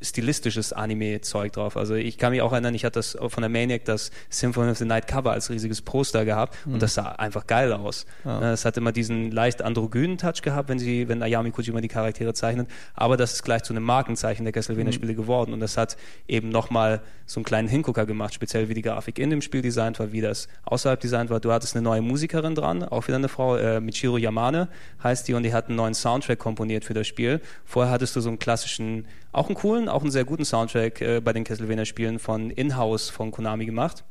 [0.00, 1.76] stilistisches Anime-Zeug drauf.
[1.76, 4.78] Also ich kann mich auch erinnern, ich hatte das von der Maniac das Symphony of
[4.78, 8.06] the Night Cover als riesiges Poster gehabt und das sah einfach geil aus.
[8.24, 8.52] Ja.
[8.52, 12.34] Es hat immer diesen leicht androgynen Touch gehabt, wenn sie, wenn Ayami Kojima die Charaktere
[12.34, 15.96] zeichnet, aber das ist gleich zu einem Markenzeichen der Castlevania-Spiele geworden und das hat
[16.28, 19.98] eben nochmal so einen kleinen Hingucker gemacht, speziell wie die Grafik in dem Spiel designt
[19.98, 21.40] war, wie das außerhalb designt war.
[21.40, 24.68] Du hattest eine neue Musikerin dran, auch wieder eine Frau, äh, Michiro Yamane
[25.02, 27.40] heißt die und die hat einen neuen Soundtrack komponiert für das Spiel.
[27.64, 29.06] Vorher hattest du so einen klassischen,
[29.36, 33.30] auch einen coolen, auch einen sehr guten Soundtrack äh, bei den Castlevania-Spielen von In-House von
[33.30, 34.04] Konami gemacht.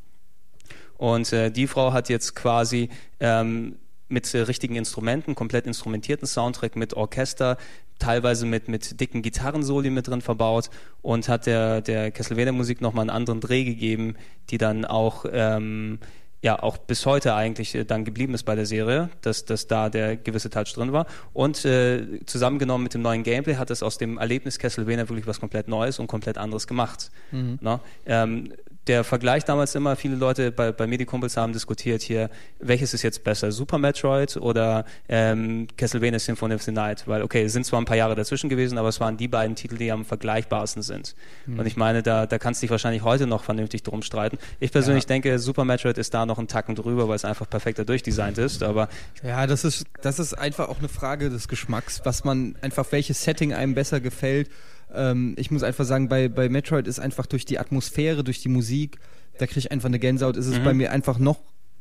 [0.98, 6.76] Und äh, die Frau hat jetzt quasi ähm, mit äh, richtigen Instrumenten, komplett instrumentierten Soundtrack
[6.76, 7.58] mit Orchester,
[7.98, 10.70] teilweise mit, mit dicken Gitarrensoli mit drin verbaut
[11.02, 14.16] und hat der, der Castlevania-Musik nochmal einen anderen Dreh gegeben,
[14.52, 16.00] die dann auch ähm,
[16.46, 19.90] ja auch bis heute eigentlich äh, dann geblieben ist bei der Serie, dass, dass da
[19.90, 21.08] der gewisse Touch drin war.
[21.34, 25.40] Und äh, zusammengenommen mit dem neuen Gameplay hat es aus dem Erlebnis Castlevania wirklich was
[25.40, 27.10] komplett Neues und komplett anderes gemacht.
[27.62, 27.80] Na?
[28.06, 28.54] Ähm,
[28.88, 32.30] der Vergleich damals immer, viele Leute bei, bei Medikumpels haben diskutiert hier,
[32.60, 37.08] welches ist jetzt besser, Super Metroid oder ähm, Castlevania Symphony of the Night?
[37.08, 39.56] Weil, okay, es sind zwar ein paar Jahre dazwischen gewesen, aber es waren die beiden
[39.56, 41.16] Titel, die am vergleichbarsten sind.
[41.48, 44.38] Und ich meine, da, da kannst du dich wahrscheinlich heute noch vernünftig drum streiten.
[44.60, 47.86] Ich persönlich denke, Super Metroid ist da noch einen Tacken drüber, weil es einfach perfekter
[47.86, 48.90] durchdesignt ist, aber
[49.24, 53.24] Ja, das ist, das ist einfach auch eine Frage des Geschmacks, was man einfach, welches
[53.24, 54.50] Setting einem besser gefällt.
[54.96, 58.50] Ähm, ich muss einfach sagen, bei, bei Metroid ist einfach durch die Atmosphäre, durch die
[58.50, 59.00] Musik,
[59.38, 61.40] da kriege ich einfach eine Gänsehaut, ist es bei mir einfach noch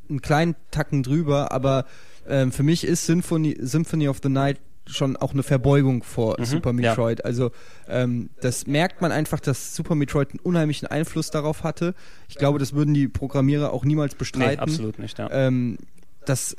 [0.09, 1.85] einen kleinen Tacken drüber, aber
[2.27, 6.69] ähm, für mich ist Symphony, Symphony of the Night schon auch eine Verbeugung vor Super
[6.69, 6.73] ja.
[6.73, 7.25] Metroid.
[7.25, 7.51] Also
[7.87, 11.95] ähm, das merkt man einfach, dass Super Metroid einen unheimlichen Einfluss darauf hatte.
[12.29, 14.55] Ich glaube, das würden die Programmierer auch niemals bestreiten.
[14.55, 15.17] nee, absolut nicht.
[15.17, 15.29] Ja.
[15.31, 15.77] Ähm,
[16.25, 16.55] das,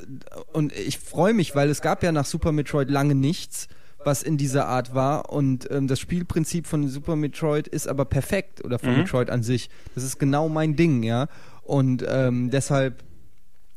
[0.53, 3.69] und ich freue mich, weil es gab ja nach Super Metroid lange nichts,
[4.07, 5.31] was in dieser Art war.
[5.31, 8.99] Und ähm, das Spielprinzip von Super Metroid ist aber perfekt oder von Mhm.
[9.01, 9.69] Metroid an sich.
[9.95, 11.29] Das ist genau mein Ding, ja.
[11.63, 13.03] Und ähm, deshalb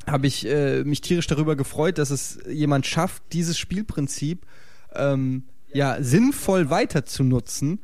[0.07, 4.45] habe ich äh, mich tierisch darüber gefreut, dass es jemand schafft, dieses Spielprinzip
[4.95, 7.79] ähm, ja sinnvoll weiter zu nutzen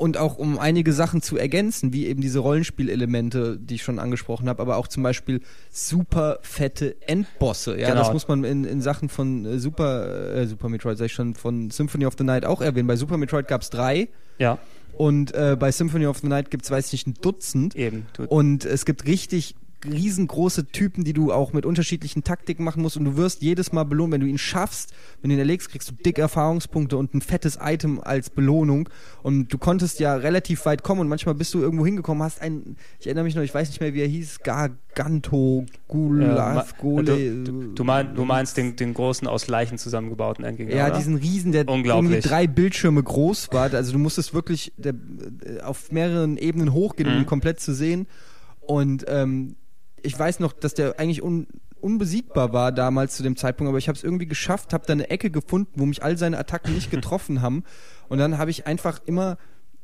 [0.00, 4.48] und auch um einige Sachen zu ergänzen, wie eben diese Rollenspielelemente, die ich schon angesprochen
[4.48, 5.40] habe, aber auch zum Beispiel
[5.70, 7.78] super fette Endbosse.
[7.78, 8.00] Ja, Genau.
[8.00, 11.34] das muss man in, in Sachen von äh, Super, äh, Super Metroid, sag ich schon,
[11.34, 12.88] von Symphony of the Night auch erwähnen.
[12.88, 14.58] Bei Super Metroid gab es drei ja,
[14.96, 17.76] und äh, bei Symphony of the Night gibt es, weiß ich nicht, ein Dutzend.
[17.76, 18.06] eben.
[18.14, 19.54] Du, Und es gibt richtig
[19.84, 23.84] riesengroße Typen, die du auch mit unterschiedlichen Taktiken machen musst und du wirst jedes Mal
[23.84, 27.20] belohnt, wenn du ihn schaffst, wenn du ihn erlegst, kriegst du dick Erfahrungspunkte und ein
[27.20, 28.88] fettes Item als Belohnung
[29.22, 32.76] und du konntest ja relativ weit kommen und manchmal bist du irgendwo hingekommen, hast ein,
[32.98, 37.04] ich erinnere mich noch, ich weiß nicht mehr, wie er hieß, Garganto, Gulav, Gole.
[37.44, 40.96] Du, du, mein, du meinst den, den großen aus Leichen zusammengebauten Endgegner, Ja, oder?
[40.98, 43.72] diesen Riesen, der irgendwie drei Bildschirme groß war.
[43.72, 44.94] Also du musstest wirklich der,
[45.44, 47.20] äh, auf mehreren Ebenen hochgehen, um Mhm.
[47.22, 48.06] ihn komplett zu sehen.
[48.60, 49.56] Und ähm,
[50.02, 51.46] ich weiß noch, dass der eigentlich un,
[51.80, 55.10] unbesiegbar war damals zu dem Zeitpunkt, aber ich habe es irgendwie geschafft, habe da eine
[55.10, 57.64] Ecke gefunden, wo mich all seine Attacken nicht getroffen haben.
[58.08, 59.38] Und dann habe ich einfach immer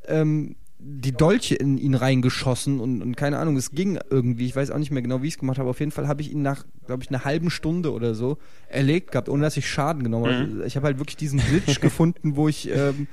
[0.06, 4.46] ähm, die Dolche in ihn reingeschossen und, und keine Ahnung, es ging irgendwie.
[4.46, 5.70] Ich weiß auch nicht mehr genau, wie ich es gemacht habe.
[5.70, 8.38] Auf jeden Fall habe ich ihn nach, glaube ich, einer halben Stunde oder so
[8.68, 10.46] erlegt gehabt, ohne dass ich Schaden genommen habe.
[10.46, 10.62] Mhm.
[10.64, 13.08] Ich habe halt wirklich diesen Glitch gefunden, wo ich, ähm,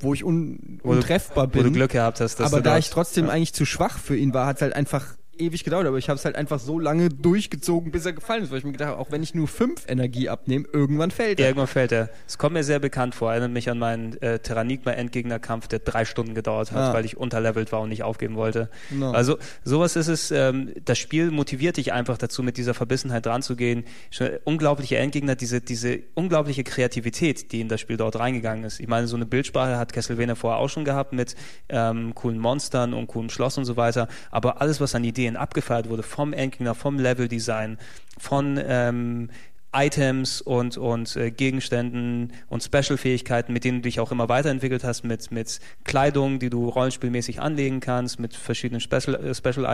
[0.00, 1.74] wo ich un, untreffbar Wo du bin.
[1.74, 4.56] Glück gehabt hast, dass Aber da ich trotzdem eigentlich zu schwach für ihn war, hat
[4.56, 8.06] es halt einfach ewig gedauert, aber ich habe es halt einfach so lange durchgezogen, bis
[8.06, 10.66] er gefallen ist, weil ich mir gedacht habe, auch wenn ich nur fünf Energie abnehme,
[10.72, 11.46] irgendwann fällt er.
[11.48, 12.10] Irgendwann fällt er.
[12.26, 13.30] Es kommt mir sehr bekannt vor.
[13.30, 16.92] Erinnert mich an meinen äh, Terranigma-Endgegnerkampf, der drei Stunden gedauert hat, Ah.
[16.94, 18.68] weil ich unterlevelt war und nicht aufgeben wollte.
[18.90, 19.12] Genau.
[19.12, 20.30] Also sowas ist es.
[20.30, 23.84] Ähm, das Spiel motiviert dich einfach dazu, mit dieser Verbissenheit dran zu gehen.
[24.10, 28.80] Schon unglaubliche Endgegner, diese, diese unglaubliche Kreativität, die in das Spiel dort reingegangen ist.
[28.80, 31.34] Ich meine, so eine Bildsprache hat Castlevania vorher auch schon gehabt mit
[31.68, 34.08] ähm, coolen Monstern und coolem Schloss und so weiter.
[34.30, 37.78] Aber alles, was an Ideen abgefeiert wurde, vom Endgegner, vom Leveldesign,
[38.18, 39.30] von ähm,
[39.74, 45.04] Items und, und äh, Gegenständen und Special-Fähigkeiten, mit denen du dich auch immer weiterentwickelt hast,
[45.04, 49.66] mit, mit Kleidung, die du rollenspielmäßig anlegen kannst, mit verschiedenen Special, äh, Special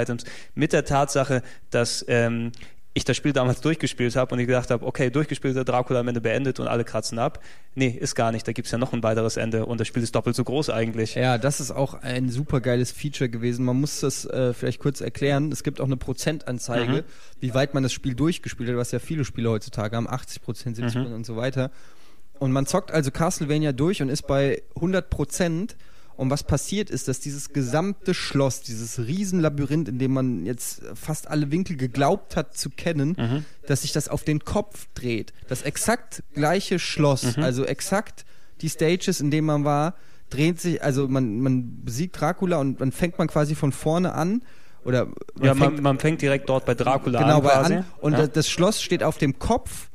[0.54, 2.50] mit der Tatsache, dass ähm,
[2.96, 6.20] ich das Spiel damals durchgespielt habe und ich gedacht habe, okay, durchgespielter Dracula am Ende
[6.20, 7.40] beendet und alle kratzen ab.
[7.74, 8.46] Nee, ist gar nicht.
[8.46, 11.16] Da gibt's ja noch ein weiteres Ende und das Spiel ist doppelt so groß eigentlich.
[11.16, 13.64] Ja, das ist auch ein super geiles Feature gewesen.
[13.64, 15.50] Man muss das äh, vielleicht kurz erklären.
[15.50, 17.02] Es gibt auch eine Prozentanzeige, Mhm.
[17.40, 20.76] wie weit man das Spiel durchgespielt hat, was ja viele Spiele heutzutage haben, 80 Prozent,
[20.76, 21.72] 70 Prozent und so weiter.
[22.38, 25.76] Und man zockt also Castlevania durch und ist bei 100 Prozent.
[26.16, 31.28] Und was passiert ist, dass dieses gesamte Schloss, dieses Riesenlabyrinth, in dem man jetzt fast
[31.28, 35.32] alle Winkel geglaubt hat zu kennen, dass sich das auf den Kopf dreht.
[35.48, 38.24] Das exakt gleiche Schloss, also exakt
[38.60, 39.94] die Stages, in denen man war,
[40.30, 44.42] dreht sich, also man, man besiegt Dracula und dann fängt man quasi von vorne an.
[44.84, 47.74] Oder man ja, fängt man, man fängt direkt dort bei Dracula genau an quasi.
[47.74, 47.84] an.
[48.00, 48.18] Und ja.
[48.20, 49.88] das, das Schloss steht auf dem Kopf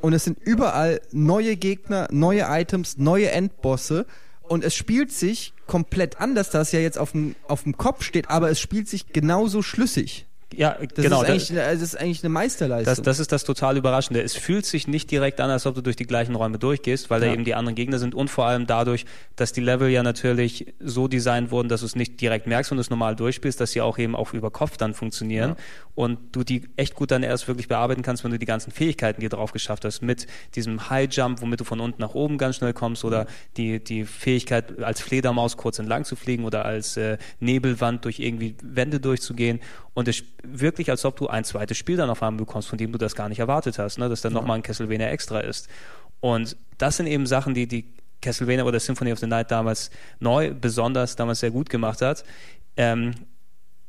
[0.00, 4.06] und es sind überall neue Gegner, neue Items, neue Endbosse.
[4.52, 8.02] Und es spielt sich komplett anders, da es ja jetzt auf dem, auf dem Kopf
[8.02, 10.26] steht, aber es spielt sich genauso schlüssig.
[10.56, 11.22] Ja, Das, genau.
[11.22, 12.94] ist, eigentlich, eine- das ist eigentlich eine Meisterleistung.
[12.94, 14.22] Das, das ist das total Überraschende.
[14.22, 17.20] Es fühlt sich nicht direkt an, als ob du durch die gleichen Räume durchgehst, weil
[17.20, 17.32] da Ja.
[17.34, 19.04] eben die anderen Gegner sind und vor allem dadurch,
[19.36, 22.76] dass die Level ja natürlich so designt wurden, dass du es nicht direkt merkst, wenn
[22.76, 25.56] du es normal durchspielst, dass sie auch eben auch über Kopf dann funktionieren
[25.94, 29.20] und du die echt gut dann erst wirklich bearbeiten kannst, wenn du die ganzen Fähigkeiten,
[29.20, 32.38] die du drauf geschafft hast, mit diesem High Jump, womit du von unten nach oben
[32.38, 33.26] ganz schnell kommst oder
[33.56, 38.54] die, die Fähigkeit, als Fledermaus kurz entlang zu fliegen oder als äh, Nebelwand durch irgendwie
[38.62, 39.60] Wände durchzugehen
[39.94, 42.92] und es wirklich, als ob du ein zweites Spiel dann auf einmal bekommst, von dem
[42.92, 44.08] du das gar nicht erwartet hast, ne?
[44.08, 45.68] dass dann nochmal ein Castlevania extra ist.
[46.20, 47.84] Und das sind eben Sachen, die die
[48.20, 49.90] Castlevania oder Symphony of the Night damals
[50.20, 52.24] neu, besonders damals sehr gut gemacht hat.
[52.76, 53.14] Ähm,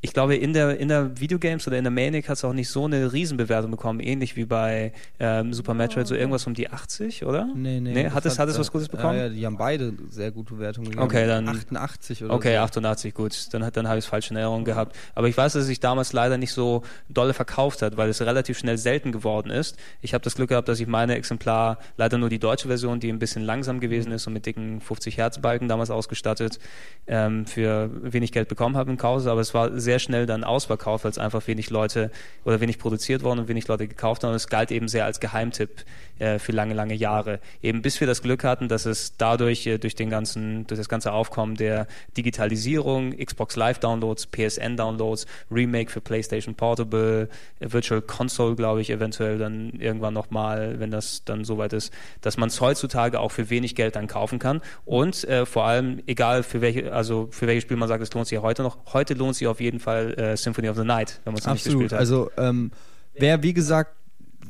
[0.05, 2.67] ich glaube, in der, in der Videogames oder in der Manic hat es auch nicht
[2.67, 7.25] so eine Riesenbewertung bekommen, ähnlich wie bei ähm, Super Metroid, so irgendwas um die 80,
[7.25, 7.47] oder?
[7.55, 7.93] nee, nee.
[7.93, 9.15] nee hat es, hat es was Gutes bekommen?
[9.17, 11.05] Ja, ja, die haben beide sehr gute Wertungen gegeben.
[11.05, 12.59] Okay, dann- 88 oder Okay, so.
[12.59, 13.53] 88, gut.
[13.53, 14.93] Dann, hat- dann habe ich es falsch in Erinnerung gehabt.
[15.15, 18.19] Aber ich weiß, dass es sich damals leider nicht so dolle verkauft hat, weil es
[18.21, 19.77] relativ schnell selten geworden ist.
[20.01, 23.09] Ich habe das Glück gehabt, dass ich meine Exemplar, leider nur die deutsche Version, die
[23.09, 26.59] ein bisschen langsam gewesen ist und mit dicken 50 Hertz Balken damals ausgestattet,
[27.07, 29.25] ähm, für wenig Geld bekommen habe im Kauf.
[29.27, 32.11] Aber es war sehr schnell dann ausverkauft, weil es einfach wenig Leute
[32.45, 34.33] oder wenig produziert worden und wenig Leute gekauft haben.
[34.33, 35.85] Es galt eben sehr als Geheimtipp
[36.19, 37.39] äh, für lange, lange Jahre.
[37.61, 40.89] Eben bis wir das Glück hatten, dass es dadurch, äh, durch den ganzen, durch das
[40.89, 41.87] ganze Aufkommen der
[42.17, 49.37] Digitalisierung, Xbox Live Downloads, PSN Downloads, Remake für PlayStation Portable, Virtual Console, glaube ich, eventuell
[49.37, 53.75] dann irgendwann nochmal, wenn das dann soweit ist, dass man es heutzutage auch für wenig
[53.75, 54.61] Geld dann kaufen kann.
[54.85, 58.27] Und äh, vor allem, egal für welche, also für welches Spiel man sagt, es lohnt
[58.27, 61.21] sich ja heute noch, heute lohnt sich auf jeden Fall äh, Symphony of the Night,
[61.23, 61.99] wenn man es noch nicht gespielt hat.
[61.99, 62.71] Also ähm,
[63.15, 63.95] wer wie gesagt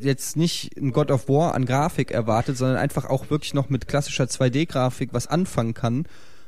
[0.04, 3.88] jetzt nicht ein God of War an Grafik erwartet, sondern einfach auch wirklich noch mit
[3.88, 6.06] klassischer 2D-Grafik was anfangen kann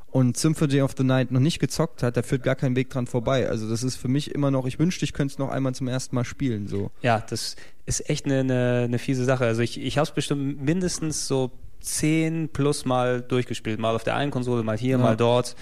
[0.08, 3.06] und Symphony of the Night noch nicht gezockt hat, der führt gar keinen Weg dran
[3.06, 3.49] vorbei.
[3.49, 5.88] Also das ist für mich immer noch, ich wünschte, ich könnte es noch einmal zum
[5.89, 6.68] ersten Mal spielen.
[6.68, 6.91] So.
[7.01, 9.45] Ja, das ist echt eine, eine, eine fiese Sache.
[9.45, 11.51] Also ich, ich habe es bestimmt mindestens so
[11.82, 13.78] zehn plus mal durchgespielt.
[13.80, 14.97] Mal auf der einen Konsole, mal hier, Ja.
[14.97, 15.56] mal dort.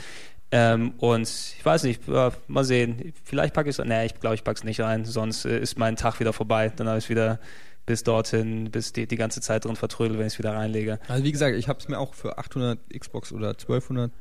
[0.52, 3.12] Ähm, und ich weiß nicht, äh, mal sehen.
[3.24, 3.84] Vielleicht packe ich es.
[3.84, 5.04] Nee, ich glaube, ich packe es nicht rein.
[5.04, 6.72] Sonst äh, ist mein Tag wieder vorbei.
[6.76, 7.39] Dann habe ich wieder
[7.86, 11.00] bis dorthin, bis die, die ganze Zeit drin vertrödel, wenn ich es wieder reinlege.
[11.08, 14.12] Also wie gesagt, ich habe es mir auch für 800 Xbox oder 1200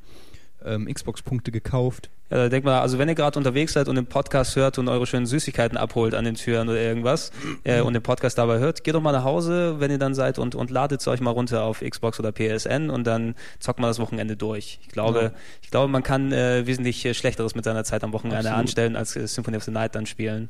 [0.65, 2.11] ähm, Xbox-Punkte gekauft.
[2.31, 4.89] Ja, da denkt man, also wenn ihr gerade unterwegs seid und den Podcast hört und
[4.89, 7.31] eure schönen Süßigkeiten abholt an den Türen oder irgendwas
[7.65, 10.39] äh, und den Podcast dabei hört, geht doch mal nach Hause, wenn ihr dann seid
[10.39, 13.89] und, und ladet es euch mal runter auf Xbox oder PSN und dann zockt mal
[13.89, 14.79] das Wochenende durch.
[14.83, 15.31] Ich glaube, Ja.
[15.63, 18.59] ich glaube, man kann äh, wesentlich äh, Schlechteres mit seiner Zeit am Wochenende Absolut.
[18.61, 20.49] anstellen, als äh, Symphony of the Night dann spielen.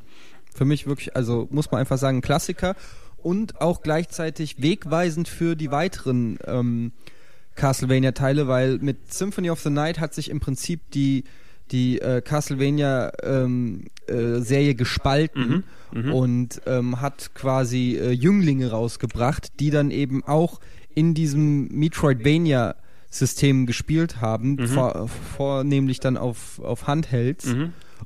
[0.54, 2.76] Für mich wirklich, also muss man einfach sagen, Klassiker
[3.22, 6.92] und auch gleichzeitig wegweisend für die weiteren ähm,
[7.54, 11.24] Castlevania-Teile, weil mit Symphony of the Night hat sich im Prinzip die
[11.70, 15.64] die äh, Castlevania-Serie gespalten
[16.12, 20.60] und ähm, hat quasi äh, Jünglinge rausgebracht, die dann eben auch
[20.94, 27.46] in diesem Metroidvania-System gespielt haben, vor, vornehmlich dann auf, auf Handhelds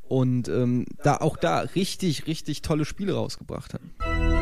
[0.09, 4.36] und ähm, da auch da richtig, richtig tolle Spiele rausgebracht haben.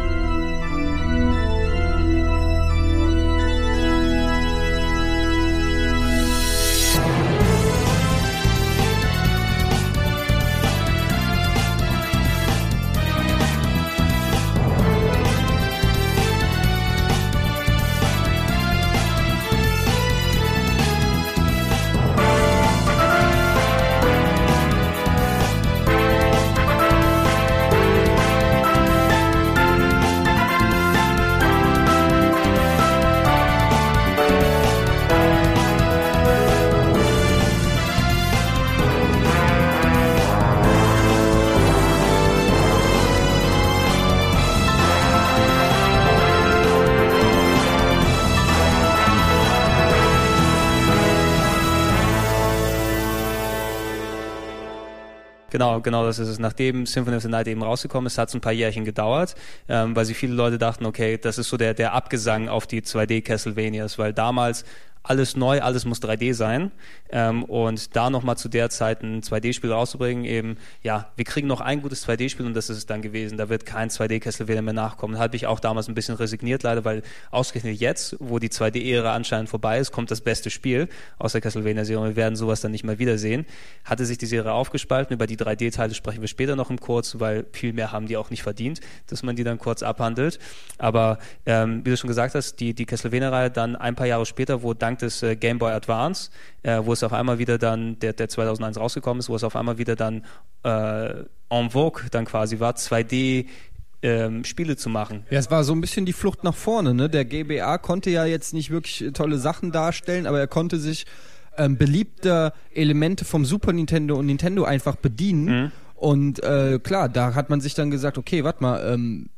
[55.74, 56.38] Genau, genau, das ist es.
[56.38, 59.34] Nachdem Symphony of the Night eben rausgekommen ist, hat es ein paar Jährchen gedauert,
[59.68, 62.82] ähm, weil sie viele Leute dachten, okay, das ist so der, der Abgesang auf die
[62.82, 64.64] 2D Castlevanias, weil damals
[65.04, 66.72] alles neu, alles muss 3D sein.
[67.10, 71.60] Ähm, und da nochmal zu der Zeit ein 2D-Spiel rauszubringen, eben, ja, wir kriegen noch
[71.60, 73.36] ein gutes 2D-Spiel und das ist es dann gewesen.
[73.36, 75.14] Da wird kein 2D-Castlevania mehr nachkommen.
[75.14, 79.14] Da habe ich auch damals ein bisschen resigniert, leider, weil ausgerechnet jetzt, wo die 2D-Ära
[79.14, 80.88] anscheinend vorbei ist, kommt das beste Spiel
[81.18, 83.44] aus der Castlevania-Serie und wir werden sowas dann nicht mehr wiedersehen.
[83.84, 85.14] Hatte sich die Serie aufgespalten.
[85.14, 88.30] Über die 3D-Teile sprechen wir später noch im Kurz, weil viel mehr haben die auch
[88.30, 90.38] nicht verdient, dass man die dann kurz abhandelt.
[90.78, 94.62] Aber ähm, wie du schon gesagt hast, die, die Castlevania-Reihe dann ein paar Jahre später,
[94.62, 96.30] wo dank des äh, Game Boy Advance,
[96.62, 99.56] äh, wo es auf einmal wieder dann, der, der 2001 rausgekommen ist, wo es auf
[99.56, 100.24] einmal wieder dann
[100.64, 103.46] äh, en vogue dann quasi war, 2D
[104.02, 105.24] ähm, Spiele zu machen.
[105.30, 106.94] Ja, es war so ein bisschen die Flucht nach vorne.
[106.94, 107.08] Ne?
[107.08, 111.06] Der GBA konnte ja jetzt nicht wirklich äh, tolle Sachen darstellen, aber er konnte sich
[111.56, 115.72] ähm, beliebter Elemente vom Super Nintendo und Nintendo einfach bedienen.
[115.94, 119.30] Und äh, klar, da hat man sich dann gesagt, okay, warte mal, ähm,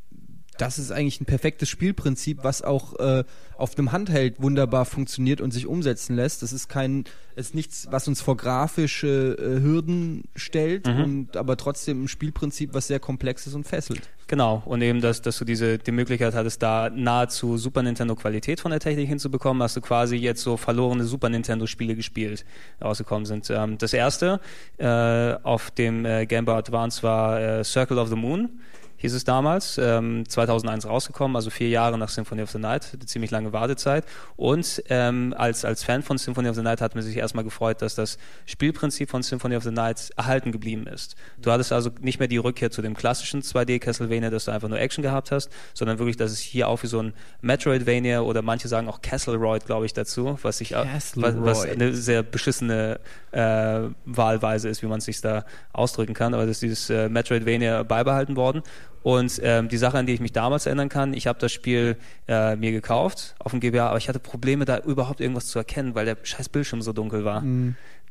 [0.59, 3.25] das ist eigentlich ein perfektes Spielprinzip, was auch äh,
[3.57, 6.43] auf einem Handheld wunderbar funktioniert und sich umsetzen lässt.
[6.43, 7.05] Das ist kein,
[7.37, 12.87] ist nichts, was uns vor grafische äh, Hürden stellt und aber trotzdem ein Spielprinzip, was
[12.87, 14.03] sehr komplex ist und fesselt.
[14.29, 18.61] Genau, und eben, dass, dass du diese die Möglichkeit hattest, da nahezu Super Nintendo Qualität
[18.61, 22.45] von der Technik hinzubekommen, hast du quasi jetzt so verlorene Super Nintendo Spiele gespielt,
[22.83, 23.49] rausgekommen sind.
[23.51, 24.41] Ähm, das erste
[24.79, 28.51] äh, auf dem äh, Game Boy Advance war äh, Circle of the Moon
[29.07, 33.07] hieß es damals, ähm, 2001 rausgekommen, also vier Jahre nach Symphony of the Night, eine
[33.07, 34.05] ziemlich lange Wartezeit.
[34.37, 37.83] Und ähm, als, als Fan von Symphony of the Night hat man sich erstmal gefreut,
[37.83, 41.15] dass das Spielprinzip von Symphony of the Night erhalten geblieben ist.
[41.39, 44.69] Du hattest also nicht mehr die Rückkehr zu dem klassischen 2D Castlevania, dass du einfach
[44.69, 48.43] nur Action gehabt hast, sondern wirklich, dass es hier auch wie so ein Metroidvania oder
[48.43, 50.75] manche sagen auch Castleroid, glaube ich, dazu, was sich
[51.15, 52.99] was, was eine sehr beschissene
[53.31, 57.09] äh, Wahlweise ist, wie man es sich da ausdrücken kann, aber das ist dieses äh,
[57.09, 58.63] Metroidvania beibehalten worden.
[59.07, 61.97] Und ähm, die Sache, an die ich mich damals erinnern kann, ich habe das Spiel
[62.27, 65.95] äh, mir gekauft auf dem GBA, aber ich hatte Probleme, da überhaupt irgendwas zu erkennen,
[65.95, 67.41] weil der scheiß Bildschirm so dunkel war.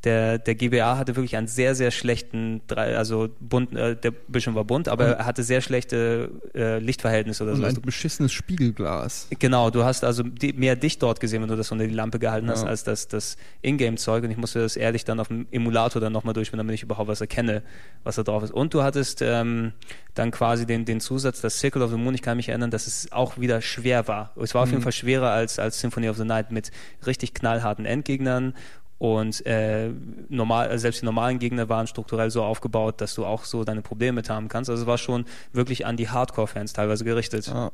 [0.06, 4.54] Der, der GBA hatte wirklich einen sehr, sehr schlechten, drei- also bunt, äh, der Bildschirm
[4.54, 7.66] war bunt, aber er hatte sehr schlechte äh, Lichtverhältnisse oder Und so.
[7.66, 9.26] ein beschissenes Spiegelglas.
[9.38, 12.18] Genau, du hast also die, mehr dich dort gesehen, wenn du das unter die Lampe
[12.20, 12.68] gehalten hast, Ja.
[12.68, 14.22] als das, das Ingame-Zeug.
[14.24, 17.08] Und ich musste das ehrlich dann auf dem Emulator dann nochmal durchspielen, damit ich überhaupt
[17.08, 17.62] was erkenne,
[18.04, 18.52] was da drauf ist.
[18.52, 19.72] Und du hattest ähm,
[20.14, 22.86] dann quasi den, den Zusatz, das Circle of the Moon, ich kann mich erinnern, dass
[22.86, 24.32] es auch wieder schwer war.
[24.40, 26.70] Es war auf jeden Fall schwerer als, als Symphony of the Night mit
[27.06, 28.54] richtig knallharten Endgegnern.
[28.98, 29.90] Und äh,
[30.28, 33.82] normal, äh, selbst die normalen Gegner waren strukturell so aufgebaut, dass du auch so deine
[33.82, 34.70] Probleme mit haben kannst.
[34.70, 37.46] Also es war schon wirklich an die Hardcore-Fans teilweise gerichtet.
[37.46, 37.70] Ja.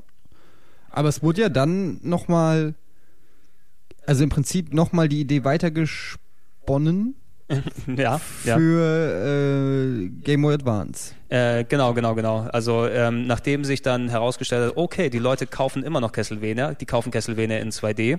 [0.90, 2.74] Aber es wurde ja dann nochmal,
[4.04, 7.14] also im Prinzip nochmal die Idee weitergesponnen
[7.86, 8.56] ja, ja.
[8.56, 11.14] für äh, Game Boy Advance.
[11.28, 12.40] Äh, genau, genau, genau.
[12.52, 16.86] Also ähm, nachdem sich dann herausgestellt hat, okay, die Leute kaufen immer noch Castlevania, die
[16.86, 18.18] kaufen Castlevania in 2D,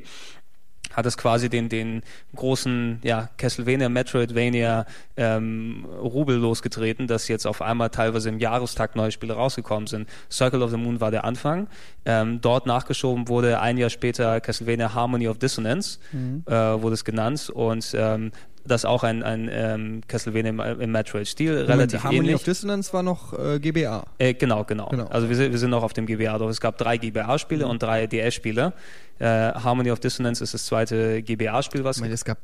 [0.94, 2.02] hat es quasi den, den
[2.36, 4.86] großen ja, Castlevania, Metroidvania
[5.18, 10.08] ähm, Rubel losgetreten, dass jetzt auf einmal teilweise im Jahrestag neue Spiele rausgekommen sind.
[10.32, 11.68] Circle of the Moon war der Anfang.
[12.06, 16.44] Ähm, dort nachgeschoben wurde ein Jahr später Castlevania Harmony of Dissonance, mhm.
[16.48, 17.50] äh, wurde es genannt.
[17.50, 18.32] Und ähm,
[18.66, 22.36] das auch ein, ein ähm, Castlevania im, im Metroid-Stil, relativ Harmony ähnlich.
[22.36, 24.06] of Dissonance war noch äh, GBA.
[24.20, 25.08] Äh, genau, genau, Genau.
[25.08, 26.38] Also wir wir sind noch auf dem GBA.
[26.38, 28.74] Doch es gab drei GBA-Spiele und drei DS-Spiele.
[29.20, 32.40] Äh, Harmony of Dissonance ist das zweite GBA-Spiel, was Moment, es gab.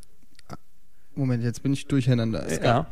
[1.16, 2.46] Moment, jetzt bin ich durcheinander.
[2.46, 2.88] Es ja,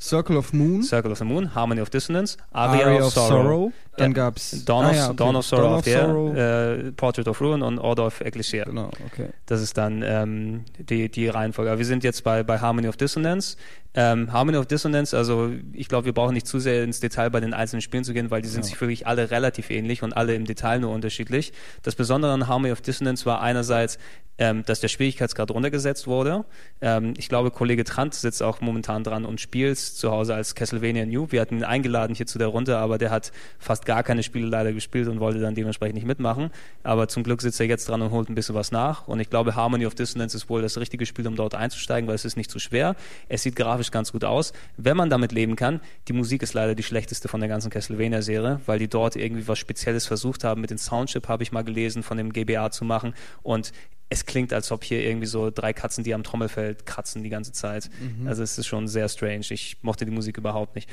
[0.00, 3.28] Circle of Moon, Circle of the Moon, Harmony of Dissonance, Aria, Aria of, of Sorrow,
[3.28, 4.16] Sorrow, dann Ja.
[4.16, 5.16] gab's Dawn, ah, of, ja, okay.
[5.16, 6.36] Dawn of Sorrow Dawn of Sorrow.
[6.36, 8.64] Äh, Portrait of Ruin und Order of Ecclesia.
[8.64, 9.28] Genau, okay.
[9.46, 11.70] Das ist dann ähm, die, die Reihenfolge.
[11.70, 13.56] Aber wir sind jetzt bei, bei Harmony of Dissonance.
[13.94, 17.40] Ähm, Harmony of Dissonance, also ich glaube, wir brauchen nicht zu sehr ins Detail bei
[17.40, 18.70] den einzelnen Spielen zu gehen, weil die sind Ja.
[18.70, 21.52] sich wirklich alle relativ ähnlich und alle im Detail nur unterschiedlich.
[21.82, 23.98] Das Besondere an Harmony of Dissonance war einerseits,
[24.38, 26.46] ähm, dass der Schwierigkeitsgrad runtergesetzt wurde.
[26.80, 31.04] Ähm, ich glaube, Kollege Trant sitzt auch momentan dran und spielt zu Hause als Castlevania
[31.04, 31.26] New.
[31.30, 34.46] Wir hatten ihn eingeladen hier zu der Runde, aber der hat fast gar keine Spiele
[34.46, 36.50] leider gespielt und wollte dann dementsprechend nicht mitmachen.
[36.82, 39.08] Aber zum Glück sitzt er jetzt dran und holt ein bisschen was nach.
[39.08, 42.14] Und ich glaube, Harmony of Dissonance ist wohl das richtige Spiel, um dort einzusteigen, weil
[42.14, 42.96] es ist nicht zu schwer.
[43.28, 44.52] Es sieht grafisch ganz gut aus.
[44.76, 48.60] Wenn man damit leben kann, die Musik ist leider die schlechteste von der ganzen Castlevania-Serie,
[48.66, 50.60] weil die dort irgendwie was Spezielles versucht haben.
[50.60, 53.14] Mit dem Soundchip habe ich mal gelesen, von dem GBA zu machen.
[53.42, 53.72] Und
[54.08, 57.52] es klingt, als ob hier irgendwie so drei Katzen, die am Trommelfell kratzen die ganze
[57.52, 57.88] Zeit.
[58.26, 59.46] Also es ist schon sehr strange.
[59.50, 60.90] Ich mochte die Musik überhaupt nicht.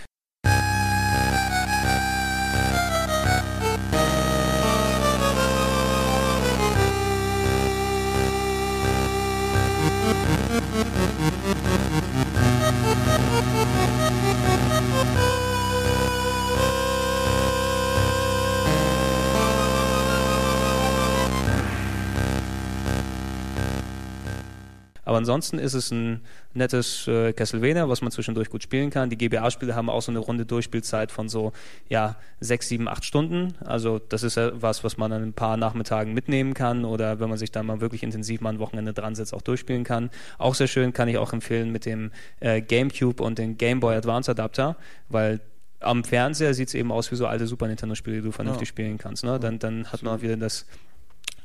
[25.09, 26.21] Aber ansonsten ist es ein
[26.53, 29.09] nettes äh, Castlevania, was man zwischendurch gut spielen kann.
[29.09, 31.51] Die GBA-Spiele haben auch so eine runde Durchspielzeit von so
[31.87, 33.55] ja sechs, sieben, acht Stunden.
[33.65, 37.27] Also das ist ja was, was man an ein paar Nachmittagen mitnehmen kann oder wenn
[37.27, 40.11] man sich da mal wirklich intensiv mal ein Wochenende dran setzt, auch durchspielen kann.
[40.37, 43.95] Auch sehr schön kann ich auch empfehlen mit dem äh, GameCube und dem Game Boy
[43.95, 44.75] Advance Adapter,
[45.09, 45.39] weil
[45.79, 48.73] am Fernseher sieht es eben aus wie so alte Super Nintendo-Spiele, die du vernünftig Ja.
[48.73, 49.23] spielen kannst.
[49.23, 49.39] Ne?
[49.39, 50.67] Dann, dann hat man wieder das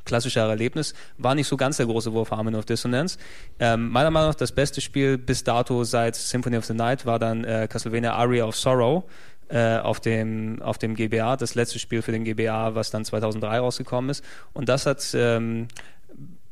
[0.04, 0.94] klassischere Erlebnis.
[1.18, 3.18] War nicht so ganz der große Wurf Harmony of Dissonance.
[3.58, 7.18] Ähm, meiner Meinung nach das beste Spiel bis dato seit Symphony of the Night war
[7.18, 9.04] dann äh, Castlevania Aria of Sorrow
[9.48, 13.58] äh, auf, dem, auf dem GBA, das letzte Spiel für den GBA, was dann 2003
[13.58, 14.24] rausgekommen ist.
[14.52, 15.68] Und das hat ähm,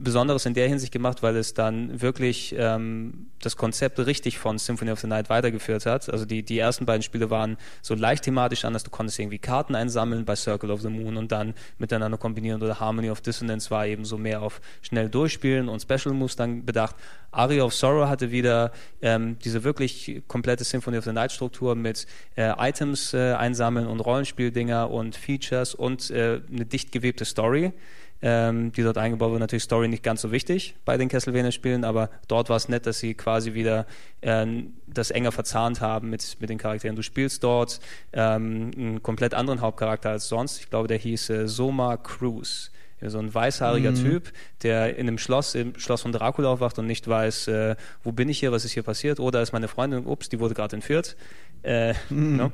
[0.02, 4.90] Besonderes in der Hinsicht gemacht, weil es dann wirklich ähm, das Konzept richtig von Symphony
[4.90, 6.08] of the Night weitergeführt hat.
[6.10, 8.84] Also die, die ersten beiden Spiele waren so leicht thematisch anders.
[8.84, 12.62] Du konntest irgendwie Karten einsammeln bei Circle of the Moon und dann miteinander kombinieren.
[12.62, 16.64] Oder Harmony of Dissonance war eben so mehr auf schnell durchspielen und Special Moves dann
[16.64, 16.96] bedacht.
[17.30, 22.06] Aria of Sorrow hatte wieder ähm, diese wirklich komplette Symphony of the Night Struktur mit
[22.36, 27.72] äh, Items äh, einsammeln und Rollenspieldinger und Features und äh, eine dicht gewebte Story
[28.22, 29.40] ähm, die dort eingebaut wurde.
[29.40, 33.00] Natürlich Story nicht ganz so wichtig bei den Castlevania-Spielen, aber dort war es nett, dass
[33.00, 33.86] sie quasi wieder
[34.20, 34.46] äh,
[34.86, 36.96] das enger verzahnt haben mit, mit den Charakteren.
[36.96, 37.80] Du spielst dort
[38.12, 40.60] ähm, einen komplett anderen Hauptcharakter als sonst.
[40.60, 42.70] Ich glaube, der hieß äh, Soma Cruz.
[43.04, 47.08] So ein weißhaariger Typ, der in einem Schloss, im Schloss von Dracula aufwacht und nicht
[47.08, 50.28] weiß, äh, wo bin ich hier, was ist hier passiert, oder ist meine Freundin, ups,
[50.28, 51.16] die wurde gerade entführt.
[51.64, 52.52] Äh, ne?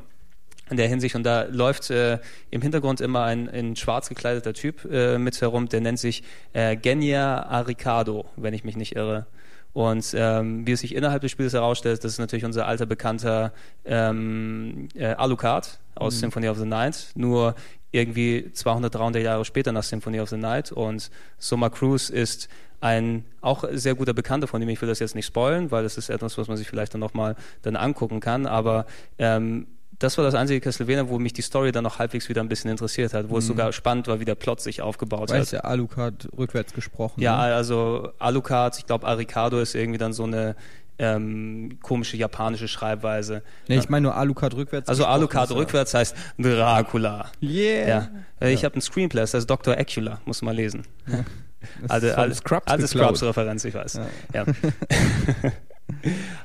[0.71, 1.15] In der Hinsicht.
[1.15, 2.19] Und da läuft äh,
[2.51, 6.77] im Hintergrund immer ein in schwarz gekleideter Typ äh, mit herum, der nennt sich äh,
[6.77, 9.27] Genia Aricado, wenn ich mich nicht irre.
[9.73, 13.53] Und ähm, wie es sich innerhalb des Spiels herausstellt, das ist natürlich unser alter bekannter
[13.85, 17.55] ähm, äh, Alucard aus Symphony of the Night, nur
[17.91, 20.73] irgendwie 200, 300 Jahre später nach Symphony of the Night.
[20.73, 22.49] Und Soma Cruz ist
[22.81, 24.69] ein auch sehr guter Bekannter von ihm.
[24.69, 27.01] Ich will das jetzt nicht spoilen, weil das ist etwas, was man sich vielleicht dann
[27.01, 28.47] nochmal dann angucken kann.
[28.47, 28.87] Aber
[29.19, 29.67] ähm,
[29.99, 32.71] das war das einzige Castlevania, wo mich die Story dann noch halbwegs wieder ein bisschen
[32.71, 35.51] interessiert hat, wo es sogar spannend war, wie der Plot sich aufgebaut Weil hat.
[35.53, 37.21] ja Alucard rückwärts gesprochen.
[37.21, 37.55] Ja, ne?
[37.55, 40.55] also Alucard, ich glaube Aricado ist irgendwie dann so eine
[41.01, 43.43] ähm, komische japanische Schreibweise.
[43.69, 47.27] Nee, ich meine nur Alucard rückwärts Also Alucard ja- rückwärts heißt Dracula.
[47.43, 47.89] Yeah.
[47.89, 48.09] Ja.
[48.41, 49.77] Äh, Ich habe einen Screenplay, das heißt Dr.
[49.79, 50.83] Acula, muss man lesen.
[51.89, 52.89] Alte, ist von alte, Scrubs.
[52.91, 54.01] Scrubs-Referenz, ich weiß.
[54.33, 54.45] Ja.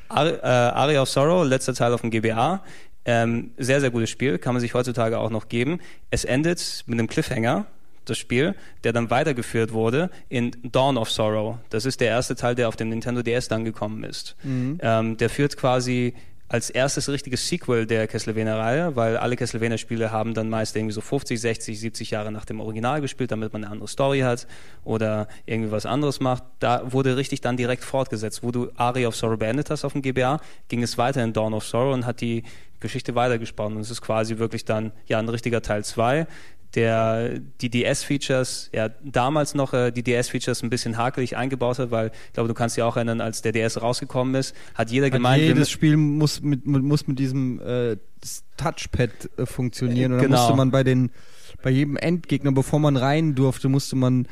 [0.09, 2.61] Äh, Aria of Sorrow, letzter Teil auf dem GBA.
[3.05, 5.79] Ähm, sehr, sehr gutes Spiel, kann man sich heutzutage auch noch geben.
[6.09, 7.65] Es endet mit einem Cliffhanger,
[8.05, 11.57] das Spiel, der dann weitergeführt wurde in Dawn of Sorrow.
[11.69, 14.35] Das ist der erste Teil, der auf dem Nintendo DS dann gekommen ist.
[14.43, 14.77] Mhm.
[14.81, 16.13] Ähm, der führt quasi
[16.53, 21.41] als erstes richtiges Sequel der Castlevania-Reihe, weil alle Castlevania-Spiele haben dann meist irgendwie so 50,
[21.41, 24.45] 60, 70 Jahre nach dem Original gespielt, damit man eine andere Story hat
[24.83, 26.43] oder irgendwie was anderes macht.
[26.59, 28.43] Da wurde richtig dann direkt fortgesetzt.
[28.43, 31.55] Wo du Aria of Sorrow beendet hast auf dem GBA, ging es weiter in Dawn
[31.55, 32.43] of Sorrow und hat die
[32.79, 33.77] Geschichte weitergesponnen.
[33.77, 36.27] Und es ist quasi wirklich dann ja ein richtiger Teil 2
[36.75, 42.11] der die DS-Features, ja damals noch äh, die DS-Features ein bisschen hakelig eingebaut hat, weil
[42.27, 45.41] ich glaube, du kannst dich auch erinnern, als der DS rausgekommen ist, hat jeder gemeint,
[45.41, 47.97] wir Jedes Spiel muss mit, muss mit diesem äh,
[48.57, 50.13] Touchpad äh, funktionieren.
[50.13, 50.37] Und dann Genau.
[50.39, 51.11] musste man bei den
[51.61, 54.27] bei jedem Endgegner, bevor man rein durfte, musste man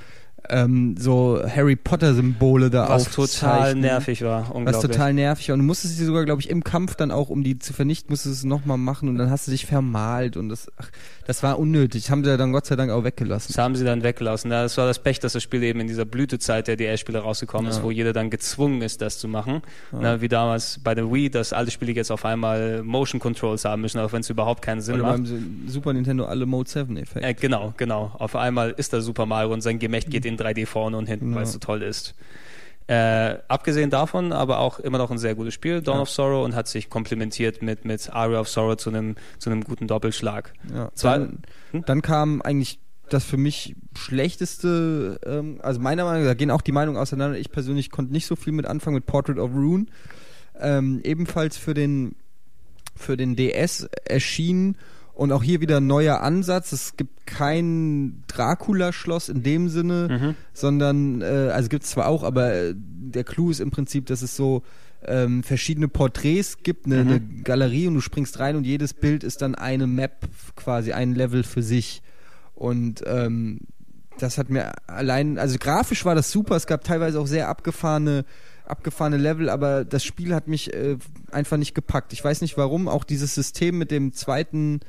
[0.52, 5.54] ähm, so Harry Potter Symbole da was total nervig war, Was total nervig war.
[5.54, 8.12] Und du musstest sie sogar, glaube ich, im Kampf dann auch, um die zu vernichten,
[8.12, 10.90] musstest du es nochmal machen und dann hast du dich vermalt und das, ach,
[11.26, 12.12] das war unnötig.
[12.12, 13.54] Haben sie ja dann Gott sei Dank auch weggelassen.
[13.54, 14.52] Das haben sie dann weggelassen.
[14.52, 17.70] Ja, Das war das Pech, dass das Spiel eben in dieser Blütezeit der DS-Spiele rausgekommen
[17.72, 17.84] ist, Ja.
[17.84, 19.62] wo jeder dann gezwungen ist, das zu machen.
[19.92, 23.82] Na, wie damals bei der Wii, dass alle Spiele jetzt auf einmal Motion Controls haben
[23.82, 25.24] müssen, auch wenn es überhaupt keinen Sinn Oder macht.
[25.24, 27.28] beim Super Nintendo alle Mode 7 Effekte.
[27.28, 28.12] Äh, genau, genau.
[28.20, 31.30] Auf einmal ist da Super Mario und sein Gemächt geht in 3D vorne und hinten,
[31.32, 31.36] Ja.
[31.38, 32.16] weil es so toll ist.
[32.88, 36.02] Äh, abgesehen davon, aber auch immer noch ein sehr gutes Spiel, Dawn Ja.
[36.02, 39.64] of Sorrow, und hat sich komplementiert mit, mit Aria of Sorrow zu einem zu einem
[39.64, 40.52] guten Doppelschlag.
[40.74, 40.92] Ja.
[40.96, 41.40] Zwar- Dann,
[41.72, 41.86] Hm?
[41.86, 42.80] dann kam eigentlich
[43.10, 47.38] das für mich schlechteste, ähm, also meiner Meinung nach, da gehen auch die Meinungen auseinander.
[47.38, 49.86] Ich persönlich konnte nicht so viel mit anfangen mit Portrait of Rune.
[50.60, 52.16] Ähm, ebenfalls für den,
[52.96, 54.78] für den DS erschienen
[55.22, 56.72] und auch hier wieder ein neuer Ansatz.
[56.72, 60.36] Es gibt kein Dracula-Schloss in dem Sinne, Mhm.
[60.54, 64.22] sondern, äh, also gibt es zwar auch, aber äh, der Clou ist im Prinzip, dass
[64.24, 64.64] es so
[65.04, 67.10] ähm, verschiedene Porträts gibt, eine, Mhm.
[67.10, 71.14] eine Galerie und du springst rein und jedes Bild ist dann eine Map, quasi ein
[71.16, 72.02] Level für sich.
[72.56, 73.62] Und ähm,
[74.20, 78.26] das hat mir allein, also grafisch war das super, es gab teilweise auch sehr abgefahrene
[78.66, 80.98] abgefahrene Level, aber das Spiel hat mich äh,
[81.32, 82.14] einfach nicht gepackt.
[82.14, 84.80] Ich weiß nicht warum, auch dieses System mit dem zweiten,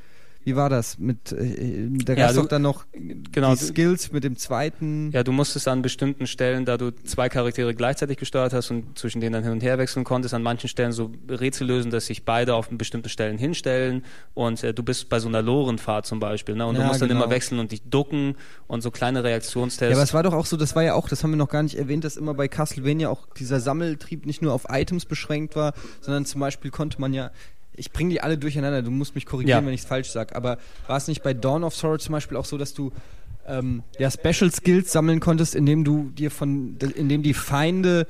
[0.45, 0.97] wie war das?
[0.99, 2.85] Mit äh, da gab es du- doch dann noch
[3.31, 5.11] genau, die du- Skills mit dem zweiten.
[5.11, 9.21] Ja, du musstest an bestimmten Stellen, da du zwei Charaktere gleichzeitig gesteuert hast und zwischen
[9.21, 12.25] denen dann hin und her wechseln konntest, an manchen Stellen so Rätsel lösen, dass sich
[12.25, 16.55] beide auf bestimmte Stellen hinstellen und äh, du bist bei so einer Lorenfahrt zum Beispiel,
[16.55, 16.65] ne?
[16.65, 17.23] Und du Ja, musst dann genau.
[17.23, 18.35] immer wechseln und dich ducken
[18.67, 19.91] und so kleine Reaktionstests.
[19.91, 21.49] Ja, aber es war doch auch so, das war ja auch, das haben wir noch
[21.49, 25.55] gar nicht erwähnt, dass immer bei Castlevania auch dieser Sammeltrieb nicht nur auf Items beschränkt
[25.55, 27.31] war, sondern zum Beispiel konnte man ja,
[27.75, 29.65] ich bringe die alle durcheinander, du musst mich korrigieren, Ja.
[29.67, 30.57] wenn ich es falsch sage, aber
[30.87, 32.91] war es nicht bei Dawn of Sorrow zum Beispiel auch so, dass du
[33.47, 38.07] ähm, ja, Special Skills sammeln konntest, indem du dir von, indem die Feinde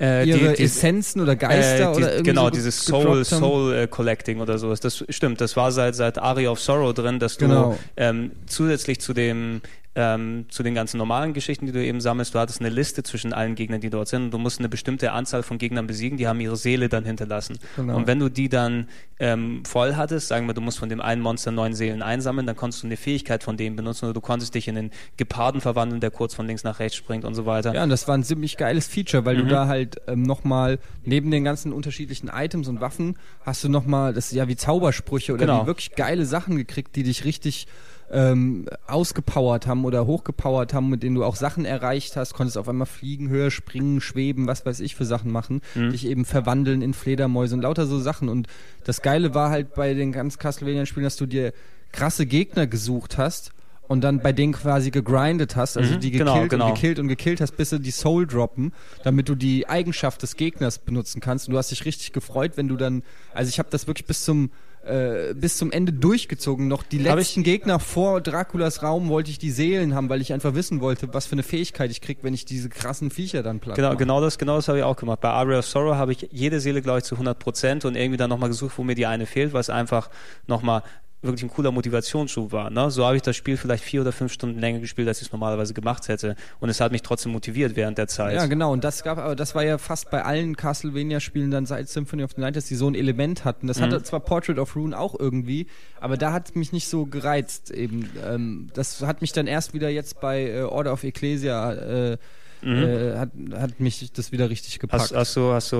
[0.00, 3.24] äh, ihre die- die- Essenzen oder Geister äh, die, oder irgendwie genau so dieses Soul?
[3.24, 4.80] Soul äh, Collecting oder sowas.
[4.80, 5.40] Das stimmt.
[5.40, 7.78] Das war seit seit Aria of Sorrow drin, dass du Genau.
[7.96, 9.60] ähm, zusätzlich zu dem
[9.98, 13.32] ähm, zu den ganzen normalen Geschichten, die du eben sammelst, du hattest eine Liste zwischen
[13.32, 16.28] allen Gegnern, die dort sind und du musst eine bestimmte Anzahl von Gegnern besiegen, die
[16.28, 17.58] haben ihre Seele dann hinterlassen.
[17.76, 17.96] Genau.
[17.96, 18.88] Und wenn du die dann
[19.18, 22.56] ähm, voll hattest, sagen wir, du musst von dem einen Monster neun Seelen einsammeln, dann
[22.56, 26.02] konntest du eine Fähigkeit von dem benutzen oder du konntest dich in einen Geparden verwandeln,
[26.02, 27.72] der kurz von links nach rechts springt und so weiter.
[27.74, 29.40] Ja, und das war ein ziemlich geiles Feature, weil Mhm.
[29.40, 33.16] du da halt ähm, nochmal neben den ganzen unterschiedlichen Items und Waffen
[33.46, 35.66] hast du nochmal, das ist ja wie Zaubersprüche oder Genau.
[35.66, 37.66] wirklich geile Sachen gekriegt, die dich richtig
[38.10, 42.68] ähm, ausgepowert haben oder hochgepowert haben, mit denen du auch Sachen erreicht hast, konntest auf
[42.68, 45.90] einmal fliegen, höher springen, schweben, was weiß ich für Sachen machen, Mhm.
[45.90, 48.28] dich eben verwandeln in Fledermäuse und lauter so Sachen.
[48.28, 48.46] Und
[48.84, 51.52] das Geile war halt bei den ganz Castlevania-Spielen, dass du dir
[51.92, 53.50] krasse Gegner gesucht hast
[53.88, 56.68] und dann bei denen quasi gegrindet hast, also Mhm, die genau, gekillt genau.
[56.68, 58.72] und gekillt und gekillt hast, bis sie die Soul droppen,
[59.04, 61.46] damit du die Eigenschaft des Gegners benutzen kannst.
[61.48, 63.02] Und du hast dich richtig gefreut, wenn du dann,
[63.34, 64.50] also ich habe das wirklich bis zum
[64.86, 66.68] äh, bis zum Ende durchgezogen.
[66.68, 70.32] Noch die Hab letzten Gegner vor Draculas Raum wollte ich die Seelen haben, weil ich
[70.32, 73.60] einfach wissen wollte, was für eine Fähigkeit ich krieg, wenn ich diese krassen Viecher dann
[73.60, 73.96] platt Genau, mache.
[73.98, 75.20] genau das, genau das habe ich auch gemacht.
[75.20, 78.16] Bei Aria of Sorrow habe ich jede Seele, glaube ich, zu 100 Prozent und irgendwie
[78.16, 80.10] dann nochmal gesucht, wo mir die eine fehlt, was einfach
[80.46, 80.82] nochmal
[81.26, 82.70] wirklich ein cooler Motivationsschub war.
[82.70, 82.90] Ne?
[82.90, 85.32] So habe ich das Spiel vielleicht vier oder fünf Stunden länger gespielt, als ich es
[85.32, 86.36] normalerweise gemacht hätte.
[86.60, 88.34] Und es hat mich trotzdem motiviert während der Zeit.
[88.34, 88.72] Ja, genau.
[88.72, 92.32] Und das gab, aber das war ja fast bei allen Castlevania-Spielen dann seit Symphony of
[92.34, 93.66] the Night, dass die so ein Element hatten.
[93.66, 95.66] Das hatte zwar Portrait of Rune auch irgendwie,
[96.00, 98.10] aber da hat mich nicht so gereizt eben.
[98.26, 102.18] Ähm, das hat mich dann erst wieder jetzt bei äh, Order of Ecclesia äh,
[102.66, 105.02] äh, hat, hat mich das wieder richtig gepackt.
[105.02, 105.78] Hast, hast du, hast du, äh,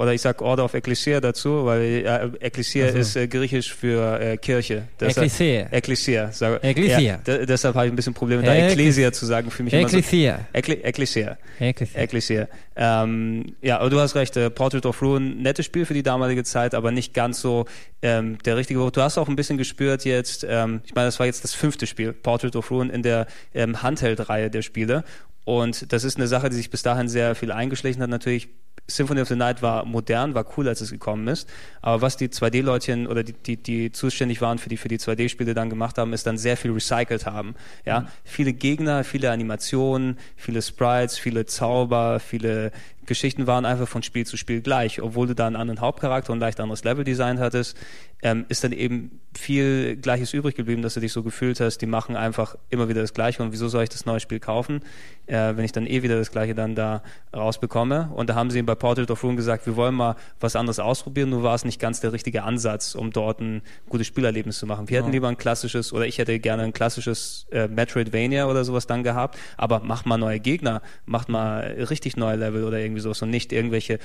[0.00, 2.98] oder ich sag Order of Ecclesia dazu, weil äh, Ecclesia Also.
[2.98, 4.88] ist äh, griechisch für äh, Kirche.
[5.00, 5.66] Deshalb- Ecclesia.
[5.70, 6.32] Ecclesia.
[6.32, 6.98] Sag, Ecclesia.
[7.00, 9.50] Ja, de- deshalb habe ich ein bisschen Probleme, da Ecclesi- Ecclesia zu sagen.
[9.50, 10.40] Für mich immer so, Ecclesia.
[10.52, 11.36] Ecclesia.
[11.58, 12.00] Ecclesia.
[12.00, 12.48] Ecclesia.
[12.78, 16.44] Ähm, ja, aber du hast recht, äh, Portrait of Ruin, nettes Spiel für die damalige
[16.44, 17.64] Zeit, aber nicht ganz so
[18.02, 18.96] ähm, der richtige Wort.
[18.96, 21.86] Du hast auch ein bisschen gespürt jetzt, ähm, ich meine, das war jetzt das fünfte
[21.86, 25.04] Spiel, Portrait of Ruin in der ähm, Handheld-Reihe der Spiele.
[25.46, 28.10] Und das ist eine Sache, die sich bis dahin sehr viel eingeschlichen hat.
[28.10, 28.48] Natürlich,
[28.88, 31.48] Symphony of the Night war modern, war cool, als es gekommen ist.
[31.82, 35.54] Aber was die 2D-Leutchen oder die, die, die zuständig waren für die, für die 2D-Spiele
[35.54, 37.54] dann gemacht haben, ist dann sehr viel recycelt haben.
[37.84, 42.72] Ja, viele Gegner, viele Animationen, viele Sprites, viele Zauber, viele
[43.06, 46.38] Geschichten waren einfach von Spiel zu Spiel gleich, obwohl du da einen anderen Hauptcharakter und
[46.38, 47.76] ein leicht anderes Leveldesign hattest,
[48.22, 51.86] ähm, ist dann eben viel Gleiches übrig geblieben, dass du dich so gefühlt hast, die
[51.86, 54.80] machen einfach immer wieder das Gleiche und wieso soll ich das neue Spiel kaufen,
[55.26, 57.02] äh, wenn ich dann eh wieder das Gleiche dann da
[57.34, 58.10] rausbekomme.
[58.14, 61.30] Und da haben sie bei Portrait of Ruin gesagt, wir wollen mal was anderes ausprobieren,
[61.30, 64.88] nur war es nicht ganz der richtige Ansatz, um dort ein gutes Spielerlebnis zu machen.
[64.88, 68.86] Wir hätten lieber ein klassisches oder ich hätte gerne ein klassisches äh, Metroidvania oder sowas
[68.86, 73.22] dann gehabt, aber macht mal neue Gegner, macht mal richtig neue Level oder irgendwie sowas
[73.22, 73.98] und nicht irgendwelche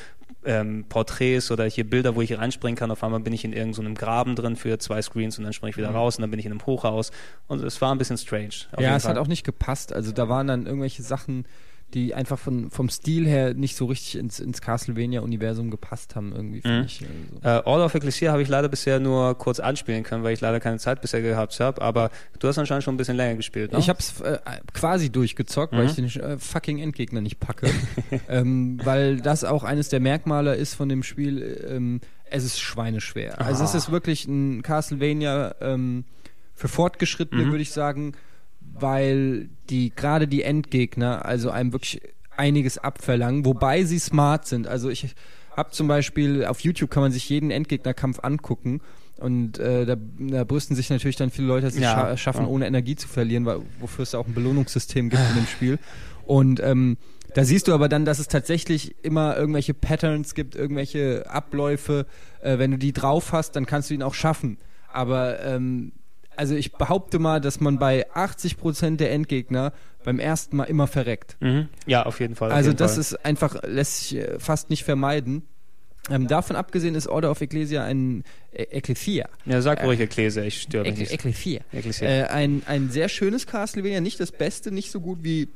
[0.46, 2.92] ähm, Porträts oder hier Bilder, wo ich reinspringen kann.
[2.92, 5.72] Auf einmal bin ich in irgendeinem so Graben drin für zwei Screens und dann springe
[5.72, 7.12] ich wieder raus und dann bin ich in einem Hochhaus
[7.48, 8.50] und es war ein bisschen strange.
[8.80, 9.12] Ja, es Fall.
[9.12, 9.94] hat auch nicht gepasst.
[9.94, 11.46] Also da waren dann irgendwelche Sachen,
[11.94, 16.62] die einfach von, vom Stil her nicht so richtig ins, ins Castlevania-Universum gepasst haben, irgendwie,
[16.62, 16.86] finde Mhm.
[16.86, 17.02] ich.
[17.44, 17.60] Also.
[17.60, 20.60] Äh, Order of Ecclesia habe ich leider bisher nur kurz anspielen können, weil ich leider
[20.60, 21.82] keine Zeit bisher gehabt habe.
[21.82, 23.80] Aber du hast anscheinend schon ein bisschen länger gespielt, ne?
[23.80, 24.40] Ich habe es äh,
[24.74, 25.90] quasi durchgezockt, weil Mhm.
[25.90, 27.68] ich den äh, fucking Endgegner nicht packe.
[28.30, 31.66] ähm, weil das auch eines der Merkmale ist von dem Spiel.
[31.70, 33.42] Ähm, es ist schweineschwer.
[33.42, 36.06] Also es ist wirklich ein Castlevania ähm,
[36.56, 37.52] für Fortgeschrittene, Mhm.
[37.52, 38.14] würde ich sagen,
[38.82, 42.02] weil die gerade die Endgegner also einem wirklich
[42.38, 44.68] einiges abverlangen, wobei sie smart sind.
[44.68, 45.16] Also ich
[45.56, 48.82] habe zum Beispiel auf YouTube kann man sich jeden Endgegnerkampf angucken.
[49.20, 51.92] Und äh, da, da brüsten sich natürlich dann viele Leute, dass sie Ja.
[51.94, 52.48] scha schaffen, Ja.
[52.48, 55.78] ohne Energie zu verlieren, weil, wofür es da auch ein Belohnungssystem gibt in dem Spiel.
[56.26, 56.98] Und ähm,
[57.36, 62.08] da siehst du aber dann, dass es tatsächlich immer irgendwelche Patterns gibt, irgendwelche Abläufe.
[62.42, 64.58] Äh, wenn du die drauf hast, dann kannst du ihn auch schaffen.
[64.92, 65.92] Aber ähm,
[66.42, 69.74] also ich behaupte mal, dass man bei 80% der Endgegner
[70.04, 71.38] beim ersten Mal immer verreckt.
[71.40, 71.70] mhm.
[71.86, 72.50] Ja, auf jeden Fall.
[72.50, 73.00] auf Also jeden das Fall.
[73.02, 75.44] ist einfach, lässt sich äh, fast nicht vermeiden.
[76.10, 79.30] Ähm, davon abgesehen ist Order of Ecclesia ein äh, Ecclesia.
[79.46, 81.12] Ja, sag ruhig Ecclesia, ich störe Eccle- nicht.
[81.12, 81.62] Ecclesia.
[81.72, 82.08] Ecclesia.
[82.10, 85.48] Äh, ein, ein sehr schönes Castlevania, nicht das Beste, nicht so gut wie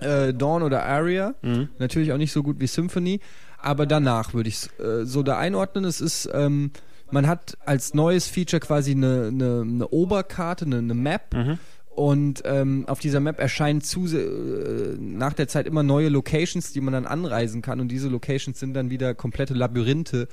[0.00, 1.68] äh, Dawn oder Aria, Mhm.
[1.78, 3.20] natürlich auch nicht so gut wie Symphony,
[3.60, 5.84] aber danach würde ich es äh, so da einordnen.
[5.84, 6.72] Es ist, ähm,
[7.10, 11.34] man hat als neues Feature quasi eine, eine, eine Oberkarte, eine, eine Map.
[11.34, 11.58] Mhm.
[11.90, 16.80] Und ähm, auf dieser Map erscheinen zu, äh, nach der Zeit immer neue Locations, die
[16.80, 17.80] man dann anreisen kann.
[17.80, 20.28] Und diese Locations sind dann wieder komplette Labyrinthe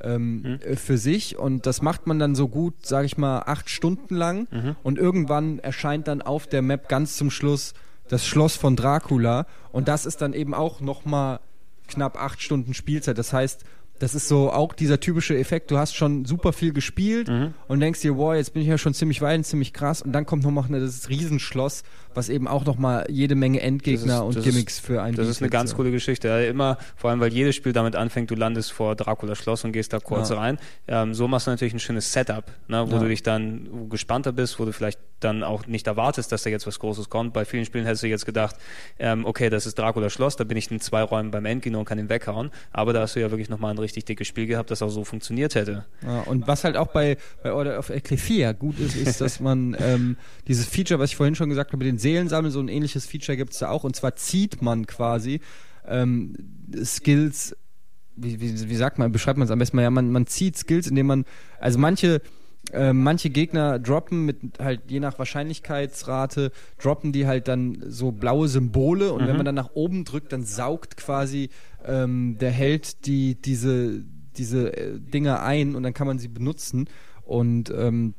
[0.00, 1.38] ähm, äh, für sich.
[1.38, 4.48] Und das macht man dann so gut, sage ich mal, acht Stunden lang.
[4.82, 7.74] Und irgendwann erscheint dann auf der Map ganz zum Schluss
[8.08, 9.46] das Schloss von Dracula.
[9.72, 11.40] Und das ist dann eben auch nochmal
[11.86, 13.18] knapp acht Stunden Spielzeit.
[13.18, 13.64] Das heißt,
[14.00, 17.54] das ist so auch dieser typische Effekt, du hast schon super viel gespielt Mhm.
[17.68, 20.10] und denkst dir, wow, jetzt bin ich ja schon ziemlich weit und ziemlich krass und
[20.12, 21.84] dann kommt noch mal das Riesenschloss,
[22.14, 25.28] was eben auch noch mal jede Menge Endgegner ist- und Gimmicks ist- für einen Das
[25.28, 26.28] ist eine ganz coole Geschichte.
[26.28, 29.72] Ja, immer, vor allem, weil jedes Spiel damit anfängt, du landest vor Dracula Schloss und
[29.72, 30.36] gehst da kurz Ja.
[30.36, 30.58] rein.
[30.88, 33.02] Ähm, so machst du natürlich ein schönes Setup, ne, wo Ja.
[33.02, 36.66] du dich dann gespannter bist, wo du vielleicht dann auch nicht erwartest, dass da jetzt
[36.66, 37.34] was Großes kommt.
[37.34, 38.56] Bei vielen Spielen hättest du jetzt gedacht,
[38.98, 41.84] ähm, okay, das ist Dracula Schloss, da bin ich in zwei Räumen beim Endgegner und
[41.84, 42.50] kann ihn weghauen.
[42.72, 45.04] Aber da hast du ja wirklich nochmal ein richtig dickes Spiel gehabt, das auch so
[45.04, 45.84] funktioniert hätte.
[46.02, 49.76] Ja, und was halt auch bei, bei Order of Ecclesia gut ist, ist, dass man
[49.78, 50.16] ähm,
[50.48, 53.36] dieses Feature, was ich vorhin schon gesagt habe, mit den Seelensammeln, so ein ähnliches Feature
[53.36, 53.84] gibt es da auch.
[53.84, 55.40] Und zwar zieht man quasi
[55.86, 56.34] ähm,
[56.82, 57.56] Skills,
[58.16, 60.56] wie, wie, wie sagt man, beschreibt man es am besten mal, ja, man, man zieht
[60.56, 61.24] Skills, indem man,
[61.58, 62.20] also manche
[62.72, 68.48] äh, manche Gegner droppen mit halt je nach Wahrscheinlichkeitsrate, droppen die halt dann so blaue
[68.48, 69.12] Symbole.
[69.12, 71.50] Und wenn man dann nach oben drückt, dann saugt quasi
[71.84, 74.04] ähm, der Held die, diese,
[74.36, 76.88] diese äh, Dinger ein und dann kann man sie benutzen.
[77.24, 78.14] Und ähm,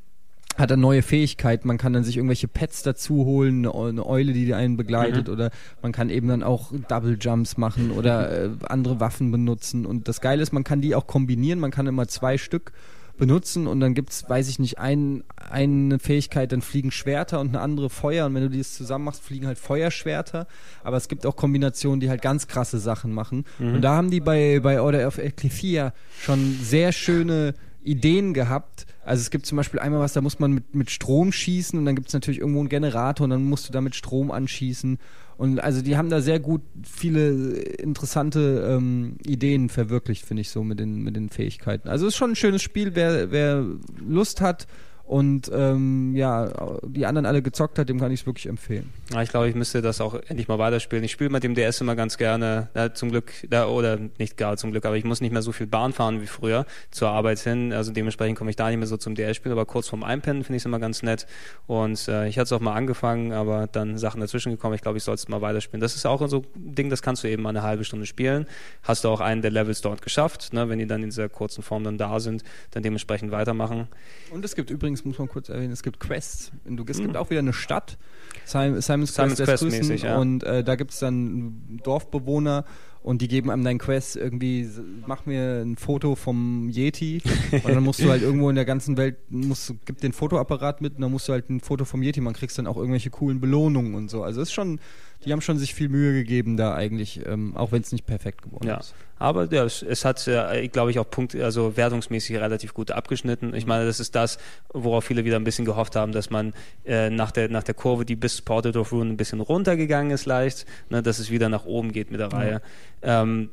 [0.58, 1.68] hat dann neue Fähigkeiten.
[1.68, 5.30] Man kann dann sich irgendwelche Pets dazu holen, eine, Eu- eine Eule, die einen begleitet,
[5.30, 5.50] oder
[5.82, 9.86] man kann eben dann auch Double Jumps machen oder äh, andere Waffen benutzen.
[9.86, 11.60] Und das Geile ist, man kann die auch kombinieren.
[11.60, 12.74] Man kann immer zwei Stück
[13.18, 17.60] benutzen und dann gibt's, weiß ich nicht, ein, eine Fähigkeit, dann fliegen Schwerter und eine
[17.60, 20.48] andere Feuer und wenn du die jetzt zusammen machst, fliegen halt Feuerschwerter,
[20.84, 24.22] aber es gibt auch Kombinationen, die halt ganz krasse Sachen machen und da haben die
[24.22, 27.54] bei, bei Order of Ecclesia schon sehr schöne
[27.84, 28.86] Ideen gehabt.
[29.04, 31.86] Also es gibt zum Beispiel einmal was, da muss man mit, mit Strom schießen und
[31.86, 35.00] dann gibt es natürlich irgendwo einen Generator und dann musst du damit Strom anschießen
[35.38, 40.64] Und also die haben da sehr gut viele interessante ähm, Ideen verwirklicht, finde ich so
[40.64, 41.90] mit den, mit den Fähigkeiten.
[41.90, 43.66] Also es ist schon ein schönes Spiel, wer, wer
[44.08, 44.68] Lust hat,
[45.12, 46.50] und ähm, ja,
[46.84, 48.94] die anderen alle gezockt hat, dem kann ich es wirklich empfehlen.
[49.12, 51.04] Ja, ich glaube, ich müsste das auch endlich mal weiterspielen.
[51.04, 54.56] Ich spiele mit dem DS immer ganz gerne, ja, zum Glück, ja, oder nicht gar
[54.56, 57.40] zum Glück, aber ich muss nicht mehr so viel Bahn fahren wie früher zur Arbeit
[57.40, 57.74] hin.
[57.74, 60.56] Also dementsprechend komme ich da nicht mehr so zum DS-Spiel, aber kurz vorm Einpennen finde
[60.56, 61.28] ich es immer ganz nett.
[61.68, 64.76] Und äh, ich hatte es auch mal angefangen, aber dann Sachen dazwischen gekommen.
[64.76, 65.82] Ich glaube, ich soll es mal weiterspielen.
[65.82, 68.46] Das ist auch so ein Ding, das kannst du eben mal eine halbe Stunde spielen.
[68.84, 70.70] Hast du auch einen der Levels dort geschafft, ne?
[70.70, 73.90] wenn die dann in dieser kurzen Form dann da sind, dann dementsprechend weitermachen.
[74.32, 76.52] Und es gibt übrigens übrigens muss man kurz erwähnen, es gibt Quests.
[76.66, 77.16] Es gibt mhm.
[77.16, 77.98] auch wieder eine Stadt,
[78.46, 80.18] Simon's, Simon's Quest, Quest mäßig, ja.
[80.18, 82.66] und äh, da gibt es dann Dorfbewohner
[83.04, 84.70] und die geben einem dein Quest irgendwie,
[85.08, 87.22] mach mir ein Foto vom Yeti
[87.52, 90.96] und dann musst du halt irgendwo in der ganzen Welt, musst, gib den Fotoapparat mit
[90.96, 93.42] und dann musst du halt ein Foto vom Yeti, man kriegst dann auch irgendwelche coolen
[93.42, 94.24] Belohnungen und so.
[94.24, 94.80] Also es ist schon,
[95.26, 98.44] die haben schon sich viel Mühe gegeben da eigentlich, ähm, auch wenn es nicht perfekt
[98.44, 98.78] geworden ja.
[98.78, 98.94] ist.
[99.22, 103.54] Aber ja, es, es hat, äh, glaube ich, auch Punkt, also wertungsmäßig relativ gut abgeschnitten.
[103.54, 104.40] Ich meine, das ist das,
[104.74, 106.54] worauf viele wieder ein bisschen gehofft haben, dass man
[106.86, 110.26] äh, nach, der, nach der Kurve, die bis Portrait of Ruin ein bisschen runtergegangen ist
[110.26, 112.34] leicht, ne, dass es wieder nach oben geht mit der mhm.
[112.34, 112.62] Reihe.
[113.04, 113.52] Ähm,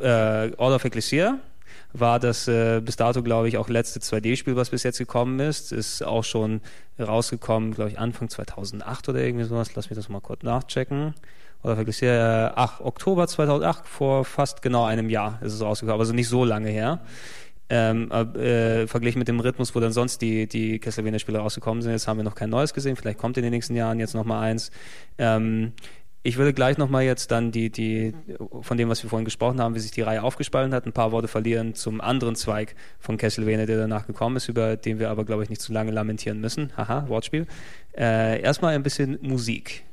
[0.00, 1.38] äh, Order of Ecclesia
[1.92, 5.70] war das äh, bis dato, glaube ich, auch letzte 2D-Spiel, was bis jetzt gekommen ist.
[5.70, 6.60] Ist auch schon
[6.98, 9.76] rausgekommen, glaube ich, Anfang 2008 oder irgendwie sowas.
[9.76, 11.14] Lass mich das mal kurz nachchecken
[11.64, 16.12] oder wirklich sehr, ach, Oktober 2008, vor fast genau einem Jahr ist es rausgekommen, also
[16.12, 17.00] nicht so lange her.
[17.70, 21.92] Ähm, äh, verglichen mit dem Rhythmus, wo dann sonst die, die Castlevania-Spiele rausgekommen sind.
[21.92, 24.24] Jetzt haben wir noch kein neues gesehen, vielleicht kommt in den nächsten Jahren jetzt noch
[24.24, 24.70] mal eins.
[25.16, 25.72] Ähm,
[26.22, 28.14] ich würde gleich nochmal jetzt dann die, die,
[28.60, 31.12] von dem, was wir vorhin gesprochen haben, wie sich die Reihe aufgespalten hat, ein paar
[31.12, 35.24] Worte verlieren zum anderen Zweig von Castlevania, der danach gekommen ist, über den wir aber,
[35.24, 36.72] glaube ich, nicht zu lange lamentieren müssen.
[36.76, 37.46] Haha, Wortspiel.
[37.96, 39.84] Äh, erstmal ein bisschen Musik.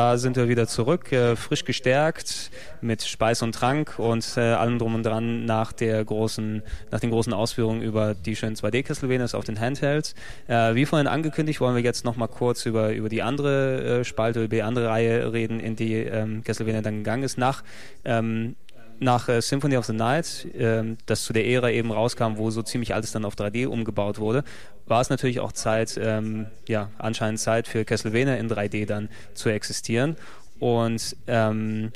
[0.00, 2.50] Da sind wir wieder zurück, äh, frisch gestärkt
[2.80, 7.10] mit Speis und Trank und äh, allem drum und dran nach der großen, nach den
[7.10, 10.14] großen Ausführungen über die schönen 2D Castlevanias auf den Handhelds.
[10.48, 14.04] Äh, wie vorhin angekündigt, wollen wir jetzt noch mal kurz über über die andere äh,
[14.04, 17.62] Spalte, über die andere Reihe reden, in die ähm, Castlevania dann gegangen ist nach
[18.06, 18.56] ähm,
[19.00, 22.62] nach äh, Symphony of the Night, äh, das zu der Ära eben rauskam, wo so
[22.62, 24.44] ziemlich alles dann auf 3D umgebaut wurde,
[24.86, 29.48] war es natürlich auch Zeit, ähm, ja, anscheinend Zeit für Castlevania in 3D dann zu
[29.48, 30.16] existieren.
[30.58, 31.92] Und ähm,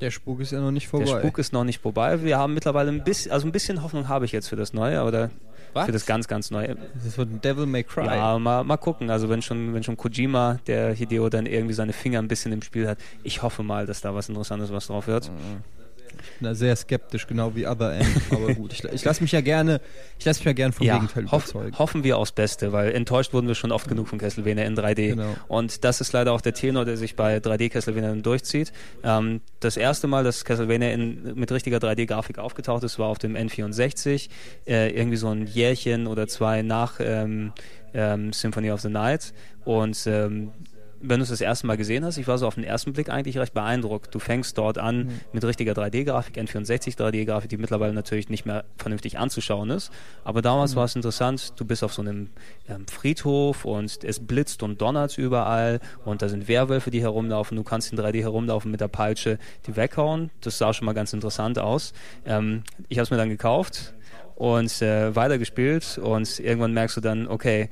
[0.00, 1.06] der Spuk ist ja noch nicht vorbei.
[1.06, 2.22] Der Spuk ist noch nicht vorbei.
[2.22, 5.02] Wir haben mittlerweile ein bisschen, also ein bisschen Hoffnung habe ich jetzt für das Neue,
[5.02, 5.30] oder
[5.72, 5.86] Was?
[5.86, 6.76] für das ganz, ganz Neue.
[7.02, 8.04] Das wird Devil May Cry.
[8.06, 9.10] Ja, mal, mal gucken.
[9.10, 12.62] Also wenn schon, wenn schon Kojima, der Hideo, dann irgendwie seine Finger ein bisschen im
[12.62, 15.30] Spiel hat, ich hoffe mal, dass da was Interessantes was drauf wird.
[15.30, 15.75] Mhm.
[16.10, 18.06] Ich bin da sehr skeptisch, genau wie Other M.
[18.30, 19.80] Aber gut, ich, ich lasse mich ja gerne,
[20.18, 21.78] ich lasse mich ja gerne vom ja, Gegenteil hoff, überzeugen.
[21.78, 25.10] Hoffen wir aufs Beste, weil enttäuscht wurden wir schon oft genug von Castlevania in 3D.
[25.10, 25.34] Genau.
[25.48, 28.72] Und das ist leider auch der Tenor, der sich bei 3D Castlevania durchzieht.
[29.02, 33.34] Ähm, das erste Mal, dass Castlevania in, mit richtiger 3D-Grafik aufgetaucht ist, war auf dem
[33.36, 34.28] N64.
[34.66, 37.52] Äh, irgendwie so ein Jährchen oder zwei nach ähm,
[37.94, 39.32] ähm, Symphony of the Night.
[39.64, 40.52] Und ähm,
[41.00, 43.08] wenn du es das erste Mal gesehen hast, ich war so auf den ersten Blick
[43.08, 44.14] eigentlich recht beeindruckt.
[44.14, 45.20] Du fängst dort an mhm.
[45.32, 49.90] mit richtiger 3D-Grafik, N64 3D-Grafik, die mittlerweile natürlich nicht mehr vernünftig anzuschauen ist.
[50.24, 50.76] Aber damals mhm.
[50.76, 52.30] war es interessant, du bist auf so einem
[52.68, 57.56] ähm, Friedhof und es blitzt und donnert überall und da sind Werwölfe, die herumlaufen.
[57.56, 60.30] Du kannst in 3D herumlaufen mit der Peitsche, die weghauen.
[60.40, 61.92] Das sah schon mal ganz interessant aus.
[62.24, 63.94] Ähm, ich habe es mir dann gekauft
[64.36, 67.70] und äh, weitergespielt und irgendwann merkst du dann, okay,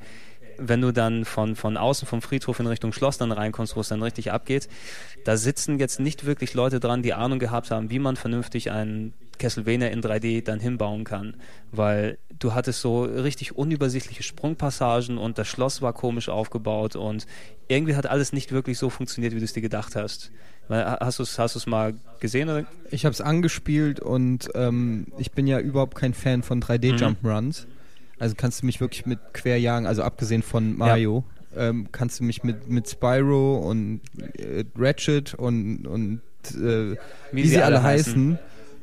[0.57, 3.89] wenn du dann von, von außen vom Friedhof in Richtung Schloss dann reinkommst, wo es
[3.89, 4.67] dann richtig abgeht,
[5.23, 9.13] da sitzen jetzt nicht wirklich Leute dran, die Ahnung gehabt haben, wie man vernünftig einen
[9.37, 11.35] Castlevania in 3D dann hinbauen kann,
[11.71, 17.25] weil du hattest so richtig unübersichtliche Sprungpassagen und das Schloss war komisch aufgebaut und
[17.67, 20.31] irgendwie hat alles nicht wirklich so funktioniert, wie du es dir gedacht hast.
[20.69, 22.49] Hast du es hast mal gesehen?
[22.49, 22.65] Oder?
[22.89, 27.65] Ich habe es angespielt und ähm, ich bin ja überhaupt kein Fan von 3D-Jump-Runs.
[27.65, 27.74] Mhm.
[28.19, 31.25] Also kannst du mich wirklich mit querjagen, also abgesehen von Mario,
[31.55, 31.69] ja.
[31.69, 34.01] ähm, kannst du mich mit, mit Spyro und
[34.37, 36.21] äh, Ratchet und, und
[36.51, 36.97] äh, wie,
[37.31, 38.39] wie, sie, alle heißen, heißen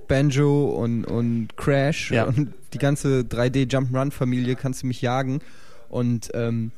[0.09, 2.25] Banjo und, und Crash ja.
[2.25, 5.41] und die ganze 3D Jump'n'Run-Familie kannst du mich jagen.
[5.89, 6.73] Und ähm,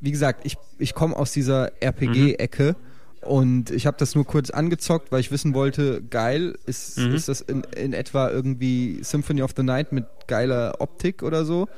[0.00, 2.76] wie gesagt, ich, ich komme aus dieser RPG-Ecke.
[2.78, 3.28] Mhm.
[3.28, 7.14] Und ich habe das nur kurz angezockt, weil ich wissen wollte, geil, ist, mhm.
[7.14, 11.68] ist das in, in etwa irgendwie Symphony of the Night mit geiler Optik oder so?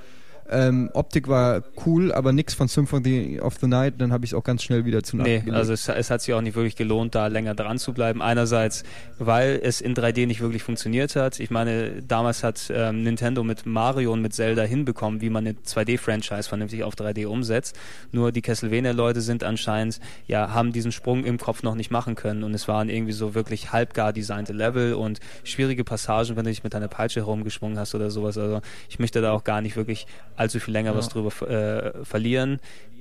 [0.53, 3.95] Ähm, Optik war cool, aber nichts von Symphony of the Night.
[3.99, 6.35] Dann habe ich es auch ganz schnell wieder zu Nee, also es, es, hat sich
[6.35, 8.21] auch nicht wirklich gelohnt, da länger dran zu bleiben.
[8.21, 8.85] Einerseits,
[9.19, 11.41] weil es in 3D nicht wirklich funktioniert hat.
[11.41, 15.57] Ich meine, damals hat ähm, Nintendo mit Mario und mit Zelda hinbekommen, wie man eine
[15.57, 17.79] 2D-Franchise vernünftig auf 3D umsetzt.
[18.11, 22.45] Nur die Castlevania-Leute sind anscheinend, ja, haben diesen Sprung im Kopf noch nicht machen können.
[22.45, 26.63] Und es waren irgendwie so wirklich halbgar designte Level und schwierige Passagen, wenn du dich
[26.63, 28.37] mit deiner Peitsche herumgeschwungen hast oder sowas.
[28.37, 30.07] Also ich möchte da auch gar nicht wirklich
[30.43, 30.97] allzu viel länger ja.
[30.97, 32.61] was drüber äh, verlieren.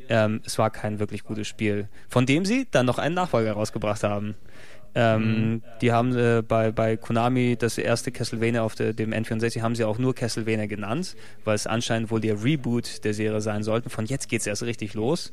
[0.10, 4.04] Ähm, es war kein wirklich gutes Spiel, von dem sie dann noch einen Nachfolger rausgebracht
[4.04, 4.36] haben.
[4.94, 5.64] Ähm, mhm.
[5.82, 9.86] Die haben äh, bei, bei Konami das erste Castlevania auf de, dem N64 haben sie
[9.86, 11.16] auch nur Castlevania genannt,
[11.46, 13.90] weil es anscheinend wohl der Reboot der Serie sein sollte.
[13.90, 15.32] Von jetzt geht es erst richtig los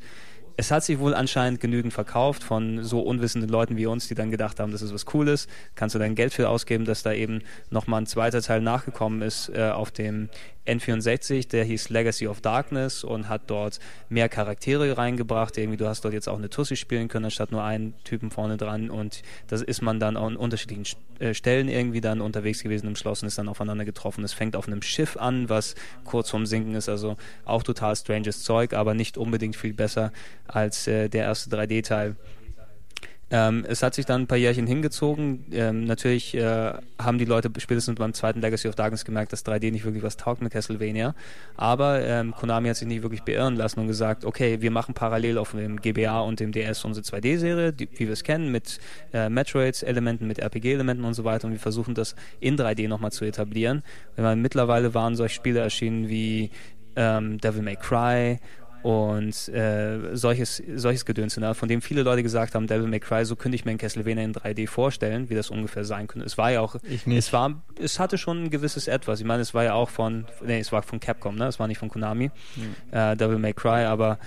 [0.59, 4.29] es hat sich wohl anscheinend genügend verkauft von so unwissenden Leuten wie uns, die dann
[4.29, 7.41] gedacht haben, das ist was Cooles, kannst du dein Geld für ausgeben, dass da eben
[7.69, 10.27] nochmal ein zweiter Teil nachgekommen ist äh, auf dem
[10.65, 13.79] N64, der hieß Legacy of Darkness und hat dort
[14.09, 15.57] mehr Charaktere reingebracht.
[15.57, 18.57] Irgendwie, du hast dort jetzt auch eine Tussi spielen können, anstatt nur einen Typen vorne
[18.57, 18.89] dran.
[18.89, 20.85] Und das ist man dann auch an unterschiedlichen
[21.19, 24.23] äh, Stellen irgendwie dann unterwegs gewesen im Schloss und ist dann aufeinander getroffen.
[24.23, 26.89] Es fängt auf einem Schiff an, was kurz vorm Sinken ist.
[26.89, 30.11] Also auch total stranges Zeug, aber nicht unbedingt viel besser
[30.47, 32.15] als äh, der erste 3D-Teil.
[33.31, 35.45] Ähm, es hat sich dann ein paar Jährchen hingezogen.
[35.51, 39.71] Ähm, natürlich äh, haben die Leute spätestens beim zweiten Legacy of Darkness gemerkt, dass 3D
[39.71, 41.13] nicht wirklich was taugt mit Castlevania.
[41.55, 45.37] Aber ähm, Konami hat sich nicht wirklich beirren lassen und gesagt, okay, wir machen parallel
[45.37, 48.79] auf dem GBA und dem DS unsere 2D-Serie, wie wir es kennen, mit
[49.13, 51.45] äh, Metroids-Elementen, mit RPG-Elementen und so weiter.
[51.45, 53.83] Und wir versuchen das in 3D nochmal zu etablieren.
[54.17, 56.49] Meine, mittlerweile waren solche Spiele erschienen wie
[56.95, 58.39] ähm, Devil May Cry
[58.83, 61.53] und äh, solches, solches Gedöns, ne?
[61.53, 64.23] von dem viele Leute gesagt haben, Devil May Cry, so könnte ich mir ein Castlevania
[64.23, 66.25] in 3D vorstellen, wie das ungefähr sein könnte.
[66.25, 66.75] Es war ja auch,
[67.05, 69.19] es war, es hatte schon ein gewisses Etwas.
[69.19, 71.47] Ich meine, es war ja auch von, nee, es war von Capcom, ne?
[71.47, 72.75] Es war nicht von Konami, mhm.
[72.91, 74.17] äh, Devil May Cry, aber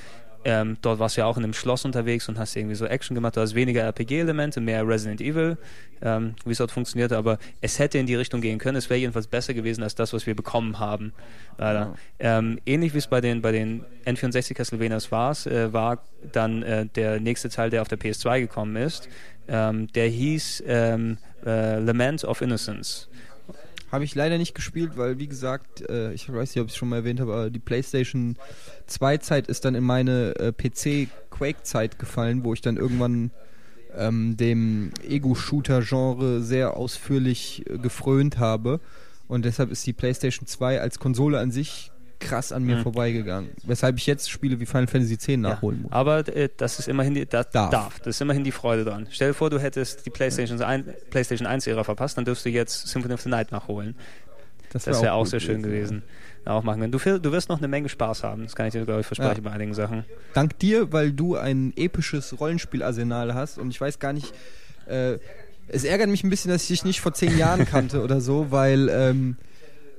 [0.44, 3.14] ähm, dort warst du ja auch in einem Schloss unterwegs und hast irgendwie so Action
[3.14, 3.36] gemacht.
[3.36, 5.56] Du hast weniger RPG-Elemente, mehr Resident Evil,
[6.02, 7.16] ähm, wie es dort funktionierte.
[7.16, 8.76] Aber es hätte in die Richtung gehen können.
[8.76, 11.12] Es wäre jedenfalls besser gewesen als das, was wir bekommen haben.
[11.58, 11.94] Ja.
[12.18, 16.02] Ähm, ähnlich wie es bei den, bei den N64 Castlevanias war, äh, war
[16.32, 19.08] dann äh, der nächste Teil, der auf der PS2 gekommen ist.
[19.48, 23.08] Ähm, der hieß ähm, äh, Lament of Innocence.
[23.92, 26.78] Habe ich leider nicht gespielt, weil, wie gesagt, äh, ich weiß nicht, ob ich es
[26.78, 28.38] schon mal erwähnt habe, aber die PlayStation
[28.86, 33.32] 2 Zeit ist dann in meine äh, PC Quake Zeit gefallen, wo ich dann irgendwann
[33.94, 38.80] ähm, dem Ego-Shooter-Genre sehr ausführlich äh, gefrönt habe.
[39.28, 41.91] Und deshalb ist die PlayStation 2 als Konsole an sich
[42.22, 42.82] krass an mir mhm.
[42.82, 43.50] vorbeigegangen.
[43.64, 45.92] Weshalb ich jetzt Spiele wie Final Fantasy X nachholen ja, muss.
[45.92, 47.70] Aber äh, das ist immerhin die, das darf.
[47.70, 47.98] darf.
[48.00, 49.06] Das ist immerhin die Freude dran.
[49.10, 50.66] Stell dir vor, du hättest die PlayStation, ja.
[50.66, 53.94] ein, PlayStation 1 Ära verpasst, dann dürfst du jetzt Symphony of the Night nachholen.
[54.72, 56.02] Das wäre wär auch, auch sehr schön gewesen.
[56.46, 56.52] Ja.
[56.54, 58.44] Auch machen Du, du wirst noch eine Menge Spaß haben.
[58.44, 59.50] Das kann ich dir, glaube ich, versprechen ja.
[59.50, 60.04] bei einigen Sachen.
[60.34, 64.32] Dank dir, weil du ein episches Rollenspielarsenal hast und ich weiß gar nicht,
[64.86, 65.18] äh,
[65.68, 68.50] es ärgert mich ein bisschen, dass ich dich nicht vor zehn Jahren kannte oder so,
[68.50, 69.36] weil ähm,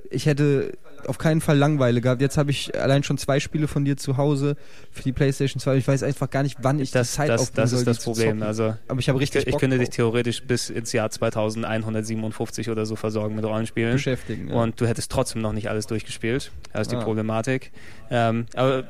[0.10, 0.74] ich hätte
[1.08, 2.22] auf keinen Fall Langeweile gehabt.
[2.22, 4.56] Jetzt habe ich allein schon zwei Spiele von dir zu Hause
[4.92, 5.78] für die PlayStation 2.
[5.78, 7.92] Ich weiß einfach gar nicht, wann ich das, die Zeit das, das soll, ist die
[7.92, 8.44] das Problem.
[8.44, 12.86] Also Aber ich habe richtig ich Bock könnte dich theoretisch bis ins Jahr 2157 oder
[12.86, 13.94] so versorgen mit Rollenspielen.
[13.94, 14.50] beschäftigen.
[14.50, 14.56] Ja.
[14.56, 16.52] Und du hättest trotzdem noch nicht alles durchgespielt.
[16.72, 17.04] Das ist die Ah.
[17.04, 17.72] Problematik.
[18.10, 18.84] Ähm, aber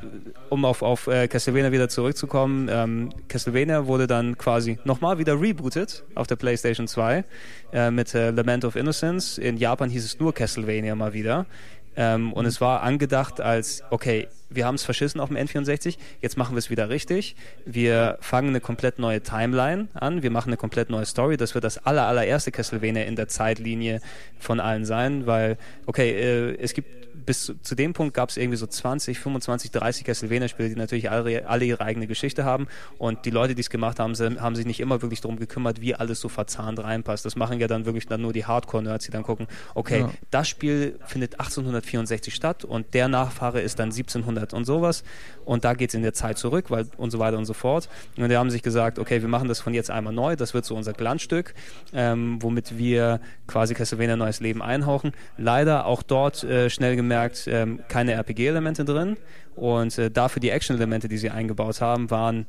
[0.50, 6.04] um auf, auf äh, Castlevania wieder zurückzukommen, ähm, Castlevania wurde dann quasi nochmal wieder rebootet
[6.16, 7.24] auf der PlayStation 2
[7.72, 9.38] äh, mit äh, Lament of Innocence.
[9.38, 11.46] In Japan hieß es nur Castlevania mal wieder.
[11.96, 16.38] Ähm, und es war angedacht als, okay, wir haben es verschissen auf dem N64, jetzt
[16.38, 17.36] machen wir es wieder richtig.
[17.66, 21.38] Wir fangen eine komplett neue Timeline an, wir machen eine komplett neue Story.
[21.38, 24.02] Das wird das aller, allererste Castlevania in der Zeitlinie
[24.40, 28.38] von allen sein, weil, okay, äh, es gibt bis zu, zu dem Punkt gab es
[28.38, 32.68] irgendwie so 20, 25, 30 Castlevania-Spiele, die natürlich alle, alle ihre eigene Geschichte haben.
[32.98, 35.96] Und die Leute, die es gemacht haben, haben sich nicht immer wirklich darum gekümmert, wie
[35.96, 37.26] alles so verzahnt reinpasst.
[37.26, 40.12] Das machen ja dann wirklich dann nur die Hardcore-Nerds, die dann gucken, okay, Ja.
[40.32, 45.04] das Spiel findet 1864 statt und der Nachfahre ist dann 1700 und sowas.
[45.46, 47.90] Und da geht es in der Zeit zurück weil, und so weiter und so fort.
[48.18, 50.36] Und die haben sich gesagt, okay, wir machen das von jetzt einmal neu.
[50.36, 51.54] Das wird so unser Glanzstück,
[51.94, 55.12] ähm, womit wir quasi Castlevania neues Leben einhauchen.
[55.38, 59.18] Leider auch dort äh, schnell gemerkt, ähm, keine RPG-Elemente drin.
[59.56, 62.48] Und äh, dafür die Action-Elemente, die sie eingebaut haben, waren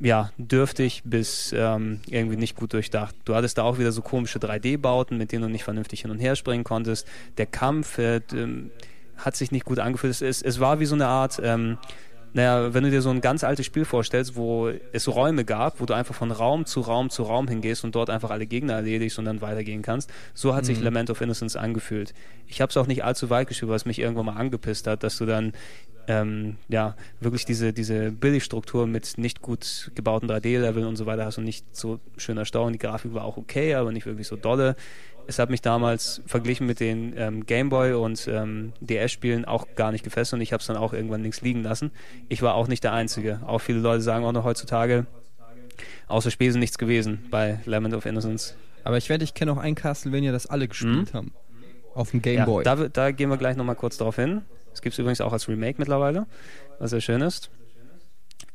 [0.00, 3.14] ja, dürftig bis ähm, irgendwie nicht gut durchdacht.
[3.26, 6.18] Du hattest da auch wieder so komische 3D-Bauten, mit denen du nicht vernünftig hin und
[6.18, 7.06] her springen konntest.
[7.36, 8.70] Der Kampf äh, ähm,
[9.18, 10.12] hat sich nicht gut angefühlt.
[10.12, 11.76] Es, es, es war wie so eine Art, ähm,
[12.32, 15.86] naja, wenn du dir so ein ganz altes Spiel vorstellst, wo es Räume gab, wo
[15.86, 19.18] du einfach von Raum zu Raum zu Raum hingehst und dort einfach alle Gegner erledigst
[19.18, 22.14] und dann weitergehen kannst, so hat sich Lament of Innocence angefühlt.
[22.46, 25.18] Ich habe es auch nicht allzu weit gespielt, was mich irgendwann mal angepisst hat, dass
[25.18, 25.52] du dann
[26.10, 31.38] ähm, ja, wirklich diese, diese Billigstruktur mit nicht gut gebauten 3D-Leveln und so weiter hast
[31.38, 32.66] und nicht so schöner Stau.
[32.66, 34.76] Und die Grafik war auch okay, aber nicht wirklich so dolle.
[35.30, 40.02] Es hat mich damals verglichen mit den ähm, Gameboy und ähm, DS-Spielen auch gar nicht
[40.02, 41.92] gefesselt und ich habe es dann auch irgendwann links liegen lassen.
[42.28, 43.40] Ich war auch nicht der Einzige.
[43.46, 45.06] Auch viele Leute sagen auch noch heutzutage,
[46.08, 48.56] außer Spesen nichts gewesen bei Lament of Innocence.
[48.82, 51.32] Aber ich wette, ich kenne auch ein Castlevania, das alle gespielt haben.
[51.94, 52.64] Auf dem Game Boy.
[52.64, 54.42] Ja, da, da gehen wir gleich nochmal kurz drauf hin.
[54.74, 56.26] Es gibt es übrigens auch als Remake mittlerweile,
[56.80, 57.50] was sehr schön ist.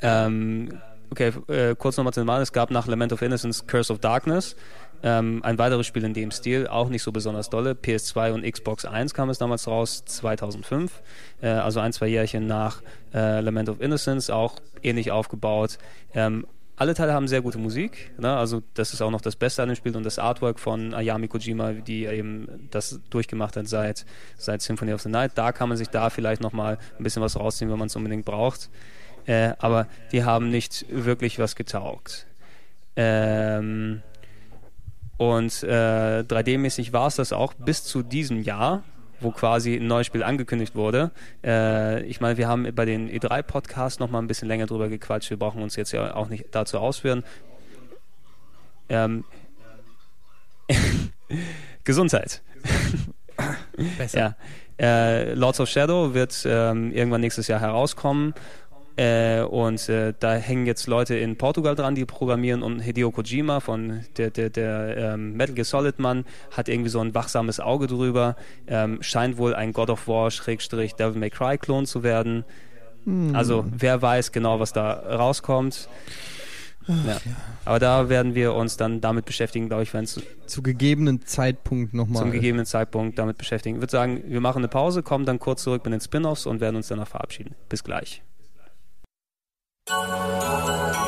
[0.02, 0.78] Ähm,
[1.10, 2.42] okay, äh, kurz nochmal zu dem Mal.
[2.42, 4.58] Es gab nach Lament of Innocence Curse of Darkness
[5.06, 7.74] ähm, ein weiteres Spiel in dem Stil, auch nicht so besonders dolle.
[7.74, 11.04] PS2 und Xbox 1 kam es damals raus, 2005.
[11.42, 12.82] Äh, also ein, zwei Jährchen nach
[13.14, 15.78] äh, Lament of Innocence, auch ähnlich aufgebaut.
[16.16, 18.36] Ähm, alle Teile haben sehr gute Musik, ne?
[18.36, 21.28] also das ist auch noch das Beste an dem Spiel und das Artwork von Ayami
[21.28, 24.06] Kojima, die eben das durchgemacht hat seit,
[24.38, 25.34] seit Symphony of the Night.
[25.36, 28.26] Da kann man sich da vielleicht nochmal ein bisschen was rausziehen, wenn man es unbedingt
[28.26, 28.72] braucht.
[29.28, 32.26] Äh, aber die haben nicht wirklich was getaugt.
[32.98, 34.02] Ähm,
[35.18, 38.84] und äh, 3D-mäßig war es das auch bis zu diesem Jahr,
[39.22, 41.12] wo quasi ein neues Spiel angekündigt wurde.
[41.44, 45.30] Äh, ich meine, wir haben bei den E3-Podcasts noch mal ein bisschen länger drüber gequatscht.
[45.30, 47.24] Wir brauchen uns jetzt ja auch nicht dazu ausführen.
[48.90, 49.24] Ähm,
[51.84, 52.42] Gesundheit.
[53.98, 54.20] Besser.
[54.20, 54.36] Ja.
[54.78, 58.34] Äh, Lords of Shadow wird ähm, irgendwann nächstes Jahr herauskommen.
[58.98, 63.60] Äh, und äh, da hängen jetzt Leute in Portugal dran, die programmieren und Hideo Kojima
[63.60, 67.88] von der, der, der ähm, Metal Gear Solid Mann hat irgendwie so ein wachsames Auge
[67.88, 68.36] drüber.
[68.68, 72.46] Ähm, scheint wohl ein God of War Schrägstrich Devil May Cry Klon zu werden.
[73.34, 75.88] Also wer weiß genau, was da rauskommt.
[76.88, 77.18] Ja.
[77.64, 81.94] Aber da werden wir uns dann damit beschäftigen, glaube ich, wenn es Zu gegebenen Zeitpunkt
[81.94, 82.24] nochmal.
[82.24, 83.76] zum gegebenen Zeitpunkt damit beschäftigen.
[83.76, 86.62] Ich würde sagen, wir machen eine Pause, kommen dann kurz zurück mit den Spin-offs und
[86.62, 87.56] werden uns danach verabschieden.
[87.70, 88.24] Bis gleich.
[89.88, 91.05] Música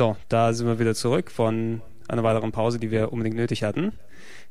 [0.00, 3.92] So, da sind wir wieder zurück von einer weiteren Pause, die wir unbedingt nötig hatten.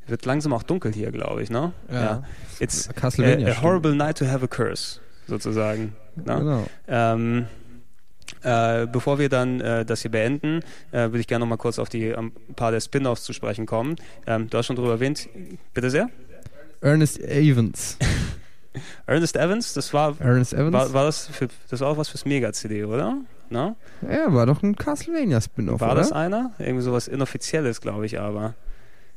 [0.06, 1.74] Wird langsam auch dunkel hier, glaube ich, ne?
[1.92, 2.22] Ja.
[2.60, 5.96] It's Castlevania a, a horrible night to have a curse, sozusagen.
[6.18, 6.36] Ne?
[6.36, 6.68] Genau.
[6.88, 7.48] Ähm,
[8.44, 10.60] Äh, bevor wir dann äh, das hier beenden,
[10.92, 13.66] äh, würde ich gerne noch mal kurz auf die ein paar der Spin-offs zu sprechen
[13.66, 13.96] kommen.
[14.28, 15.30] Ähm, du hast schon darüber erwähnt.
[15.74, 16.12] Bitte sehr.
[16.80, 17.98] Ernest Evans.
[19.08, 20.74] Ernest Evans, das war, Ernest Evans?
[20.74, 23.18] war, war das, für, das war auch was fürs Mega-CD, oder?
[23.50, 23.76] Na?
[24.10, 26.02] ja, war doch ein Castlevania-Spin-Off, War oder?
[26.02, 26.52] das einer?
[26.60, 28.54] Irgendwie sowas Inoffizielles, glaube ich, aber.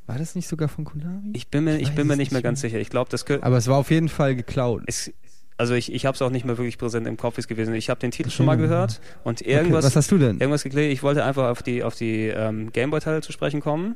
[0.06, 1.30] war das nicht sogar von Konami?
[1.34, 2.78] Ich bin mir, ich weiß bin mir nicht mehr ganz sicher.
[2.78, 3.24] Ich glaube, das.
[3.42, 4.82] Aber es war auf jeden Fall geklaut.
[4.86, 5.12] Es,
[5.58, 7.74] also ich, ich habe es auch nicht mehr wirklich präsent im Kopf ist gewesen.
[7.74, 10.38] Ich habe den Titel schon mal gehört und irgendwas, okay, was hast du denn?
[10.40, 10.90] irgendwas geklärt.
[10.90, 13.94] Ich wollte einfach auf die auf die ähm, Gameboy-Teile zu sprechen kommen,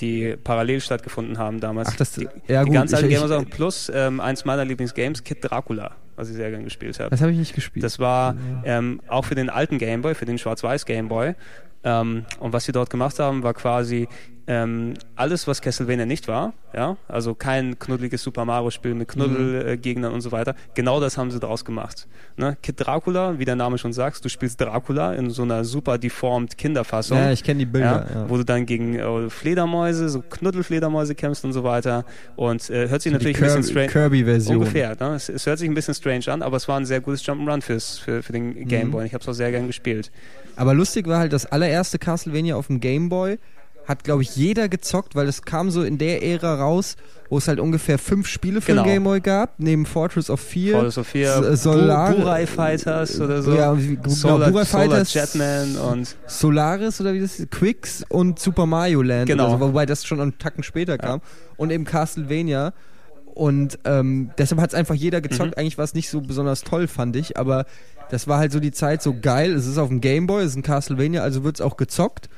[0.00, 1.88] die parallel stattgefunden haben damals.
[1.92, 4.64] Ach, das- die, ja, die gut, ganz alten ich- ich- Gameboy-Sachen plus ähm, eins meiner
[4.66, 7.10] Lieblingsgames, Kid Dracula, was ich sehr gern gespielt habe.
[7.10, 7.84] Das habe ich nicht gespielt.
[7.84, 8.34] Das war
[8.64, 11.34] ähm, auch für den alten Gameboy, für den Schwarz-Weiß Gameboy.
[11.84, 14.08] Ähm, und was sie dort gemacht haben, war quasi
[14.50, 16.54] ähm, alles, was Castlevania nicht war.
[16.74, 20.54] Ja, also kein knuddeliges Super Mario-Spiel mit Knuddelgegnern und so weiter.
[20.74, 22.08] Genau das haben sie daraus gemacht.
[22.36, 22.56] Ne?
[22.62, 26.56] Kid Dracula, wie der Name schon sagt, du spielst Dracula in so einer super deformed
[26.58, 27.18] Kinderfassung.
[27.18, 28.06] ja, ich kenne die Bilder.
[28.10, 32.04] Ja, Ja, Wo du dann gegen äh, Fledermäuse, so Knuddelfledermäuse kämpfst und so weiter.
[32.36, 34.56] Und äh, hört sich die natürlich ein bisschen Kirby- strange Kirby-Version.
[34.56, 34.96] Ungefähr.
[34.98, 35.14] Ne?
[35.14, 37.60] Es, es hört sich ein bisschen strange an, aber es war ein sehr gutes Jump'n'Run
[37.62, 38.68] fürs, für, für den Mhm.
[38.68, 39.04] Game Boy.
[39.06, 40.10] Ich habe es auch sehr gern gespielt.
[40.56, 43.38] Aber lustig war halt, das allererste Castlevania auf dem Game Boy
[43.88, 46.96] hat, glaube ich, jeder gezockt, weil es kam so in der Ära raus,
[47.30, 48.82] wo es halt ungefähr fünf Spiele für Genau.
[48.84, 50.76] den Game Boy gab, neben Fortress of Fear.
[50.78, 53.54] Fallout Sophia, S- Solar- Bu Burai Fighters oder so.
[53.54, 55.14] Ja, genau, Solar, Burai Solar Fighters.
[55.14, 59.26] Jetman und Solaris oder wie das ist, Quicks und Super Mario Land.
[59.26, 59.50] Genau.
[59.50, 61.20] So, wobei das schon einen Tacken später kam.
[61.56, 62.74] Und eben Castlevania.
[63.34, 65.50] Und ähm, deshalb hat es einfach jeder gezockt.
[65.56, 65.60] Mhm.
[65.60, 67.36] Eigentlich war es nicht so besonders toll, fand ich.
[67.38, 67.66] Aber
[68.10, 69.52] das war halt so die Zeit so geil.
[69.54, 72.28] Es ist auf dem Gameboy, es ist ein Castlevania, also wird es auch gezockt.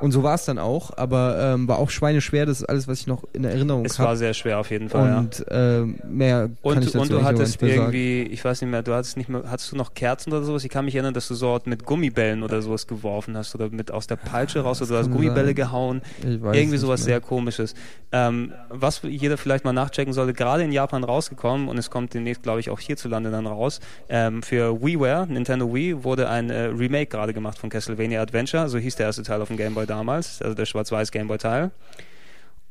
[0.00, 0.96] Und so war es dann auch.
[0.96, 2.46] Aber ähm, war auch schweineschwer.
[2.46, 4.16] Das ist alles, was ich noch in Erinnerung es war habe.
[4.16, 5.08] sehr schwer auf jeden Fall.
[5.08, 5.18] Ja.
[5.18, 8.82] Und ähm, mehr kann Und, ich dazu und du hattest irgendwie, ich weiß nicht mehr,
[8.82, 10.64] du hattest nicht mehr, hattest du noch Kerzen oder sowas?
[10.64, 13.90] Ich kann mich erinnern, dass du so mit Gummibällen oder sowas geworfen hast oder mit
[13.90, 15.54] aus der Peitsche raus oder du hast Gummibälle sein.
[15.54, 16.02] gehauen.
[16.26, 17.04] Ich weiß Irgendwie sowas mehr.
[17.06, 17.74] sehr komisches.
[18.12, 22.42] Ähm, was jeder vielleicht mal nachchecken sollte, gerade in Japan rausgekommen und es kommt demnächst,
[22.42, 23.80] glaube ich, auch hierzulande dann raus.
[24.08, 28.68] Ähm, für WiiWare, Nintendo Wii, wurde ein äh, Remake gerade gemacht von Castlevania Adventure.
[28.68, 31.38] So hieß der erste Teil auf dem Game Boy damals, also der schwarz-weiß Game Boy
[31.38, 31.70] Teil.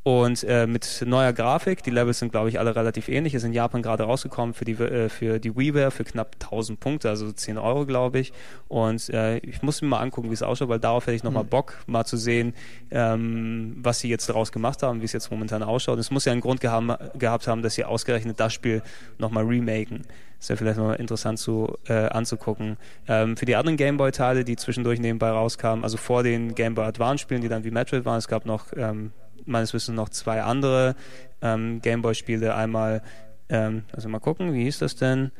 [0.07, 3.33] Und äh, mit neuer Grafik, die Levels sind, glaube ich, alle relativ ähnlich.
[3.33, 7.09] Ist in Japan gerade rausgekommen für die, äh, für die WiiWare für knapp 1000 Punkte,
[7.09, 8.31] also 10 Euro, glaube ich.
[8.67, 11.41] Und äh, ich muss mir mal angucken, wie es ausschaut, weil darauf hätte ich nochmal
[11.41, 11.49] Hm.
[11.49, 12.53] Bock, mal zu sehen,
[12.91, 15.97] ähm, was sie jetzt daraus gemacht haben, wie es jetzt momentan ausschaut.
[15.97, 18.83] Es muss ja einen Grund gehaben, gehabt haben, dass sie ausgerechnet das Spiel
[19.17, 20.05] nochmal remaken.
[20.39, 22.77] Ist ja vielleicht nochmal interessant zu, äh, anzugucken.
[23.07, 27.41] Ähm, für die anderen Gameboy-Teile, die zwischendurch nebenbei rauskamen, also vor den Game Boy Advance-Spielen,
[27.41, 29.11] die dann wie Metroid waren, es gab noch ähm,
[29.45, 30.95] meines Wissens noch zwei andere
[31.41, 32.55] ähm, Gameboy-Spiele.
[32.55, 33.01] Einmal,
[33.49, 35.31] ähm, also mal gucken, wie hieß das denn?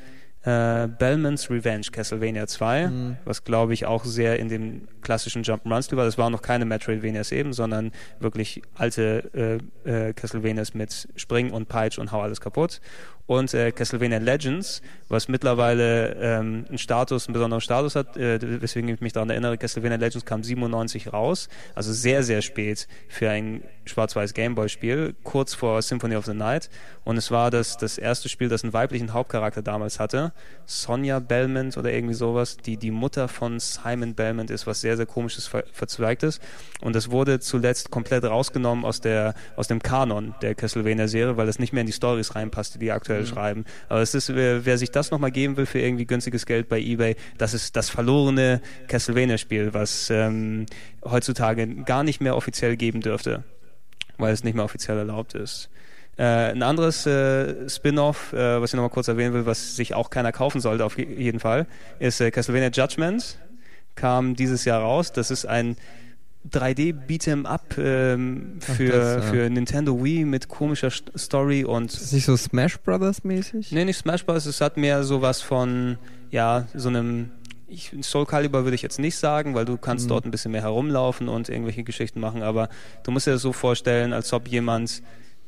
[0.43, 3.17] Äh, Bellman's Revenge, Castlevania 2, Mhm.
[3.25, 6.05] was glaube ich auch sehr in dem klassischen Jump'n'Run-Stil war.
[6.05, 11.67] Das waren noch keine Metroidvanias eben, sondern wirklich alte äh, äh, Castlevanias mit Spring und
[11.67, 12.79] Peitsch und Hau alles kaputt.
[13.27, 18.89] Und äh, Castlevania Legends, was mittlerweile ähm, einen Status, einen besonderen Status hat, äh, weswegen
[18.89, 23.63] ich mich daran erinnere, Castlevania Legends kam 97 raus, also sehr, sehr spät für ein
[23.85, 26.69] schwarz-weiß Gameboy-Spiel, kurz vor Symphony of the Night.
[27.03, 30.33] Und es war das, das erste Spiel, das einen weiblichen Hauptcharakter damals hatte,
[30.65, 35.05] Sonja Belmont oder irgendwie sowas, die die Mutter von Simon Belmont ist, was sehr, sehr
[35.05, 36.39] komisches, ver verzweigtes.
[36.81, 41.59] Und das wurde zuletzt komplett rausgenommen aus, der, aus dem Kanon der Castlevania-Serie, weil es
[41.59, 43.65] nicht mehr in die Stories reinpasste, die aktuell schreiben.
[43.87, 46.79] Aber es ist, wer, wer sich das nochmal geben will für irgendwie günstiges Geld bei
[46.79, 50.65] Ebay, das ist das verlorene Castlevania-Spiel, was ähm,
[51.03, 53.43] heutzutage gar nicht mehr offiziell geben dürfte,
[54.17, 55.69] weil es nicht mehr offiziell erlaubt ist.
[56.17, 60.09] Äh, ein anderes äh, Spin-off, äh, was ich nochmal kurz erwähnen will, was sich auch
[60.09, 61.67] keiner kaufen sollte, auf je jeden Fall,
[61.99, 63.37] ist äh, Castlevania Judgment.
[63.95, 65.13] Kam dieses Jahr raus.
[65.13, 65.77] Das ist ein
[66.51, 69.31] 3D Beat'em Up ähm, für, das, ja.
[69.31, 73.71] für Nintendo Wii mit komischer St Story und Ist das nicht so Smash Brothers mäßig?
[73.71, 74.45] Nee, nicht Smash Bros.
[74.45, 75.97] Es hat mehr sowas von,
[76.31, 77.31] ja, so einem.
[77.67, 80.09] Ich, Soul Calibur würde ich jetzt nicht sagen, weil du kannst Mhm.
[80.09, 82.69] dort ein bisschen mehr herumlaufen und irgendwelche Geschichten machen, aber
[83.03, 85.01] du musst dir das so vorstellen, als ob jemand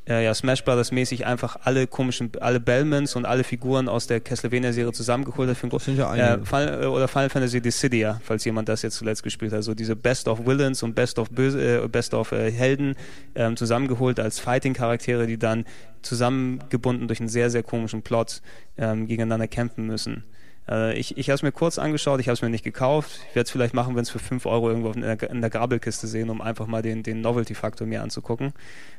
[0.08, 4.20] äh, ja, Smash Brothers mäßig einfach alle komischen, alle Bellmans und alle Figuren aus der
[4.20, 5.56] Castlevania-Serie zusammengeholt hat.
[5.56, 6.46] Für Das sind ja äh, einige.
[6.46, 9.62] Final, äh, oder Final Fantasy Dissidia, falls jemand das jetzt zuletzt gespielt hat.
[9.62, 12.94] So diese Best of Villains und Best of Böse, äh, Best of äh, Helden
[13.34, 15.64] ähm, zusammengeholt als Fighting-Charaktere, die dann
[16.02, 18.40] zusammengebunden durch einen sehr, sehr komischen Plot
[18.78, 20.24] ähm, gegeneinander kämpfen müssen.
[20.68, 23.20] Äh, ich ich habe es mir kurz angeschaut, ich habe es mir nicht gekauft.
[23.28, 25.50] Ich werde es vielleicht machen, wenn es für 5 Euro irgendwo in der, in der
[25.50, 28.52] Grabelkiste sehen, um einfach mal den, den Novelty-Faktor mir anzugucken.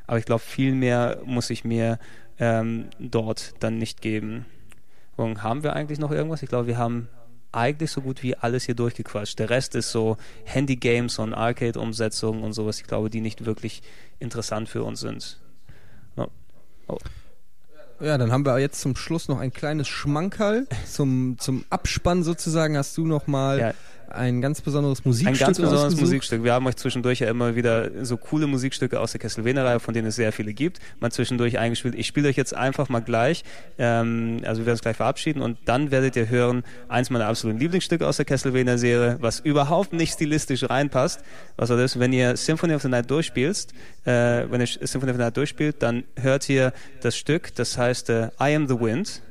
[0.08, 2.00] Aber ich glaube, viel mehr muss ich mir
[2.40, 4.46] ähm, dort dann nicht geben.
[5.16, 6.44] Und haben wir eigentlich noch irgendwas?
[6.44, 7.10] Ich glaube, wir haben
[7.52, 9.40] eigentlich so gut wie alles hier durchgequatscht.
[9.40, 13.82] Der Rest ist so Handy-Games und Arcade-Umsetzungen und sowas, ich glaube, die nicht wirklich
[14.20, 15.40] interessant für uns sind.
[16.16, 16.28] Ja.
[16.88, 16.98] Oh.
[18.02, 20.68] Ja, dann haben wir jetzt zum Schluss noch ein kleines Schmankerl.
[20.90, 23.74] Zum, zum Abspann sozusagen hast du noch mal Ja.
[24.12, 26.00] Ein ganz besonderes Musikstück Ein ganz besonderes.
[26.00, 26.44] Musikstück.
[26.44, 30.08] Wir haben euch zwischendurch ja immer wieder so coole Musikstücke aus der Castlevania-Reihe, von denen
[30.08, 31.96] es sehr viele gibt, mal zwischendurch eingespielt.
[31.96, 33.44] Ich spiele euch jetzt einfach mal gleich,
[33.78, 37.60] ähm, also wir werden uns gleich verabschieden und dann werdet ihr hören, eins meiner absoluten
[37.60, 41.22] Lieblingsstücke aus der Castlevania-Serie, was überhaupt nicht stilistisch reinpasst.
[41.58, 42.00] Was war das?
[42.00, 43.74] Wenn ihr Symphony of the Night durchspielst,
[44.06, 44.12] äh,
[44.50, 48.30] wenn ihr Symphony of the Night durchspielt, dann hört ihr das Stück, das heißt äh,
[48.40, 49.22] I Am the Wind.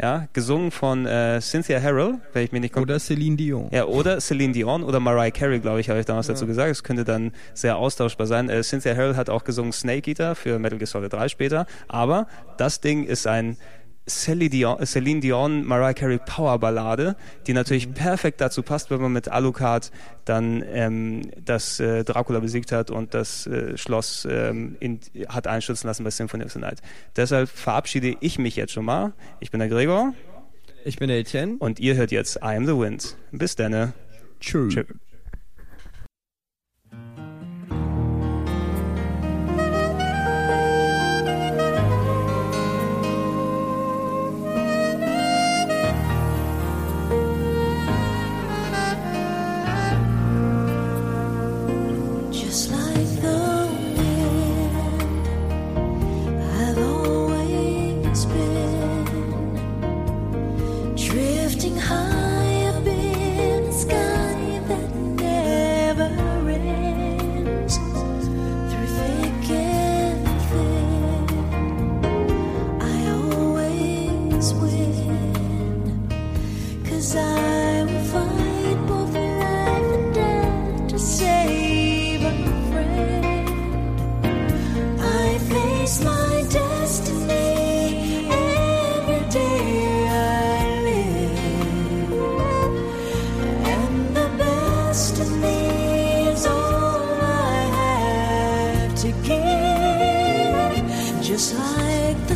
[0.00, 3.68] Ja, gesungen von äh, Cynthia Harrell, wenn ich mich nicht Oder Celine Dion.
[3.72, 6.70] ja, oder Celine Dion oder Mariah Carey, glaube ich, habe ich damals dazu gesagt.
[6.70, 8.48] Es könnte dann sehr austauschbar sein.
[8.48, 11.66] Äh, Cynthia Harrell hat auch gesungen Snake Eater für Metal Gear Solid 3 später.
[11.88, 13.56] Aber das Ding ist ein
[14.08, 17.16] Celine Dion, Celine Dion Mariah Carey Powerballade,
[17.46, 19.90] die natürlich perfekt dazu passt, wenn man mit Alucard
[20.24, 25.86] dann ähm, das äh, Dracula besiegt hat und das äh, Schloss ähm, in, hat einstürzen
[25.88, 26.80] lassen bei Symphony of the Night.
[27.16, 29.12] Deshalb verabschiede ich mich jetzt schon mal.
[29.40, 30.14] Ich bin der Gregor
[30.84, 31.56] Ich bin der Etienne.
[31.58, 33.16] und ihr hört jetzt I Am the Wind.
[33.32, 33.92] Bis dann.
[34.40, 34.74] Tschüss.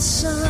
[0.02, 0.41] Sun,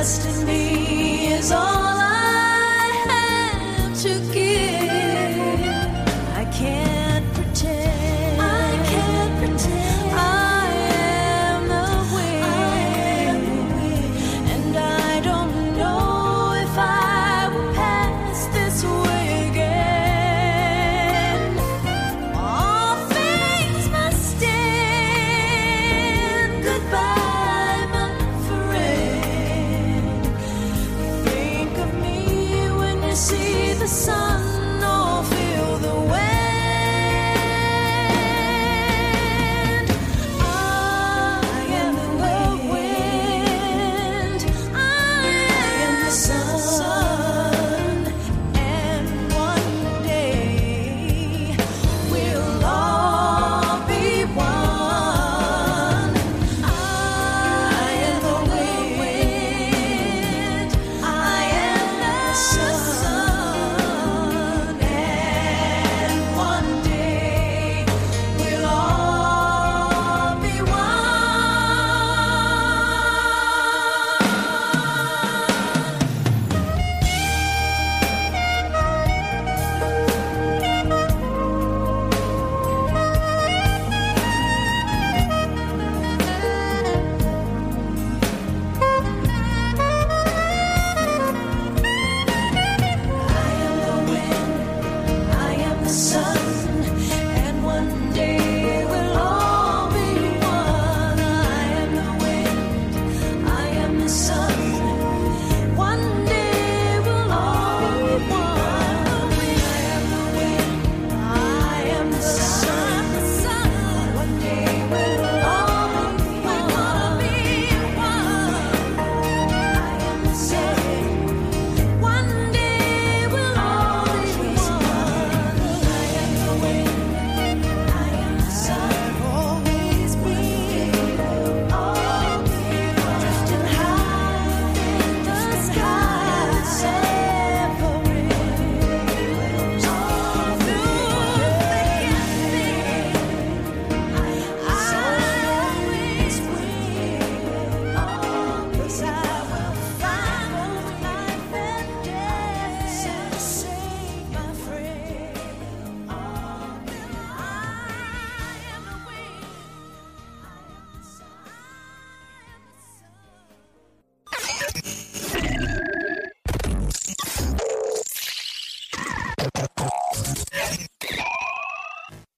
[0.00, 0.39] I